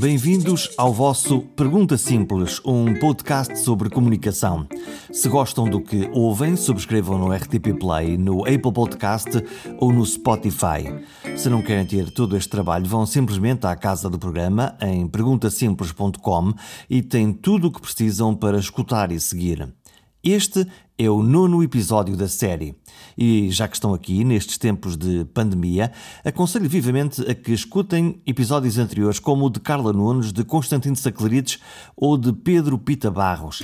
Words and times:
Bem-vindos 0.00 0.70
ao 0.78 0.92
vosso 0.92 1.40
Pergunta 1.56 1.98
Simples, 1.98 2.60
um 2.64 2.94
podcast 2.94 3.58
sobre 3.58 3.90
comunicação. 3.90 4.64
Se 5.10 5.28
gostam 5.28 5.68
do 5.68 5.80
que 5.80 6.08
ouvem, 6.12 6.54
subscrevam 6.54 7.18
no 7.18 7.32
RTP 7.32 7.76
Play, 7.80 8.16
no 8.16 8.42
Apple 8.42 8.72
Podcast 8.72 9.30
ou 9.80 9.92
no 9.92 10.06
Spotify. 10.06 10.84
Se 11.36 11.50
não 11.50 11.62
querem 11.62 11.84
ter 11.84 12.12
todo 12.12 12.36
este 12.36 12.48
trabalho, 12.48 12.86
vão 12.86 13.04
simplesmente 13.04 13.66
à 13.66 13.74
casa 13.74 14.08
do 14.08 14.20
programa 14.20 14.76
em 14.80 15.04
perguntasimples.com 15.08 16.52
e 16.88 17.02
têm 17.02 17.32
tudo 17.32 17.66
o 17.66 17.72
que 17.72 17.80
precisam 17.80 18.36
para 18.36 18.56
escutar 18.56 19.10
e 19.10 19.18
seguir. 19.18 19.68
Este 20.22 20.66
é 20.98 21.08
o 21.08 21.22
nono 21.22 21.62
episódio 21.62 22.16
da 22.16 22.26
série. 22.26 22.74
E 23.16 23.50
já 23.50 23.68
que 23.68 23.76
estão 23.76 23.94
aqui, 23.94 24.24
nestes 24.24 24.58
tempos 24.58 24.96
de 24.96 25.24
pandemia, 25.26 25.92
aconselho 26.24 26.68
vivamente 26.68 27.22
a 27.22 27.34
que 27.34 27.52
escutem 27.52 28.20
episódios 28.26 28.78
anteriores, 28.78 29.20
como 29.20 29.46
o 29.46 29.50
de 29.50 29.60
Carla 29.60 29.92
Nunes, 29.92 30.32
de 30.32 30.44
Constantino 30.44 30.96
Saclarides 30.96 31.60
ou 31.96 32.18
de 32.18 32.32
Pedro 32.32 32.78
Pita 32.78 33.10
Barros. 33.10 33.62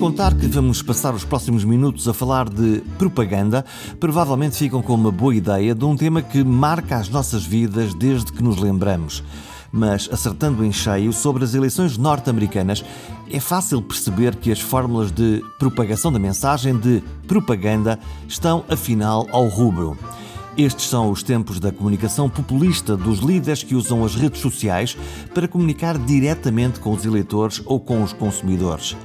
Contar 0.00 0.34
que 0.34 0.46
vamos 0.46 0.80
passar 0.80 1.14
os 1.14 1.24
próximos 1.24 1.62
minutos 1.62 2.08
a 2.08 2.14
falar 2.14 2.48
de 2.48 2.82
propaganda, 2.96 3.62
provavelmente 4.00 4.56
ficam 4.56 4.80
com 4.80 4.94
uma 4.94 5.12
boa 5.12 5.34
ideia 5.34 5.74
de 5.74 5.84
um 5.84 5.94
tema 5.94 6.22
que 6.22 6.42
marca 6.42 6.96
as 6.96 7.10
nossas 7.10 7.44
vidas 7.44 7.92
desde 7.92 8.32
que 8.32 8.42
nos 8.42 8.56
lembramos. 8.56 9.22
Mas 9.70 10.08
acertando 10.10 10.64
em 10.64 10.72
cheio 10.72 11.12
sobre 11.12 11.44
as 11.44 11.52
eleições 11.52 11.98
norte-americanas, 11.98 12.82
é 13.30 13.38
fácil 13.38 13.82
perceber 13.82 14.36
que 14.36 14.50
as 14.50 14.58
fórmulas 14.58 15.12
de 15.12 15.44
propagação 15.58 16.10
da 16.10 16.18
mensagem 16.18 16.78
de 16.78 17.02
propaganda 17.28 17.98
estão 18.26 18.64
afinal 18.70 19.26
ao 19.30 19.48
rubro. 19.48 19.98
Estes 20.56 20.88
são 20.88 21.10
os 21.10 21.22
tempos 21.22 21.60
da 21.60 21.70
comunicação 21.70 22.26
populista 22.26 22.96
dos 22.96 23.18
líderes 23.18 23.62
que 23.62 23.74
usam 23.74 24.02
as 24.02 24.14
redes 24.14 24.40
sociais 24.40 24.96
para 25.34 25.46
comunicar 25.46 25.98
diretamente 25.98 26.80
com 26.80 26.90
os 26.90 27.04
eleitores 27.04 27.60
ou 27.66 27.78
com 27.78 28.02
os 28.02 28.14
consumidores. 28.14 28.96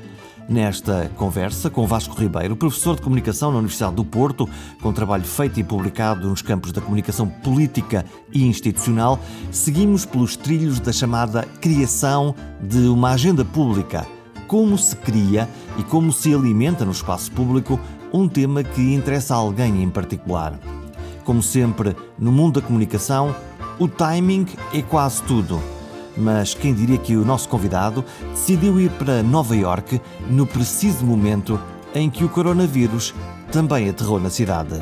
Nesta 0.47 1.09
conversa 1.17 1.71
com 1.71 1.87
Vasco 1.87 2.15
Ribeiro, 2.15 2.55
professor 2.55 2.95
de 2.95 3.01
comunicação 3.01 3.51
na 3.51 3.57
Universidade 3.57 3.95
do 3.95 4.05
Porto, 4.05 4.47
com 4.79 4.93
trabalho 4.93 5.23
feito 5.23 5.59
e 5.59 5.63
publicado 5.63 6.29
nos 6.29 6.43
campos 6.43 6.71
da 6.71 6.79
comunicação 6.79 7.27
política 7.27 8.05
e 8.31 8.45
institucional, 8.45 9.19
seguimos 9.51 10.05
pelos 10.05 10.35
trilhos 10.35 10.79
da 10.79 10.93
chamada 10.93 11.43
criação 11.59 12.35
de 12.61 12.87
uma 12.87 13.13
agenda 13.13 13.43
pública. 13.43 14.05
Como 14.47 14.77
se 14.77 14.95
cria 14.97 15.49
e 15.79 15.83
como 15.83 16.13
se 16.13 16.31
alimenta 16.31 16.85
no 16.85 16.91
espaço 16.91 17.31
público 17.31 17.79
um 18.13 18.27
tema 18.27 18.63
que 18.63 18.93
interessa 18.93 19.33
a 19.33 19.37
alguém 19.37 19.81
em 19.81 19.89
particular. 19.89 20.59
Como 21.23 21.41
sempre, 21.41 21.95
no 22.19 22.31
mundo 22.31 22.61
da 22.61 22.67
comunicação, 22.67 23.35
o 23.79 23.87
timing 23.87 24.45
é 24.71 24.83
quase 24.83 25.23
tudo 25.23 25.59
mas 26.17 26.53
quem 26.53 26.73
diria 26.73 26.97
que 26.97 27.15
o 27.15 27.25
nosso 27.25 27.49
convidado 27.49 28.03
decidiu 28.31 28.79
ir 28.79 28.89
para 28.91 29.21
Nova 29.23 29.55
York 29.55 30.01
no 30.29 30.45
preciso 30.45 31.05
momento 31.05 31.59
em 31.93 32.09
que 32.09 32.23
o 32.23 32.29
coronavírus 32.29 33.13
também 33.51 33.89
aterrou 33.89 34.19
na 34.19 34.29
cidade. 34.29 34.81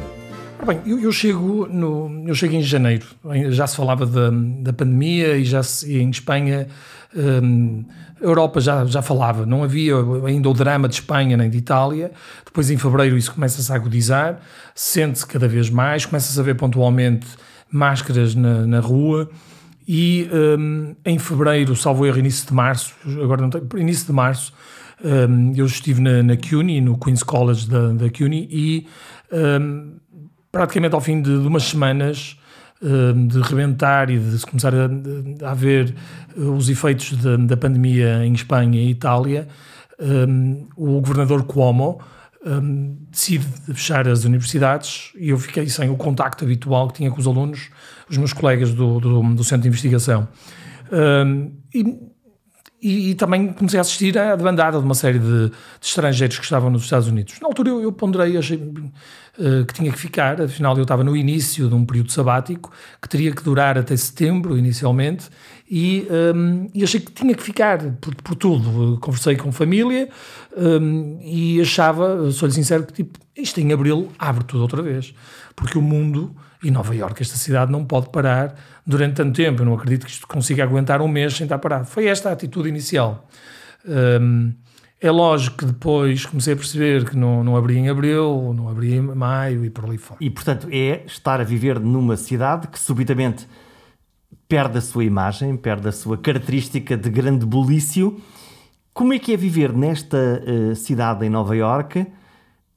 Bem, 0.66 0.80
eu, 0.86 0.98
eu, 0.98 1.12
chego 1.12 1.68
no, 1.68 2.24
eu 2.26 2.34
chego 2.34 2.56
em 2.56 2.62
janeiro. 2.62 3.06
Já 3.50 3.68
se 3.68 3.76
falava 3.76 4.06
da, 4.06 4.30
da 4.62 4.72
pandemia 4.72 5.36
e 5.38 5.44
já 5.44 5.62
se, 5.62 5.98
em 5.98 6.10
Espanha 6.10 6.68
hum, 7.14 7.84
a 8.22 8.24
Europa 8.24 8.62
já, 8.62 8.86
já 8.86 9.02
falava. 9.02 9.46
Não 9.46 9.64
havia 9.64 9.96
ainda 10.26 10.50
o 10.50 10.54
drama 10.54 10.88
de 10.88 10.96
Espanha 10.96 11.36
nem 11.36 11.50
de 11.50 11.58
Itália. 11.58 12.12
Depois 12.46 12.72
em 12.72 12.78
fevereiro 12.78 13.18
isso 13.18 13.34
começa-se 13.34 13.72
a 13.72 13.76
agudizar, 13.76 14.40
sente-se 14.74 15.28
cada 15.28 15.50
vez 15.50 15.70
mais, 15.70 16.06
começa-se 16.06 16.40
a 16.40 16.44
ver 16.44 16.56
pontualmente 16.56 17.28
máscaras 17.70 18.34
na, 18.34 18.66
na 18.66 18.80
rua. 18.80 19.30
E 19.88 20.30
um, 20.32 20.96
em 21.06 21.20
fevereiro, 21.20 21.76
salvo 21.76 22.06
erro, 22.06 22.20
início 22.20 22.48
de 22.48 22.54
março, 22.54 22.94
agora 23.22 23.42
não 23.42 23.50
tenho, 23.50 23.68
início 23.78 24.06
de 24.06 24.14
março, 24.14 24.54
um, 25.04 25.54
eu 25.56 25.66
estive 25.66 26.02
na, 26.02 26.24
na 26.24 26.38
CUNY, 26.38 26.80
no 26.80 26.98
Queen's 26.98 27.24
College 27.24 27.68
da, 27.70 27.92
da 27.92 28.10
CUNY, 28.10 28.48
e 28.50 28.88
um, 29.32 29.98
praticamente 30.52 30.96
ao 30.96 31.02
fim 31.02 31.22
de, 31.22 31.38
de 31.42 31.48
umas 31.48 31.64
semanas 31.64 32.38
hum, 32.82 33.28
de 33.28 33.42
rebentar 33.42 34.10
e 34.10 34.20
de 34.20 34.46
começar 34.46 34.74
a, 34.74 35.48
a 35.48 35.52
haver 35.52 35.94
uh, 36.38 36.52
os 36.52 36.70
efeitos 36.70 37.18
de, 37.18 37.38
da 37.38 37.58
pandemia 37.58 38.26
em 38.26 38.34
Espanha 38.34 38.80
e 38.80 38.92
Itália, 38.92 39.48
hum, 40.00 40.68
o 40.78 41.02
governador 41.02 41.44
Cuomo 41.44 42.00
um, 42.46 42.98
decide 43.10 43.46
fechar 43.74 44.08
as 44.08 44.26
universidades 44.26 45.12
e 45.16 45.30
eu 45.30 45.38
fiquei 45.38 45.68
sem 45.70 45.90
o 45.90 45.96
contacto 45.96 46.44
habitual 46.44 46.88
que 46.88 46.96
tinha 46.96 47.10
com 47.10 47.20
os 47.20 47.28
alunos, 47.28 47.70
os 48.14 48.18
meus 48.18 48.34
colegas 48.34 48.74
do, 48.74 49.00
do, 49.00 49.22
do 49.34 49.44
centro 49.44 49.64
de 49.64 49.68
investigação. 49.68 50.28
Um, 50.92 51.52
e, 51.74 52.14
e, 52.82 53.12
e, 53.12 53.16
também 53.16 53.54
comecei 53.54 53.80
a 53.80 53.82
assistir 53.82 54.18
à 54.18 54.36
demandada 54.36 54.78
de 54.78 54.84
uma 54.84 54.94
série 54.94 55.18
de, 55.18 55.50
de, 55.50 55.56
estrangeiros 55.82 56.38
que 56.38 56.44
estavam 56.44 56.70
nos 56.70 56.84
Estados 56.84 57.08
Unidos. 57.08 57.36
Na 57.42 57.48
altura 57.48 57.70
eu, 57.70 57.82
eu 57.82 57.92
ponderei, 57.94 58.38
achei 58.38 58.58
uh, 58.58 59.66
que 59.66 59.74
tinha 59.74 59.90
que 59.90 59.98
ficar, 59.98 60.42
afinal 60.42 60.76
eu 60.76 60.84
estava 60.84 61.02
no 61.02 61.16
início 61.16 61.70
de 61.70 61.74
um 61.74 61.86
período 61.86 62.12
sabático 62.12 62.72
que 63.02 63.08
teria 63.08 63.32
que 63.32 63.42
durar 63.42 63.78
até 63.78 63.96
setembro, 63.96 64.58
inicialmente, 64.58 65.30
e, 65.72 66.06
um, 66.36 66.70
e 66.74 66.84
achei 66.84 67.00
que 67.00 67.12
tinha 67.14 67.34
que 67.34 67.42
ficar 67.42 67.80
por, 68.02 68.14
por 68.16 68.36
tudo. 68.36 69.00
Conversei 69.00 69.38
com 69.38 69.52
família 69.52 70.10
um, 70.56 71.20
e 71.24 71.62
achava, 71.62 72.30
sou-lhe 72.32 72.54
sincero, 72.54 72.86
que 72.86 72.94
tipo, 72.94 73.18
isto 73.36 73.60
em 73.62 73.72
abril 73.72 74.12
abre 74.20 74.44
tudo 74.44 74.62
outra 74.62 74.82
vez, 74.82 75.16
porque 75.56 75.78
o 75.78 75.82
mundo 75.82 76.36
e 76.64 76.72
Nova 76.72 76.96
Iorque, 76.96 77.22
esta 77.22 77.36
cidade, 77.36 77.72
não 77.72 77.84
pode 77.84 78.10
parar 78.10 78.56
durante 78.86 79.16
tanto 79.16 79.36
tempo. 79.36 79.62
Eu 79.62 79.66
não 79.66 79.74
acredito 79.74 80.06
que 80.06 80.12
isto 80.12 80.28
consiga 80.28 80.64
aguentar 80.64 81.02
um 81.02 81.08
mês 81.08 81.36
sem 81.36 81.46
estar 81.46 81.60
parado. 81.60 81.86
Foi 81.86 82.08
esta 82.08 82.30
a 82.30 82.32
atitude 82.34 82.70
inicial. 82.70 83.28
Um, 83.86 84.54
é 85.04 85.12
lógico 85.12 85.58
que 85.58 85.66
depois 85.66 86.26
comecei 86.26 86.54
a 86.54 86.56
perceber 86.56 87.10
que 87.10 87.18
não, 87.18 87.44
não 87.44 87.58
abria 87.58 87.78
em 87.78 87.90
abril, 87.90 88.54
não 88.56 88.70
abria 88.70 88.96
em 88.96 89.02
maio 89.02 89.66
e 89.66 89.70
por 89.70 89.84
ali 89.84 89.98
fora. 89.98 90.18
E, 90.24 90.30
portanto, 90.30 90.70
é 90.72 91.04
estar 91.06 91.42
a 91.42 91.44
viver 91.44 91.78
numa 91.78 92.16
cidade 92.16 92.70
que 92.70 92.80
subitamente 92.80 93.46
perde 94.48 94.78
a 94.78 94.82
sua 94.82 95.04
imagem, 95.04 95.58
perde 95.58 95.90
a 95.90 95.92
sua 95.92 96.18
característica 96.18 96.96
de 96.96 97.10
grande 97.10 97.46
bulício. 97.46 98.18
Como 98.94 99.12
é 99.14 99.20
que 99.20 99.34
é 99.34 99.36
viver 99.36 99.74
nesta 99.74 100.18
uh, 100.18 100.74
cidade 100.74 101.26
em 101.26 101.30
Nova 101.30 101.54
Iorque 101.54 102.08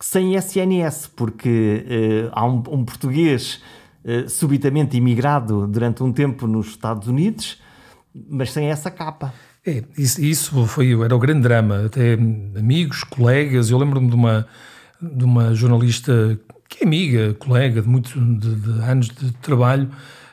sem 0.00 0.34
SNS? 0.34 1.12
Porque 1.14 1.84
uh, 1.86 2.30
há 2.32 2.44
um, 2.44 2.62
um 2.70 2.84
português 2.84 3.62
uh, 4.06 4.28
subitamente 4.28 4.96
imigrado 4.96 5.66
durante 5.66 6.02
um 6.02 6.12
tempo 6.12 6.46
nos 6.46 6.68
Estados 6.68 7.08
Unidos, 7.08 7.58
mas 8.30 8.52
sem 8.52 8.68
essa 8.68 8.90
capa. 8.90 9.34
É, 9.66 9.82
isso, 9.98 10.22
isso 10.22 10.66
foi, 10.66 10.92
era 11.02 11.14
o 11.14 11.18
grande 11.18 11.42
drama. 11.42 11.86
Até 11.86 12.14
amigos, 12.14 13.02
colegas, 13.02 13.68
eu 13.68 13.76
lembro-me 13.76 14.08
de 14.08 14.14
uma, 14.14 14.46
de 15.02 15.24
uma 15.24 15.54
jornalista 15.54 16.38
que 16.68 16.84
é 16.84 16.86
amiga, 16.86 17.34
colega 17.34 17.82
de 17.82 17.88
muitos 17.88 18.12
de, 18.12 18.54
de 18.54 18.70
anos 18.82 19.08
de 19.08 19.32
trabalho, 19.34 19.90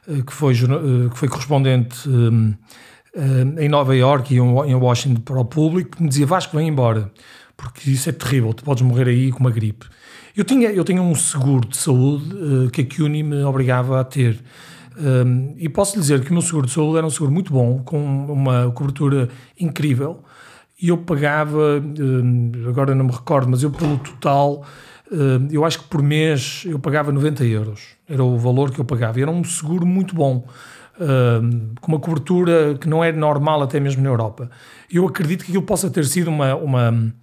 eh, 0.08 0.22
que 0.26 0.34
foi, 0.34 0.54
eh, 0.54 1.10
que 1.10 1.18
foi 1.18 1.28
correspondente 1.28 1.98
eh, 3.16 3.64
em 3.64 3.70
Nova 3.70 3.96
York 3.96 4.34
e 4.34 4.38
em 4.38 4.76
Washington 4.76 5.22
para 5.22 5.40
o 5.40 5.46
público, 5.46 5.98
que 5.98 6.04
me 6.04 6.10
dizia 6.10 6.26
Vasco, 6.26 6.58
vem 6.58 6.68
embora, 6.68 7.12
porque 7.56 7.92
isso 7.92 8.10
é 8.10 8.12
terrível, 8.12 8.54
tu 8.54 8.64
podes 8.64 8.84
morrer 8.84 9.08
aí 9.08 9.32
com 9.32 9.40
uma 9.40 9.52
gripe. 9.52 9.86
Eu 10.36 10.44
tinha, 10.44 10.70
eu 10.72 10.84
tinha 10.84 11.02
um 11.02 11.14
seguro 11.14 11.68
de 11.68 11.78
saúde 11.78 12.70
que 12.72 12.82
a 12.82 12.86
CUNY 12.86 13.24
me 13.24 13.44
obrigava 13.44 14.00
a 14.00 14.04
ter. 14.04 14.44
e 15.58 15.70
posso 15.70 15.96
lhe 15.96 16.02
dizer 16.02 16.24
que 16.24 16.32
o 16.32 16.34
meu 16.34 16.42
seguro 16.42 16.66
de 16.66 16.74
saúde 16.74 16.98
era 16.98 17.06
um 17.06 17.10
seguro 17.10 17.32
muito 17.32 17.54
bom, 17.54 17.84
com 17.84 18.04
uma 18.32 18.72
cobertura 18.72 19.30
incrível, 19.60 20.24
e 20.82 20.90
eu 20.90 20.98
pagava, 20.98 21.82
agora 22.68 22.96
não 22.96 23.06
me 23.06 23.12
recordo, 23.12 23.50
mas 23.50 23.62
eu 23.62 23.70
pelo 23.70 23.98
total 24.00 24.66
eh, 25.12 25.48
eu 25.52 25.64
acho 25.64 25.80
que 25.80 25.86
por 25.88 26.02
mês 26.02 26.64
eu 26.66 26.80
pagava 26.80 27.12
90 27.12 27.46
euros, 27.46 27.96
era 28.10 28.24
o 28.24 28.38
valor 28.38 28.72
que 28.72 28.80
eu 28.80 28.86
pagava, 28.86 29.20
e 29.20 29.22
era 29.22 29.32
um 29.32 29.44
seguro 29.44 29.86
muito 29.86 30.16
bom, 30.16 30.48
com 31.82 31.92
uma 31.92 32.00
cobertura 32.00 32.78
que 32.80 32.88
não 32.88 33.04
é 33.04 33.12
normal 33.12 33.64
até 33.64 33.80
mesmo 33.80 34.04
na 34.04 34.10
Europa. 34.10 34.50
Eu 34.92 35.08
acredito 35.08 35.44
que 35.44 35.52
aquilo 35.52 35.64
possa 35.64 35.90
ter 35.90 36.06
sido 36.06 36.28
uma, 36.30 36.56
uma 36.56 37.14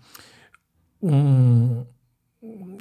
um, 1.01 1.85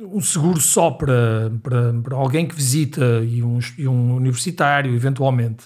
um 0.01 0.21
seguro 0.21 0.59
só 0.59 0.91
para, 0.91 1.51
para, 1.61 1.93
para 1.93 2.15
alguém 2.15 2.47
que 2.47 2.55
visita 2.55 3.03
e 3.23 3.43
um, 3.43 3.59
e 3.77 3.87
um 3.87 4.15
universitário, 4.15 4.93
eventualmente. 4.95 5.65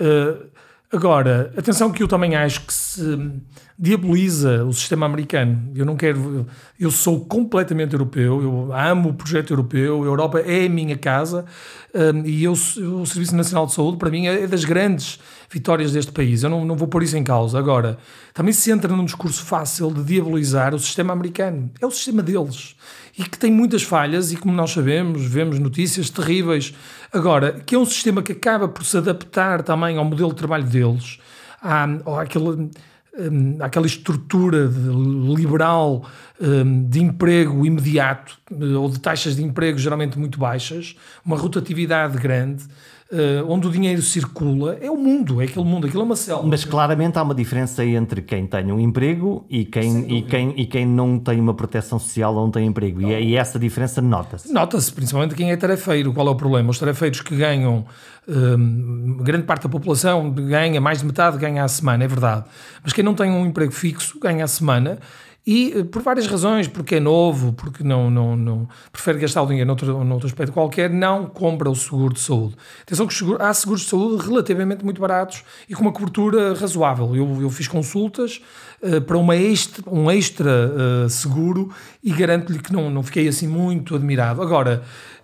Uh, 0.00 0.54
Agora, 0.94 1.52
atenção 1.56 1.90
que 1.90 2.04
eu 2.04 2.06
também 2.06 2.36
acho 2.36 2.60
que 2.60 2.72
se 2.72 3.32
diaboliza 3.76 4.64
o 4.64 4.72
sistema 4.72 5.06
americano. 5.06 5.72
Eu 5.74 5.84
não 5.84 5.96
quero. 5.96 6.46
Eu 6.78 6.88
sou 6.92 7.24
completamente 7.24 7.94
europeu, 7.94 8.40
eu 8.40 8.72
amo 8.72 9.08
o 9.08 9.14
projeto 9.14 9.52
europeu, 9.52 10.04
a 10.04 10.06
Europa 10.06 10.38
é 10.38 10.66
a 10.66 10.68
minha 10.68 10.96
casa 10.96 11.46
um, 11.92 12.24
e 12.24 12.44
eu, 12.44 12.52
o 12.52 13.04
Serviço 13.06 13.34
Nacional 13.34 13.66
de 13.66 13.72
Saúde, 13.72 13.96
para 13.96 14.08
mim, 14.08 14.28
é 14.28 14.46
das 14.46 14.64
grandes 14.64 15.18
vitórias 15.50 15.90
deste 15.90 16.12
país. 16.12 16.44
Eu 16.44 16.50
não, 16.50 16.64
não 16.64 16.76
vou 16.76 16.86
pôr 16.86 17.02
isso 17.02 17.16
em 17.16 17.24
causa. 17.24 17.58
Agora, 17.58 17.98
também 18.32 18.52
se 18.52 18.70
entra 18.70 18.94
num 18.94 19.04
discurso 19.04 19.42
fácil 19.44 19.92
de 19.92 20.04
diabolizar 20.04 20.76
o 20.76 20.78
sistema 20.78 21.12
americano. 21.12 21.72
É 21.80 21.86
o 21.86 21.90
sistema 21.90 22.22
deles 22.22 22.76
e 23.16 23.24
que 23.24 23.38
tem 23.38 23.50
muitas 23.50 23.82
falhas 23.82 24.32
e, 24.32 24.36
como 24.36 24.54
nós 24.54 24.72
sabemos, 24.72 25.24
vemos 25.24 25.58
notícias 25.58 26.10
terríveis. 26.10 26.74
Agora, 27.12 27.52
que 27.52 27.74
é 27.74 27.78
um 27.78 27.86
sistema 27.86 28.22
que 28.22 28.32
acaba 28.32 28.66
por 28.66 28.84
se 28.84 28.96
adaptar 28.96 29.62
também 29.62 29.96
ao 29.96 30.04
modelo 30.04 30.30
de 30.30 30.36
trabalho 30.36 30.64
deles, 30.64 31.18
à, 31.62 31.84
àquele 32.20 32.70
um, 33.16 33.56
aquela 33.60 33.86
estrutura 33.86 34.70
liberal 35.36 36.04
um, 36.40 36.84
de 36.88 37.00
emprego 37.00 37.64
imediato 37.64 38.38
eh, 38.50 38.76
ou 38.76 38.90
de 38.90 38.98
taxas 38.98 39.36
de 39.36 39.44
emprego 39.44 39.78
geralmente 39.78 40.18
muito 40.18 40.38
baixas, 40.38 40.96
uma 41.24 41.36
rotatividade 41.36 42.18
grande, 42.18 42.64
uh, 43.12 43.50
onde 43.50 43.66
o 43.66 43.70
dinheiro 43.70 44.00
circula, 44.02 44.76
é 44.80 44.90
o 44.90 44.96
mundo, 44.96 45.40
é 45.40 45.44
aquele 45.44 45.64
mundo, 45.64 45.86
aquilo 45.86 46.02
é 46.02 46.04
uma 46.04 46.16
selva. 46.16 46.46
Mas 46.46 46.64
claramente 46.64 47.18
há 47.18 47.22
uma 47.22 47.34
diferença 47.34 47.84
entre 47.84 48.22
quem 48.22 48.46
tem 48.46 48.72
um 48.72 48.80
emprego 48.80 49.44
e 49.48 49.64
quem, 49.64 50.18
e 50.18 50.22
quem, 50.22 50.54
e 50.56 50.66
quem 50.66 50.86
não 50.86 51.18
tem 51.18 51.40
uma 51.40 51.54
proteção 51.54 51.98
social 51.98 52.34
ou 52.34 52.42
não 52.42 52.50
tem 52.50 52.66
emprego. 52.66 53.02
E, 53.02 53.30
e 53.30 53.36
essa 53.36 53.58
diferença 53.58 54.00
nota-se. 54.00 54.52
Nota-se, 54.52 54.92
principalmente 54.92 55.34
quem 55.34 55.50
é 55.50 55.56
tarefeiro. 55.56 56.12
Qual 56.12 56.26
é 56.26 56.30
o 56.30 56.36
problema? 56.36 56.70
Os 56.70 56.78
tarefeiros 56.78 57.20
que 57.20 57.36
ganham, 57.36 57.84
um, 58.28 59.18
grande 59.22 59.44
parte 59.44 59.64
da 59.64 59.68
população 59.68 60.30
ganha, 60.30 60.80
mais 60.80 61.00
de 61.00 61.06
metade 61.06 61.38
ganha 61.38 61.64
à 61.64 61.68
semana, 61.68 62.04
é 62.04 62.08
verdade. 62.08 62.44
Mas 62.82 62.92
quem 62.92 63.04
não 63.04 63.14
tem 63.14 63.30
um 63.30 63.46
emprego 63.46 63.72
fixo 63.72 64.18
ganha 64.18 64.44
à 64.44 64.48
semana 64.48 64.98
e 65.46 65.72
eh, 65.76 65.84
por 65.84 66.02
várias 66.02 66.26
razões, 66.26 66.66
porque 66.66 66.96
é 66.96 67.00
novo, 67.00 67.52
porque 67.52 67.84
não, 67.84 68.10
não, 68.10 68.36
não 68.36 68.68
prefere 68.90 69.18
gastar 69.18 69.42
o 69.42 69.46
dinheiro 69.46 69.66
noutro, 69.66 70.04
noutro 70.04 70.26
aspecto 70.26 70.52
qualquer, 70.52 70.88
não 70.90 71.26
compra 71.26 71.70
o 71.70 71.74
seguro 71.74 72.14
de 72.14 72.20
saúde. 72.20 72.56
Atenção 72.82 73.06
que 73.06 73.14
há 73.38 73.52
seguros 73.52 73.82
de 73.82 73.88
saúde 73.88 74.26
relativamente 74.26 74.84
muito 74.84 75.00
baratos 75.00 75.44
e 75.68 75.74
com 75.74 75.82
uma 75.82 75.92
cobertura 75.92 76.54
razoável. 76.54 77.14
Eu, 77.14 77.42
eu 77.42 77.50
fiz 77.50 77.68
consultas 77.68 78.40
uh, 78.82 79.00
para 79.02 79.18
uma 79.18 79.36
extra, 79.36 79.84
um 79.90 80.10
extra 80.10 80.72
uh, 81.04 81.08
seguro 81.10 81.70
e 82.02 82.10
garanto-lhe 82.12 82.58
que 82.58 82.72
não, 82.72 82.90
não 82.90 83.02
fiquei 83.02 83.28
assim 83.28 83.46
muito 83.46 83.94
admirado. 83.94 84.40
Agora, 84.40 84.82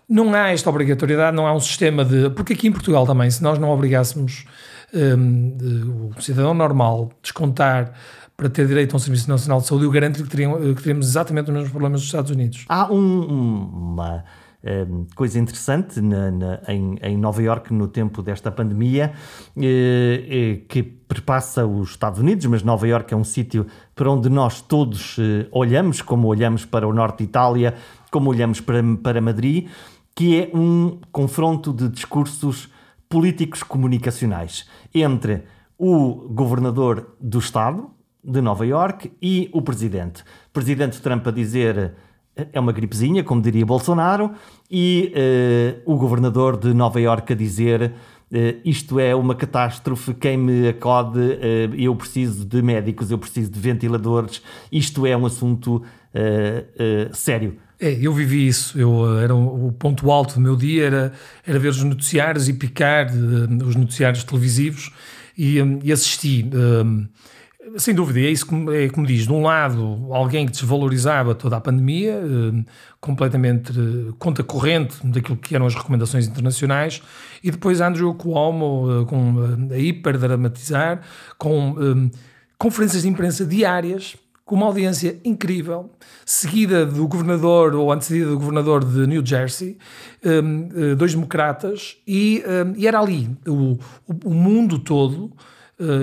não 0.08 0.34
há 0.34 0.50
esta 0.50 0.68
obrigatoriedade, 0.68 1.36
não 1.36 1.46
há 1.46 1.54
um 1.54 1.60
sistema 1.60 2.04
de. 2.04 2.30
Porque 2.30 2.52
aqui 2.52 2.66
em 2.66 2.72
Portugal 2.72 3.06
também, 3.06 3.30
se 3.30 3.42
nós 3.42 3.58
não 3.58 3.70
obrigássemos 3.70 4.44
um, 4.92 5.56
de, 5.56 6.18
o 6.18 6.20
cidadão 6.20 6.52
normal 6.52 7.12
descontar 7.22 7.92
para 8.40 8.48
ter 8.48 8.66
direito 8.66 8.94
a 8.94 8.96
um 8.96 8.98
Serviço 8.98 9.28
Nacional 9.28 9.60
de 9.60 9.66
Saúde, 9.66 9.84
eu 9.84 9.90
garanto-lhe 9.90 10.26
que, 10.26 10.74
que 10.74 10.82
teríamos 10.82 11.06
exatamente 11.06 11.48
os 11.48 11.52
mesmos 11.52 11.70
problemas 11.70 12.00
dos 12.00 12.08
Estados 12.08 12.30
Unidos. 12.30 12.64
Há 12.70 12.90
um, 12.90 13.20
uma 13.20 14.24
um, 14.64 15.04
coisa 15.14 15.38
interessante 15.38 16.00
na, 16.00 16.30
na, 16.30 16.60
em, 16.68 16.98
em, 17.02 17.18
Nova 17.18 17.42
Iorque 17.42 17.74
no 17.74 17.86
tempo 17.86 18.22
desta 18.22 18.50
pandemia 18.50 19.12
eh, 19.58 20.24
eh, 20.26 20.62
que 20.66 20.82
perpassa 20.82 21.66
os 21.66 21.90
Estados 21.90 22.18
Unidos, 22.18 22.46
mas 22.46 22.62
Nova 22.62 22.88
Iorque 22.88 23.12
é 23.12 23.16
um 23.16 23.24
sítio 23.24 23.66
para 23.94 24.10
onde 24.10 24.30
nós 24.30 24.62
todos 24.62 25.18
eh, 25.18 25.46
olhamos, 25.52 26.00
como 26.00 26.26
olhamos 26.26 26.64
para 26.64 26.88
o 26.88 26.94
norte 26.94 27.18
de 27.18 27.24
Itália, 27.24 27.74
como 28.10 28.30
olhamos 28.30 28.58
para, 28.58 28.82
para 29.02 29.20
Madrid, 29.20 29.68
que 30.14 30.40
é 30.40 30.50
um 30.56 30.98
confronto 31.12 31.74
de 31.74 31.90
discursos 31.90 32.70
políticos 33.06 33.62
comunicacionais 33.62 34.66
entre 34.94 35.42
o 35.76 36.26
governador 36.30 37.16
do 37.20 37.38
Estado, 37.38 37.99
de 38.22 38.40
Nova 38.40 38.66
York 38.66 39.12
e 39.20 39.48
o 39.52 39.62
presidente. 39.62 40.22
O 40.22 40.52
presidente 40.52 41.00
Trump 41.00 41.26
a 41.26 41.30
dizer 41.30 41.94
é 42.52 42.60
uma 42.60 42.72
gripezinha, 42.72 43.22
como 43.22 43.42
diria 43.42 43.66
Bolsonaro, 43.66 44.32
e 44.70 45.12
uh, 45.86 45.92
o 45.92 45.96
governador 45.96 46.56
de 46.56 46.72
Nova 46.72 47.00
York 47.00 47.32
a 47.32 47.36
dizer 47.36 47.92
uh, 48.30 48.60
isto 48.64 48.98
é 48.98 49.14
uma 49.14 49.34
catástrofe, 49.34 50.14
quem 50.14 50.36
me 50.36 50.68
acode, 50.68 51.18
uh, 51.18 51.74
eu 51.76 51.94
preciso 51.96 52.44
de 52.44 52.62
médicos, 52.62 53.10
eu 53.10 53.18
preciso 53.18 53.50
de 53.50 53.58
ventiladores, 53.58 54.42
isto 54.70 55.06
é 55.06 55.16
um 55.16 55.26
assunto 55.26 55.82
sério. 57.12 57.56
É, 57.78 57.96
eu 58.00 58.12
vivi 58.12 58.48
isso. 58.48 58.76
Eu, 58.76 59.20
era 59.20 59.32
o 59.32 59.70
ponto 59.70 60.10
alto 60.10 60.34
do 60.34 60.40
meu 60.40 60.56
dia 60.56 60.86
era, 60.86 61.12
era 61.46 61.56
ver 61.56 61.68
os 61.68 61.84
noticiários 61.84 62.48
e 62.48 62.52
picar 62.52 63.06
os 63.64 63.76
noticiários 63.76 64.24
televisivos 64.24 64.90
e, 65.38 65.58
e 65.84 65.92
assisti. 65.92 66.50
Sem 67.76 67.94
dúvida, 67.94 68.20
é 68.20 68.30
isso 68.30 68.46
que 68.46 68.54
é 68.74 68.88
como 68.88 69.06
diz. 69.06 69.26
De 69.26 69.32
um 69.32 69.42
lado, 69.42 70.08
alguém 70.10 70.46
que 70.46 70.52
desvalorizava 70.52 71.34
toda 71.34 71.56
a 71.56 71.60
pandemia, 71.60 72.14
eh, 72.14 72.64
completamente 73.00 73.72
eh, 73.72 74.12
conta 74.18 74.42
corrente 74.42 75.06
daquilo 75.06 75.36
que 75.36 75.54
eram 75.54 75.66
as 75.66 75.74
recomendações 75.74 76.26
internacionais, 76.26 77.02
e 77.42 77.50
depois 77.50 77.80
Andrew 77.80 78.14
Cuomo, 78.14 79.02
eh, 79.02 79.04
com, 79.04 79.72
a 79.72 79.78
hiperdramatizar, 79.78 81.00
com 81.38 82.10
conferências 82.58 83.02
de 83.02 83.08
imprensa 83.08 83.44
diárias, 83.44 84.16
com 84.44 84.56
uma 84.56 84.66
audiência 84.66 85.20
incrível, 85.24 85.90
seguida 86.26 86.84
do 86.84 87.06
governador, 87.06 87.74
ou 87.74 87.92
antecedida 87.92 88.30
do 88.30 88.38
governador 88.38 88.84
de 88.84 89.06
New 89.06 89.24
Jersey, 89.24 89.78
dois 90.98 91.14
democratas, 91.14 91.96
e, 92.06 92.42
e 92.76 92.86
era 92.86 92.98
ali 92.98 93.30
o, 93.46 93.78
o 94.24 94.34
mundo 94.34 94.78
todo 94.80 95.32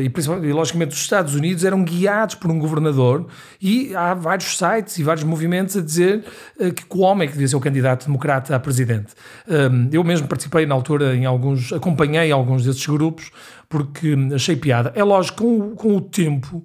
e, 0.01 0.09
principalmente, 0.09 0.49
e 0.49 0.53
logicamente 0.53 0.93
os 0.93 1.01
Estados 1.01 1.35
Unidos 1.35 1.63
eram 1.63 1.83
guiados 1.83 2.35
por 2.35 2.49
um 2.49 2.57
governador 2.57 3.27
e 3.61 3.95
há 3.95 4.13
vários 4.13 4.57
sites 4.57 4.97
e 4.97 5.03
vários 5.03 5.23
movimentos 5.23 5.77
a 5.77 5.81
dizer 5.81 6.25
uh, 6.59 6.73
que 6.73 6.83
o 6.89 7.01
homem 7.01 7.25
é 7.25 7.27
que 7.27 7.33
devia 7.33 7.47
ser 7.47 7.55
o 7.55 7.59
candidato 7.59 8.05
democrata 8.05 8.55
a 8.55 8.59
presidente. 8.59 9.13
Um, 9.47 9.89
eu 9.91 10.03
mesmo 10.03 10.27
participei 10.27 10.65
na 10.65 10.73
altura 10.73 11.15
em 11.15 11.25
alguns, 11.25 11.71
acompanhei 11.71 12.31
alguns 12.31 12.65
desses 12.65 12.85
grupos 12.85 13.31
porque 13.69 14.15
achei 14.33 14.55
piada. 14.55 14.91
É 14.95 15.03
lógico, 15.03 15.43
com, 15.43 15.75
com 15.75 15.95
o 15.95 16.01
tempo 16.01 16.63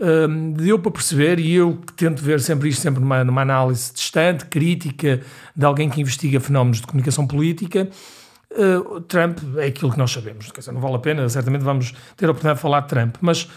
um, 0.00 0.52
deu 0.52 0.78
para 0.78 0.90
perceber, 0.90 1.38
e 1.38 1.52
eu 1.52 1.78
tento 1.94 2.22
ver 2.22 2.40
sempre 2.40 2.70
isto 2.70 2.80
sempre 2.80 3.00
numa, 3.00 3.22
numa 3.22 3.42
análise 3.42 3.92
distante, 3.92 4.46
crítica, 4.46 5.20
de 5.54 5.64
alguém 5.64 5.90
que 5.90 6.00
investiga 6.00 6.40
fenómenos 6.40 6.80
de 6.80 6.86
comunicação 6.86 7.26
política, 7.26 7.88
Uh, 8.52 9.00
Trump 9.02 9.38
é 9.58 9.66
aquilo 9.66 9.92
que 9.92 9.98
nós 9.98 10.10
sabemos, 10.10 10.50
quer 10.50 10.60
dizer, 10.60 10.72
não 10.72 10.80
vale 10.80 10.96
a 10.96 10.98
pena, 10.98 11.28
certamente 11.28 11.62
vamos 11.62 11.92
ter 12.16 12.26
a 12.26 12.30
oportunidade 12.30 12.58
de 12.58 12.62
falar 12.62 12.80
de 12.80 12.88
Trump, 12.88 13.16
mas 13.20 13.48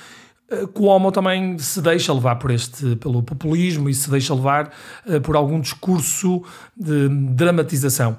uh, 0.52 0.68
Cuomo 0.68 1.12
também 1.12 1.58
se 1.58 1.82
deixa 1.82 2.14
levar 2.14 2.36
por 2.36 2.52
este, 2.52 2.96
pelo 2.98 3.24
populismo 3.24 3.90
e 3.90 3.94
se 3.94 4.10
deixa 4.10 4.36
levar 4.36 4.72
uh, 5.08 5.20
por 5.22 5.36
algum 5.36 5.60
discurso 5.60 6.44
de 6.78 7.10
dramatização. 7.10 8.18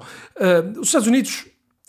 Os 0.77 0.87
Estados 0.87 1.07
Unidos 1.07 1.45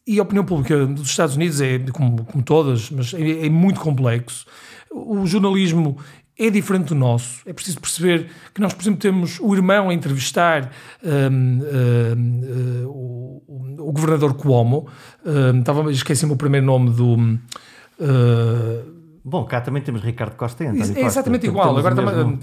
e 0.07 0.21
a 0.21 0.23
opinião 0.23 0.45
pública 0.45 0.87
dos 0.87 1.09
Estados 1.09 1.35
Unidos 1.35 1.61
é, 1.61 1.79
como, 1.93 2.25
como 2.25 2.45
todas, 2.45 2.91
mas 2.91 3.13
é, 3.13 3.47
é 3.47 3.51
muito 3.51 3.81
complexo. 3.81 4.47
O 4.91 5.27
jornalismo 5.27 5.99
é 6.39 6.51
diferente 6.51 6.89
do 6.89 6.95
nosso. 6.95 7.41
É 7.47 7.53
preciso 7.53 7.81
perceber 7.81 8.29
que 8.53 8.61
nós, 8.61 8.75
por 8.75 8.83
exemplo, 8.83 9.01
temos 9.01 9.39
o 9.41 9.55
irmão 9.55 9.89
a 9.89 9.95
entrevistar 9.95 10.71
um, 11.03 11.63
um, 12.13 12.87
o, 12.87 13.43
o, 13.89 13.93
governador 13.93 14.35
Cuomo. 14.35 14.87
Um, 15.25 15.91
esqueci-me 15.91 16.33
o 16.33 16.37
primeiro 16.37 16.67
nome 16.67 16.91
do. 16.91 17.15
Uh, 17.99 18.96
Bom, 19.29 19.45
cá 19.45 19.61
também 19.61 19.83
temos 19.83 20.03
Ricardo 20.03 20.37
Costa 20.37 20.63
e 20.63 20.69
António 20.69 20.97
É 20.97 21.01
exatamente 21.01 21.51
Costa. 21.51 21.69
igual. 21.69 21.77
Agora, 21.77 21.97
também, 21.97 22.39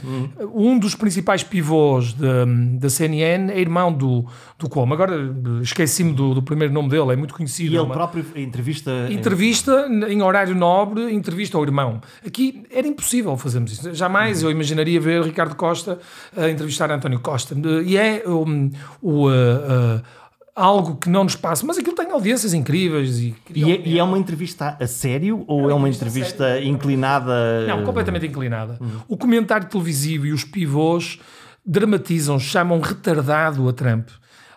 um 0.54 0.78
dos 0.78 0.96
principais 0.96 1.42
pivôs 1.42 2.12
da, 2.12 2.44
da 2.78 2.90
CNN 2.90 3.54
é 3.54 3.60
irmão 3.62 3.94
do, 3.94 4.26
do 4.60 4.68
Cuomo. 4.68 4.94
Agora 4.94 5.16
esqueci-me 5.62 6.12
do, 6.12 6.34
do, 6.34 6.44
primeiro 6.44 6.74
nome 6.74 6.90
dele, 6.90 7.14
é 7.14 7.16
muito 7.16 7.34
conhecido. 7.34 7.72
E 7.72 7.78
ele 7.78 7.86
uma... 7.86 7.94
próprio 7.94 8.26
entrevista... 8.36 8.92
Entrevista 9.10 9.88
em 10.10 10.22
horário 10.22 10.54
nobre, 10.54 11.14
entrevista 11.14 11.58
ao 11.58 11.64
irmão. 11.64 12.02
Aqui 12.28 12.64
era 12.70 12.86
impossível 12.86 13.38
fazermos 13.38 13.72
isso. 13.72 13.94
Jamais 13.94 14.44
uhum. 14.44 14.50
eu 14.50 14.52
imaginaria 14.52 15.00
ver 15.00 15.24
Ricardo 15.24 15.56
Costa 15.56 16.00
a 16.36 16.50
entrevistar 16.50 16.92
António 16.92 17.22
Costa. 17.22 17.56
E 17.86 17.96
é 17.96 18.24
um, 18.28 18.70
o... 19.02 19.30
Uh, 19.30 19.32
uh, 19.32 20.23
algo 20.56 20.96
que 20.98 21.10
não 21.10 21.24
nos 21.24 21.36
passa, 21.36 21.66
mas 21.66 21.78
aquilo 21.78 21.96
tem 21.96 22.12
audiências 22.12 22.54
incríveis. 22.54 23.20
E, 23.20 23.36
e, 23.54 23.72
é, 23.72 23.82
e 23.86 24.00
é, 24.00 24.04
uma 24.04 24.18
entrevista 24.18 24.78
a 24.80 24.88
sério 24.88 25.44
ou 25.48 25.70
é 25.70 25.74
uma 25.74 25.90
entrevista, 25.90 26.62
inclinada? 26.62 27.66
Não, 27.68 27.84
completamente 27.84 28.28
inclinada. 28.28 28.78
Hum. 28.82 29.00
O 29.08 29.18
comentário 29.18 29.68
televisivo 29.68 30.26
e 30.26 30.34
os 30.34 30.44
pivôs 30.44 31.20
dramatizam, 31.66 32.40
chamam 32.40 32.80
retardado 32.80 33.68
a 33.68 33.74
Trump. 33.74 34.10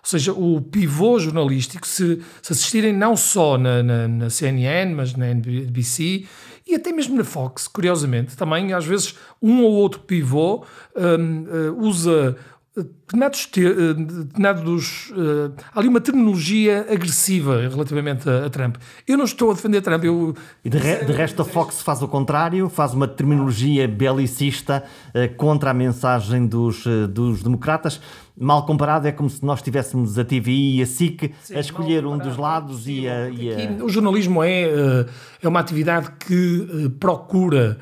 Ou 0.06 0.08
seja, 0.08 0.32
o 0.32 0.60
pivô 0.60 1.18
jornalístico, 1.18 1.84
se, 1.86 2.22
se 2.40 2.52
assistirem 2.52 2.92
não 2.92 3.16
só 3.16 3.58
na, 3.58 3.82
na, 3.82 4.06
na, 4.06 4.30
CNN, 4.30 4.94
mas 4.94 5.16
na 5.16 5.26
NBC 5.30 6.26
e 6.64 6.74
até 6.76 6.92
mesmo 6.92 7.16
na 7.16 7.24
Fox, 7.24 7.66
curiosamente, 7.66 8.36
também 8.36 8.72
às 8.72 8.84
vezes 8.84 9.16
um 9.42 9.62
ou 9.62 9.72
outro 9.72 10.00
pivô 10.00 10.64
um, 10.94 11.42
uh, 11.42 11.80
usa 11.80 12.36
determinados, 12.76 13.46
determinados 13.46 15.10
uh, 15.10 15.52
há 15.72 15.78
ali 15.78 15.88
uma 15.88 16.00
terminologia 16.00 16.86
agressiva 16.90 17.68
relativamente 17.68 18.28
a, 18.28 18.46
a, 18.46 18.50
Trump. 18.50 18.76
Eu 19.08 19.16
não 19.16 19.24
estou 19.24 19.50
a 19.50 19.54
defender 19.54 19.80
Trump. 19.80 20.04
Eu... 20.04 20.34
E 20.62 20.68
de, 20.68 20.76
re, 20.76 21.04
de 21.04 21.12
resto, 21.12 21.40
a 21.40 21.44
Fox 21.44 21.80
faz 21.80 22.02
o 22.02 22.08
contrário, 22.08 22.68
faz 22.68 22.92
uma 22.92 23.08
terminologia 23.08 23.88
belicista 23.88 24.84
uh, 25.08 25.34
contra 25.36 25.70
a 25.70 25.74
mensagem 25.74 26.46
dos, 26.46 26.84
uh, 26.84 27.08
dos 27.08 27.42
democratas. 27.42 28.00
Mal 28.38 28.66
comparado, 28.66 29.08
é 29.08 29.12
como 29.12 29.30
se 29.30 29.42
nós 29.42 29.62
tivéssemos 29.62 30.18
a 30.18 30.24
TVI 30.24 30.78
e 30.78 30.82
a 30.82 30.86
SIC 30.86 31.34
Sim, 31.42 31.54
a 31.54 31.60
escolher 31.60 32.04
um 32.04 32.18
dos 32.18 32.36
lados 32.36 32.84
sim, 32.84 33.00
e 33.00 33.08
a. 33.08 33.30
E 33.30 33.50
a... 33.50 33.82
O 33.82 33.88
jornalismo 33.88 34.44
é, 34.44 35.06
é 35.42 35.48
uma 35.48 35.60
atividade 35.60 36.10
que 36.20 36.90
procura 37.00 37.78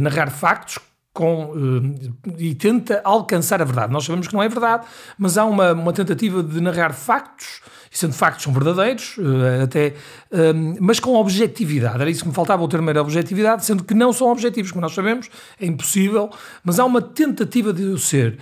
narrar 0.00 0.30
factos 0.30 0.78
com, 1.12 1.50
uh, 1.50 2.34
e 2.38 2.54
tenta 2.54 3.00
alcançar 3.04 3.60
a 3.60 3.64
verdade. 3.64 3.92
Nós 3.92 4.04
sabemos 4.04 4.28
que 4.28 4.34
não 4.34 4.42
é 4.42 4.48
verdade, 4.48 4.86
mas 5.18 5.36
há 5.36 5.44
uma, 5.44 5.72
uma 5.72 5.92
tentativa 5.92 6.42
de 6.42 6.60
narrar 6.60 6.92
factos, 6.94 7.60
e 7.92 7.98
sendo 7.98 8.14
factos 8.14 8.44
são 8.44 8.52
verdadeiros, 8.52 9.16
uh, 9.18 9.64
até, 9.64 9.88
uh, 10.30 10.76
mas 10.80 10.98
com 10.98 11.14
objetividade. 11.14 12.00
Era 12.00 12.10
isso 12.10 12.22
que 12.22 12.28
me 12.28 12.34
faltava, 12.34 12.62
o 12.62 12.68
termo 12.68 12.88
era 12.88 13.02
objetividade, 13.02 13.64
sendo 13.64 13.84
que 13.84 13.94
não 13.94 14.12
são 14.12 14.28
objetivos, 14.28 14.70
como 14.72 14.80
nós 14.80 14.94
sabemos, 14.94 15.28
é 15.60 15.66
impossível, 15.66 16.30
mas 16.64 16.78
há 16.78 16.84
uma 16.84 17.02
tentativa 17.02 17.72
de 17.72 17.84
o 17.84 17.98
ser. 17.98 18.38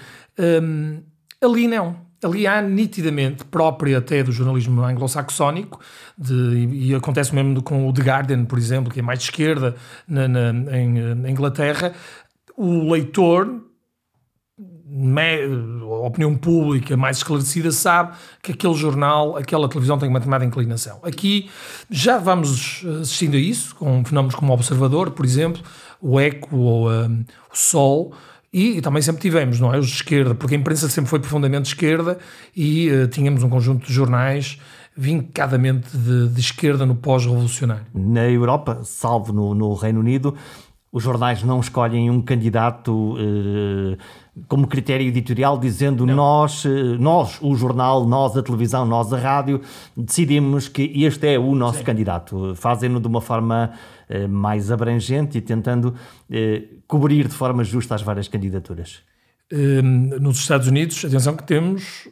ali 1.43 1.67
não. 1.67 2.09
Ali 2.23 2.47
há 2.47 2.61
nitidamente, 2.61 3.47
própria 3.47 3.97
até 3.97 4.23
do 4.23 4.31
jornalismo 4.31 4.83
anglo-saxónico, 4.83 5.81
e, 6.29 6.91
e, 6.91 6.95
acontece 6.95 7.35
mesmo 7.35 7.63
com 7.63 7.89
o 7.89 7.93
The 7.95 8.03
Guardian, 8.03 8.45
por 8.45 8.59
exemplo, 8.59 8.93
que 8.93 9.01
é 9.01 9.03
mais 9.03 9.21
de 9.21 9.25
esquerda 9.25 9.75
na, 10.07 10.29
na 10.29 10.51
em, 10.79 11.15
na 11.15 11.31
Inglaterra, 11.31 11.95
o 12.61 12.93
leitor, 12.93 13.63
a 15.83 16.07
opinião 16.07 16.37
pública 16.37 16.95
mais 16.95 17.17
esclarecida, 17.17 17.73
sabe 17.73 18.15
que 18.43 18.53
aquele 18.53 18.75
jornal, 18.75 19.35
aquela 19.39 19.67
televisão 19.67 19.99
tem 19.99 20.11
uma 20.11 20.19
determinada 20.19 20.45
inclinação. 20.45 21.01
Aqui 21.03 21.49
já 21.89 22.19
vamos 22.19 22.85
assistindo 23.01 23.35
a 23.35 23.41
isso, 23.41 23.75
com 23.77 24.05
fenómenos 24.05 24.35
como 24.35 24.53
o 24.53 24.55
Observador, 24.55 25.13
por 25.13 25.25
exemplo, 25.25 25.63
o 26.03 26.21
Eco 26.21 26.55
ou 26.55 26.93
um, 26.93 27.25
o 27.51 27.57
Sol. 27.57 28.13
E, 28.53 28.77
e, 28.77 28.81
também 28.83 29.01
sempre 29.01 29.23
tivemos, 29.23 29.59
não 29.59 29.73
é? 29.73 29.79
Os 29.79 29.87
de 29.87 29.95
esquerda, 29.95 30.35
porque 30.35 30.55
a 30.55 30.59
imprensa 30.59 30.87
sempre 30.89 31.09
foi 31.09 31.21
profundamente 31.21 31.69
esquerda 31.69 32.19
e 32.55 32.91
uh, 32.91 33.09
tínhamos 33.09 33.43
um 33.43 33.49
conjunto 33.49 33.87
de 33.87 33.93
jornais 33.93 34.59
vincadamente 34.95 35.97
de, 35.97 36.29
de 36.29 36.41
esquerda 36.41 36.85
no 36.85 36.97
pós-revolucionário. 36.97 37.87
Na 37.95 38.29
Europa, 38.29 38.83
salvo 38.85 39.33
no, 39.33 39.55
no 39.55 39.73
Reino 39.73 40.01
Unido, 40.01 40.37
os 40.93 41.03
jornais 41.03 41.43
não 41.43 41.61
escolhem 41.61 42.11
um 42.11 42.21
candidato 42.21 43.17
eh, 43.19 43.97
como 44.49 44.67
critério 44.67 45.07
editorial 45.07 45.59
dizendo 45.59 46.05
não. 46.05 46.15
nós, 46.15 46.65
eh, 46.65 46.69
nós, 46.99 47.39
o 47.41 47.55
jornal, 47.55 48.05
nós, 48.07 48.37
a 48.37 48.43
televisão, 48.43 48.85
nós, 48.85 49.13
a 49.13 49.19
rádio, 49.19 49.61
decidimos 49.97 50.69
que 50.69 50.83
este 51.05 51.35
é 51.35 51.39
o 51.39 51.55
nosso 51.55 51.79
Sim. 51.79 51.85
candidato. 51.85 52.55
Fazem-no 52.57 53.01
de 53.01 53.07
uma 53.07 53.21
forma 53.21 53.73
eh, 54.09 54.27
mais 54.27 54.73
abrangente 54.73 55.39
e 55.39 55.41
tentando 55.41 55.95
eh, 56.29 56.65
cobrir 56.89 57.29
de 57.29 57.35
forma 57.35 57.63
justa 57.63 57.95
as 57.95 58.03
várias 58.03 58.27
candidaturas. 58.27 59.03
Um, 59.53 60.19
nos 60.21 60.39
Estados 60.39 60.67
Unidos, 60.67 61.05
atenção 61.05 61.37
que 61.37 61.45
temos 61.45 62.09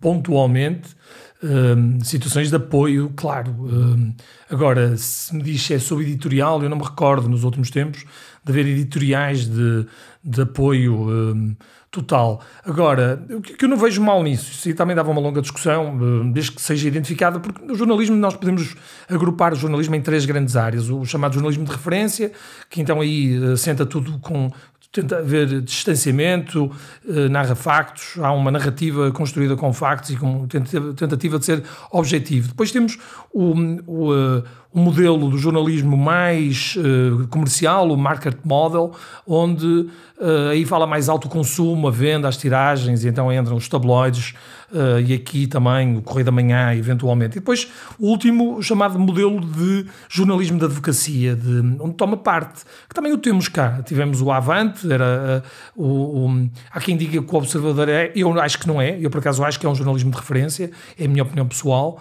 pontualmente 0.00 0.96
um, 1.42 2.02
situações 2.02 2.50
de 2.50 2.56
apoio, 2.56 3.12
claro. 3.16 3.50
Um, 3.50 4.14
agora, 4.50 4.96
se 4.96 5.34
me 5.34 5.42
diz 5.42 5.62
se 5.62 5.74
é 5.74 5.78
sobre 5.78 6.04
editorial, 6.04 6.62
eu 6.62 6.68
não 6.68 6.76
me 6.76 6.84
recordo 6.84 7.28
nos 7.28 7.44
últimos 7.44 7.70
tempos 7.70 8.04
de 8.44 8.52
haver 8.52 8.66
editoriais 8.66 9.46
de, 9.46 9.86
de 10.24 10.40
apoio 10.40 10.94
um, 10.94 11.56
total. 11.90 12.40
Agora, 12.64 13.24
o 13.30 13.40
que 13.40 13.64
eu 13.64 13.68
não 13.68 13.76
vejo 13.76 14.02
mal 14.02 14.22
nisso, 14.22 14.50
isso 14.50 14.76
também 14.76 14.94
dava 14.94 15.10
uma 15.10 15.20
longa 15.20 15.40
discussão, 15.40 16.30
desde 16.32 16.52
que 16.52 16.60
seja 16.60 16.86
identificada, 16.86 17.40
porque 17.40 17.64
no 17.64 17.74
jornalismo 17.74 18.16
nós 18.16 18.34
podemos 18.34 18.74
agrupar 19.08 19.52
o 19.52 19.56
jornalismo 19.56 19.94
em 19.94 20.02
três 20.02 20.26
grandes 20.26 20.56
áreas. 20.56 20.90
O 20.90 21.04
chamado 21.04 21.34
jornalismo 21.34 21.64
de 21.64 21.70
referência, 21.70 22.32
que 22.68 22.80
então 22.80 23.00
aí 23.00 23.38
uh, 23.38 23.56
senta 23.56 23.86
tudo 23.86 24.18
com 24.18 24.50
tenta 24.90 25.18
haver 25.18 25.60
distanciamento, 25.60 26.70
eh, 27.06 27.28
narra 27.28 27.54
factos, 27.54 28.18
há 28.18 28.32
uma 28.32 28.50
narrativa 28.50 29.10
construída 29.12 29.56
com 29.56 29.72
factos 29.72 30.10
e 30.10 30.16
com 30.16 30.46
tentativa 30.46 31.38
de 31.38 31.44
ser 31.44 31.62
objetivo. 31.92 32.48
Depois 32.48 32.72
temos 32.72 32.98
o, 33.32 33.52
o, 33.86 34.42
o 34.72 34.78
modelo 34.80 35.30
do 35.30 35.38
jornalismo 35.38 35.96
mais 35.96 36.76
uh, 36.76 37.26
comercial, 37.28 37.90
o 37.90 37.96
market 37.96 38.36
model, 38.44 38.92
onde 39.26 39.66
uh, 39.66 40.50
aí 40.50 40.66
fala 40.66 40.86
mais 40.86 41.08
alto 41.08 41.26
consumo, 41.26 41.88
a 41.88 41.90
venda, 41.90 42.28
as 42.28 42.36
tiragens, 42.36 43.02
e 43.02 43.08
então 43.08 43.32
entram 43.32 43.56
os 43.56 43.66
tabloides, 43.66 44.34
uh, 44.70 45.00
e 45.00 45.14
aqui 45.14 45.46
também 45.46 45.96
o 45.96 46.02
Correio 46.02 46.26
da 46.26 46.30
Manhã, 46.30 46.74
eventualmente. 46.74 47.38
E 47.38 47.40
depois 47.40 47.66
o 47.98 48.08
último, 48.08 48.56
o 48.56 48.62
chamado 48.62 48.98
modelo 48.98 49.40
de 49.40 49.86
jornalismo 50.06 50.58
de 50.58 50.66
advocacia, 50.66 51.34
de, 51.34 51.60
onde 51.80 51.94
toma 51.94 52.18
parte, 52.18 52.62
que 52.86 52.94
também 52.94 53.12
o 53.12 53.16
temos 53.16 53.48
cá. 53.48 53.80
Tivemos 53.82 54.20
o 54.20 54.30
Avante, 54.30 54.92
era 54.92 55.42
o, 55.74 56.26
o, 56.26 56.50
há 56.70 56.78
quem 56.78 56.94
diga 56.94 57.22
que 57.22 57.34
o 57.34 57.38
Observador 57.38 57.88
é, 57.88 58.12
eu 58.14 58.38
acho 58.38 58.58
que 58.58 58.68
não 58.68 58.82
é, 58.82 58.98
eu 59.00 59.08
por 59.08 59.18
acaso 59.18 59.42
acho 59.42 59.58
que 59.58 59.64
é 59.64 59.68
um 59.68 59.74
jornalismo 59.74 60.10
de 60.10 60.16
referência, 60.18 60.70
é 60.98 61.06
a 61.06 61.08
minha 61.08 61.22
opinião 61.22 61.48
pessoal, 61.48 61.98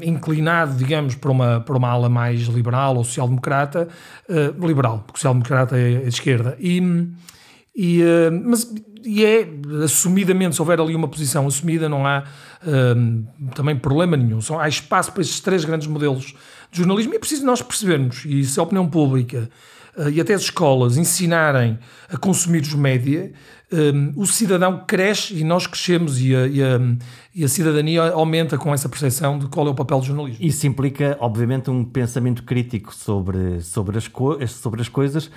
inclinado, 0.00 0.76
digamos, 0.76 1.16
para 1.16 1.30
uma, 1.30 1.60
para 1.60 1.76
uma 1.76 1.95
ala 1.96 2.08
mais 2.08 2.42
liberal 2.42 2.96
ou 2.96 3.04
social-democrata, 3.04 3.88
uh, 4.28 4.66
liberal, 4.66 5.02
porque 5.06 5.18
social-democrata 5.18 5.76
é, 5.76 5.94
é, 5.94 5.98
de 6.00 6.08
esquerda. 6.08 6.56
E, 6.60 6.80
e, 7.74 8.02
uh, 8.02 8.42
mas, 8.44 8.72
e 9.04 9.24
é 9.24 9.48
assumidamente, 9.84 10.54
se 10.54 10.62
houver 10.62 10.80
ali 10.80 10.94
uma 10.94 11.08
posição 11.08 11.46
assumida, 11.46 11.88
não 11.88 12.06
há 12.06 12.24
uh, 12.62 13.50
também 13.54 13.76
problema 13.76 14.16
nenhum. 14.16 14.40
Só, 14.40 14.60
há 14.60 14.68
espaço 14.68 15.12
para 15.12 15.22
estes 15.22 15.40
três 15.40 15.64
grandes 15.64 15.86
modelos 15.86 16.34
de 16.70 16.78
jornalismo 16.78 17.14
e 17.14 17.16
é 17.16 17.18
preciso 17.18 17.44
nós 17.44 17.62
percebermos, 17.62 18.24
e 18.24 18.44
se 18.44 18.58
a 18.60 18.62
opinião 18.62 18.88
pública 18.88 19.48
e 20.12 20.20
até 20.20 20.34
as 20.34 20.42
escolas 20.42 20.96
ensinarem 20.96 21.78
a 22.08 22.16
consumir 22.16 22.62
os 22.62 22.74
média, 22.74 23.32
um, 23.72 24.12
o 24.14 24.26
cidadão 24.26 24.84
cresce 24.86 25.34
e 25.34 25.42
nós 25.42 25.66
crescemos 25.66 26.20
e 26.20 26.34
a, 26.36 26.46
e, 26.46 26.62
a, 26.62 26.80
e 27.34 27.44
a, 27.44 27.48
cidadania 27.48 28.02
aumenta 28.12 28.56
com 28.56 28.72
essa 28.72 28.88
percepção 28.88 29.38
de 29.38 29.46
qual 29.46 29.66
é 29.66 29.70
o 29.70 29.74
papel 29.74 29.98
do 29.98 30.06
jornalismo. 30.06 30.44
Isso 30.44 30.66
implica, 30.66 31.16
obviamente, 31.20 31.70
um 31.70 31.84
pensamento 31.84 32.44
crítico 32.44 32.94
sobre, 32.94 33.60
sobre, 33.62 33.98
as, 33.98 34.52
sobre 34.52 34.80
as 34.80 34.88
coisas. 34.88 35.30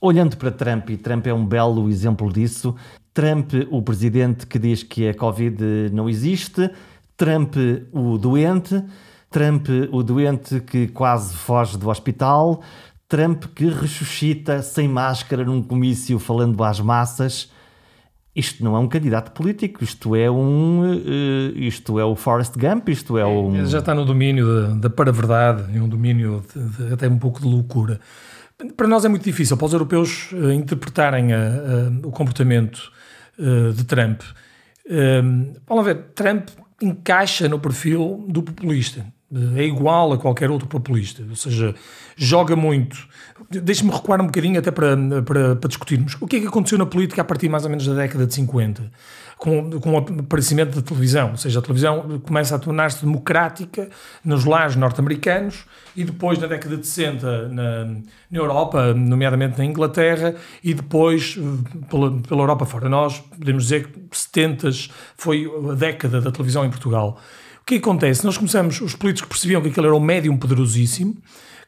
Olhando 0.00 0.36
para 0.36 0.50
Trump, 0.50 0.90
e 0.90 0.96
Trump 0.96 1.26
é 1.26 1.32
um 1.32 1.46
belo 1.46 1.88
exemplo 1.88 2.30
disso, 2.30 2.74
Trump, 3.14 3.52
o 3.70 3.80
presidente 3.82 4.46
que 4.46 4.58
diz 4.58 4.82
que 4.82 5.08
a 5.08 5.14
Covid 5.14 5.90
não 5.92 6.08
existe, 6.08 6.70
Trump, 7.16 7.54
o 7.92 8.18
doente, 8.18 8.82
Trump, 9.30 9.68
o 9.90 10.02
doente 10.02 10.60
que 10.60 10.88
quase 10.88 11.34
foge 11.34 11.78
do 11.78 11.88
hospital, 11.88 12.62
Trump 13.12 13.44
que 13.54 13.66
ressuscita 13.66 14.62
sem 14.62 14.88
máscara 14.88 15.44
num 15.44 15.62
comício 15.62 16.18
falando 16.18 16.64
às 16.64 16.80
massas 16.80 17.50
isto 18.34 18.64
não 18.64 18.74
é 18.74 18.78
um 18.78 18.88
candidato 18.88 19.30
político, 19.32 19.84
isto 19.84 20.16
é 20.16 20.30
um. 20.30 20.94
Uh, 20.94 21.58
isto 21.58 21.98
é 21.98 22.04
o 22.04 22.16
Forrest 22.16 22.54
Gump, 22.56 22.88
isto 22.88 23.18
é 23.18 23.26
o. 23.26 23.54
Ele 23.54 23.66
já 23.66 23.80
está 23.80 23.94
no 23.94 24.06
domínio 24.06 24.46
da, 24.46 24.88
da 24.88 24.90
para-verdade, 24.90 25.76
em 25.76 25.80
um 25.80 25.88
domínio 25.88 26.42
de, 26.54 26.86
de, 26.86 26.94
até 26.94 27.06
um 27.06 27.18
pouco 27.18 27.42
de 27.42 27.46
loucura. 27.46 28.00
Para 28.74 28.88
nós 28.88 29.04
é 29.04 29.08
muito 29.10 29.24
difícil, 29.24 29.54
para 29.58 29.66
os 29.66 29.72
europeus 29.74 30.32
uh, 30.32 30.50
interpretarem 30.50 31.34
a, 31.34 31.36
a, 31.36 32.06
o 32.06 32.10
comportamento 32.10 32.90
uh, 33.38 33.74
de 33.74 33.84
Trump. 33.84 34.22
vamos 35.68 35.84
ver, 35.84 35.96
Trump 36.14 36.48
encaixa 36.80 37.50
no 37.50 37.58
perfil 37.58 38.24
do 38.28 38.42
populista 38.42 39.04
é 39.56 39.64
igual 39.64 40.12
a 40.12 40.18
qualquer 40.18 40.50
outro 40.50 40.68
populista, 40.68 41.22
ou 41.28 41.36
seja, 41.36 41.74
joga 42.16 42.54
muito. 42.54 42.96
Deixe-me 43.50 43.90
recuar 43.90 44.20
um 44.20 44.26
bocadinho 44.26 44.58
até 44.58 44.70
para, 44.70 44.96
para, 45.24 45.56
para, 45.56 45.68
discutirmos. 45.68 46.16
O 46.20 46.26
que 46.26 46.36
é 46.36 46.40
que 46.40 46.46
aconteceu 46.46 46.76
na 46.76 46.84
política 46.84 47.22
a 47.22 47.24
partir 47.24 47.48
mais 47.48 47.64
ou 47.64 47.70
menos 47.70 47.86
da 47.86 47.94
década 47.94 48.26
de 48.26 48.34
50? 48.34 48.90
Com, 49.38 49.70
com 49.80 49.94
o 49.94 49.96
aparecimento 49.96 50.76
da 50.76 50.82
televisão, 50.82 51.32
ou 51.32 51.36
seja, 51.36 51.58
a 51.58 51.62
televisão 51.62 52.20
começa 52.20 52.54
a 52.54 52.58
tornar-se 52.58 53.04
democrática 53.04 53.88
nos 54.24 54.44
lares 54.44 54.76
norte-americanos 54.76 55.64
e 55.96 56.04
depois 56.04 56.38
na 56.38 56.46
década 56.46 56.76
de 56.76 56.86
60 56.86 57.48
na, 57.48 57.84
na 57.84 58.38
Europa, 58.38 58.94
nomeadamente 58.94 59.58
na 59.58 59.64
Inglaterra, 59.64 60.36
e 60.62 60.72
depois 60.74 61.36
pela, 61.90 62.12
pela 62.20 62.42
Europa 62.42 62.66
fora. 62.66 62.88
Nós 62.88 63.18
podemos 63.18 63.64
dizer 63.64 63.88
que 63.88 64.16
70 64.16 64.70
foi 65.16 65.50
a 65.70 65.74
década 65.74 66.20
da 66.20 66.30
televisão 66.30 66.64
em 66.64 66.70
Portugal. 66.70 67.18
O 67.62 67.64
que 67.64 67.76
acontece? 67.76 68.24
Nós 68.24 68.36
começamos, 68.36 68.80
os 68.80 68.96
políticos 68.96 69.28
percebiam 69.28 69.62
que 69.62 69.68
aquele 69.68 69.86
era 69.86 69.94
um 69.94 70.00
médium 70.00 70.36
poderosíssimo, 70.36 71.16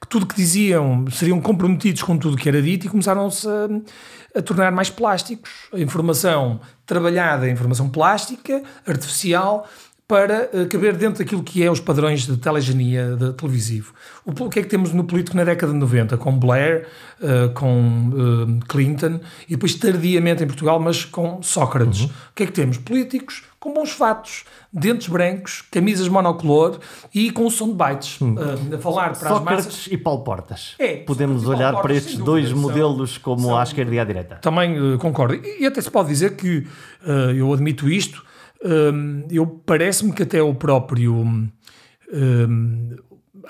que 0.00 0.08
tudo 0.08 0.26
que 0.26 0.34
diziam 0.34 1.04
seriam 1.08 1.40
comprometidos 1.40 2.02
com 2.02 2.18
tudo 2.18 2.36
que 2.36 2.48
era 2.48 2.60
dito 2.60 2.86
e 2.86 2.88
começaram-se 2.90 3.46
a, 3.46 4.38
a, 4.38 4.42
tornar 4.42 4.72
mais 4.72 4.90
plásticos. 4.90 5.50
A 5.72 5.78
informação 5.78 6.60
trabalhada, 6.84 7.46
a 7.46 7.48
informação 7.48 7.88
plástica, 7.88 8.60
artificial, 8.84 9.68
para 10.06 10.50
uh, 10.52 10.68
caber 10.68 10.96
dentro 10.96 11.24
daquilo 11.24 11.44
que 11.44 11.62
é 11.62 11.70
os 11.70 11.80
padrões 11.80 12.26
de 12.26 12.36
telegenia 12.36 13.16
de 13.16 13.32
televisivo. 13.32 13.94
O, 14.24 14.32
o, 14.32 14.50
que 14.50 14.58
é 14.58 14.62
que 14.62 14.68
temos 14.68 14.92
no 14.92 15.04
político 15.04 15.36
na 15.36 15.44
década 15.44 15.72
de 15.72 15.78
90? 15.78 16.18
Com 16.18 16.36
Blair, 16.36 16.88
uh, 17.20 17.54
com 17.54 18.10
uh, 18.10 18.66
Clinton 18.66 19.20
e 19.48 19.52
depois 19.52 19.74
tardiamente 19.76 20.42
em 20.42 20.46
Portugal, 20.46 20.80
mas 20.80 21.04
com 21.04 21.40
Sócrates. 21.40 22.00
Uhum. 22.00 22.06
O 22.06 22.34
que 22.34 22.42
é 22.42 22.46
que 22.46 22.52
temos? 22.52 22.78
Políticos 22.78 23.44
com 23.64 23.73
bons 23.73 23.92
fatos, 23.92 24.44
dentes 24.71 25.09
brancos, 25.09 25.62
camisas 25.71 26.06
monocolor 26.06 26.78
e 27.14 27.30
com 27.30 27.49
som 27.49 27.68
de 27.68 27.75
bytes. 27.75 28.21
Hum. 28.21 28.35
a 28.75 28.78
falar 28.78 29.18
para 29.18 29.30
Sócrates 29.30 29.59
as 29.59 29.66
massas. 29.73 29.87
e 29.90 29.97
Paulo 29.97 30.23
Portas. 30.23 30.75
É, 30.78 30.97
Podemos 30.97 31.47
olhar 31.47 31.73
Portas, 31.73 31.80
para 31.80 31.94
estes 31.94 32.18
dois 32.18 32.52
modelos 32.52 33.16
como 33.16 33.40
são, 33.40 33.56
à 33.56 33.62
esquerda 33.62 33.94
e 33.94 33.99
à 33.99 34.04
direita. 34.04 34.35
Também 34.37 34.99
concordo. 34.99 35.35
E, 35.37 35.62
e 35.62 35.66
até 35.66 35.80
se 35.80 35.90
pode 35.90 36.11
dizer 36.11 36.37
que, 36.37 36.66
eu 37.35 37.50
admito 37.54 37.88
isto, 37.88 38.23
eu 39.30 39.47
parece-me 39.47 40.12
que 40.12 40.25
até 40.25 40.42
o 40.42 40.54
próprio 40.54 41.49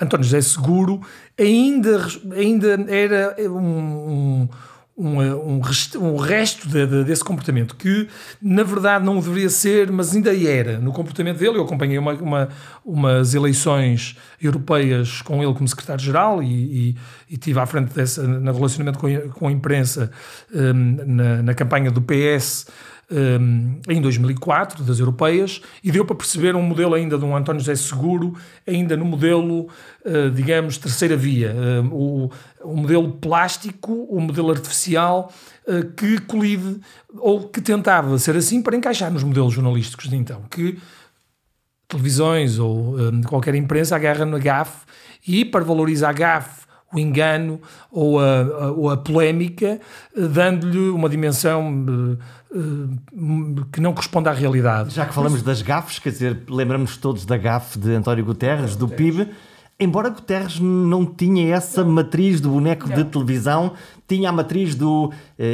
António 0.01 0.23
José 0.23 0.39
Seguro 0.39 1.01
ainda, 1.37 2.07
ainda 2.33 2.85
era 2.89 3.35
um, 3.49 3.57
um, 3.57 4.49
um, 4.97 5.59
um 5.99 6.15
resto 6.15 6.69
de, 6.69 6.85
de, 6.87 7.03
desse 7.03 7.23
comportamento 7.23 7.75
que 7.75 8.07
na 8.41 8.63
verdade 8.63 9.03
não 9.05 9.19
deveria 9.19 9.49
ser, 9.49 9.91
mas 9.91 10.15
ainda 10.15 10.33
era 10.35 10.79
no 10.79 10.93
comportamento 10.93 11.37
dele. 11.37 11.57
Eu 11.57 11.63
acompanhei 11.63 11.97
uma, 11.97 12.13
uma, 12.13 12.49
umas 12.83 13.33
eleições 13.33 14.15
europeias 14.41 15.21
com 15.21 15.43
ele 15.43 15.53
como 15.53 15.67
secretário-geral 15.67 16.41
e, 16.41 16.89
e, 16.89 16.95
e 17.31 17.37
tive 17.37 17.59
à 17.59 17.65
frente 17.65 17.93
dessa, 17.93 18.23
no 18.23 18.53
relacionamento 18.53 18.99
com 18.99 19.05
com 19.29 19.47
a 19.47 19.51
imprensa 19.51 20.11
na, 20.51 21.41
na 21.43 21.53
campanha 21.53 21.91
do 21.91 22.01
PS 22.01 22.67
um, 23.11 23.79
em 23.87 24.01
2004, 24.01 24.83
das 24.83 24.99
europeias, 24.99 25.61
e 25.83 25.91
deu 25.91 26.05
para 26.05 26.15
perceber 26.15 26.55
um 26.55 26.61
modelo 26.61 26.93
ainda 26.93 27.17
de 27.17 27.25
um 27.25 27.35
António 27.35 27.59
José 27.59 27.75
Seguro, 27.75 28.35
ainda 28.67 28.97
no 28.97 29.05
modelo, 29.05 29.67
uh, 30.05 30.31
digamos, 30.33 30.77
terceira 30.77 31.15
via. 31.15 31.53
Uh, 31.53 31.93
o, 31.93 32.31
o, 32.63 32.75
modelo 32.75 33.11
plástico, 33.13 33.91
o 34.09 34.19
modelo 34.19 34.51
artificial, 34.51 35.31
uh, 35.67 35.85
que 35.93 36.19
colide, 36.21 36.79
ou 37.17 37.47
que 37.47 37.61
tentava 37.61 38.17
ser 38.17 38.35
assim 38.35 38.61
para 38.61 38.75
encaixar 38.75 39.11
nos 39.11 39.23
modelos 39.23 39.53
jornalísticos 39.53 40.09
de 40.09 40.15
então, 40.15 40.43
que 40.49 40.77
televisões 41.87 42.57
ou 42.57 42.95
qualquer 43.27 43.53
imprensa 43.53 43.95
agarra 43.95 44.25
na 44.25 44.39
GAF 44.39 44.85
e 45.27 45.45
para 45.45 45.63
valorizar 45.63 46.09
a 46.09 46.13
GAF 46.13 46.64
o 46.95 46.99
engano 46.99 47.59
ou 47.91 48.19
a, 48.19 48.41
a, 48.41 48.71
ou 48.71 48.89
a 48.89 48.97
polémica, 48.97 49.79
eh, 50.15 50.27
dando-lhe 50.27 50.89
uma 50.89 51.09
dimensão 51.09 51.71
uh, 51.71 52.17
uh, 52.57 53.65
que 53.71 53.81
não 53.81 53.93
corresponde 53.93 54.29
à 54.29 54.31
realidade. 54.31 54.93
Já 54.93 55.05
que 55.05 55.13
falamos 55.13 55.41
das 55.41 55.61
gafes, 55.61 55.99
quer 55.99 56.09
dizer, 56.09 56.43
lembramos 56.49 56.97
todos 56.97 57.25
da 57.25 57.37
gafe 57.37 57.77
de 57.77 57.93
António 57.93 58.25
Guterres, 58.25 58.75
do 58.75 58.87
PIB, 58.87 59.29
embora 59.79 60.09
Guterres 60.09 60.59
não 60.59 61.05
tinha 61.05 61.53
essa 61.53 61.83
matriz 61.83 62.39
do 62.39 62.49
boneco 62.49 62.87
não. 62.87 62.95
de 62.95 63.03
televisão 63.05 63.73
tinha 64.07 64.29
a 64.29 64.31
matriz 64.31 64.75
do 64.75 65.07
uh, 65.07 65.11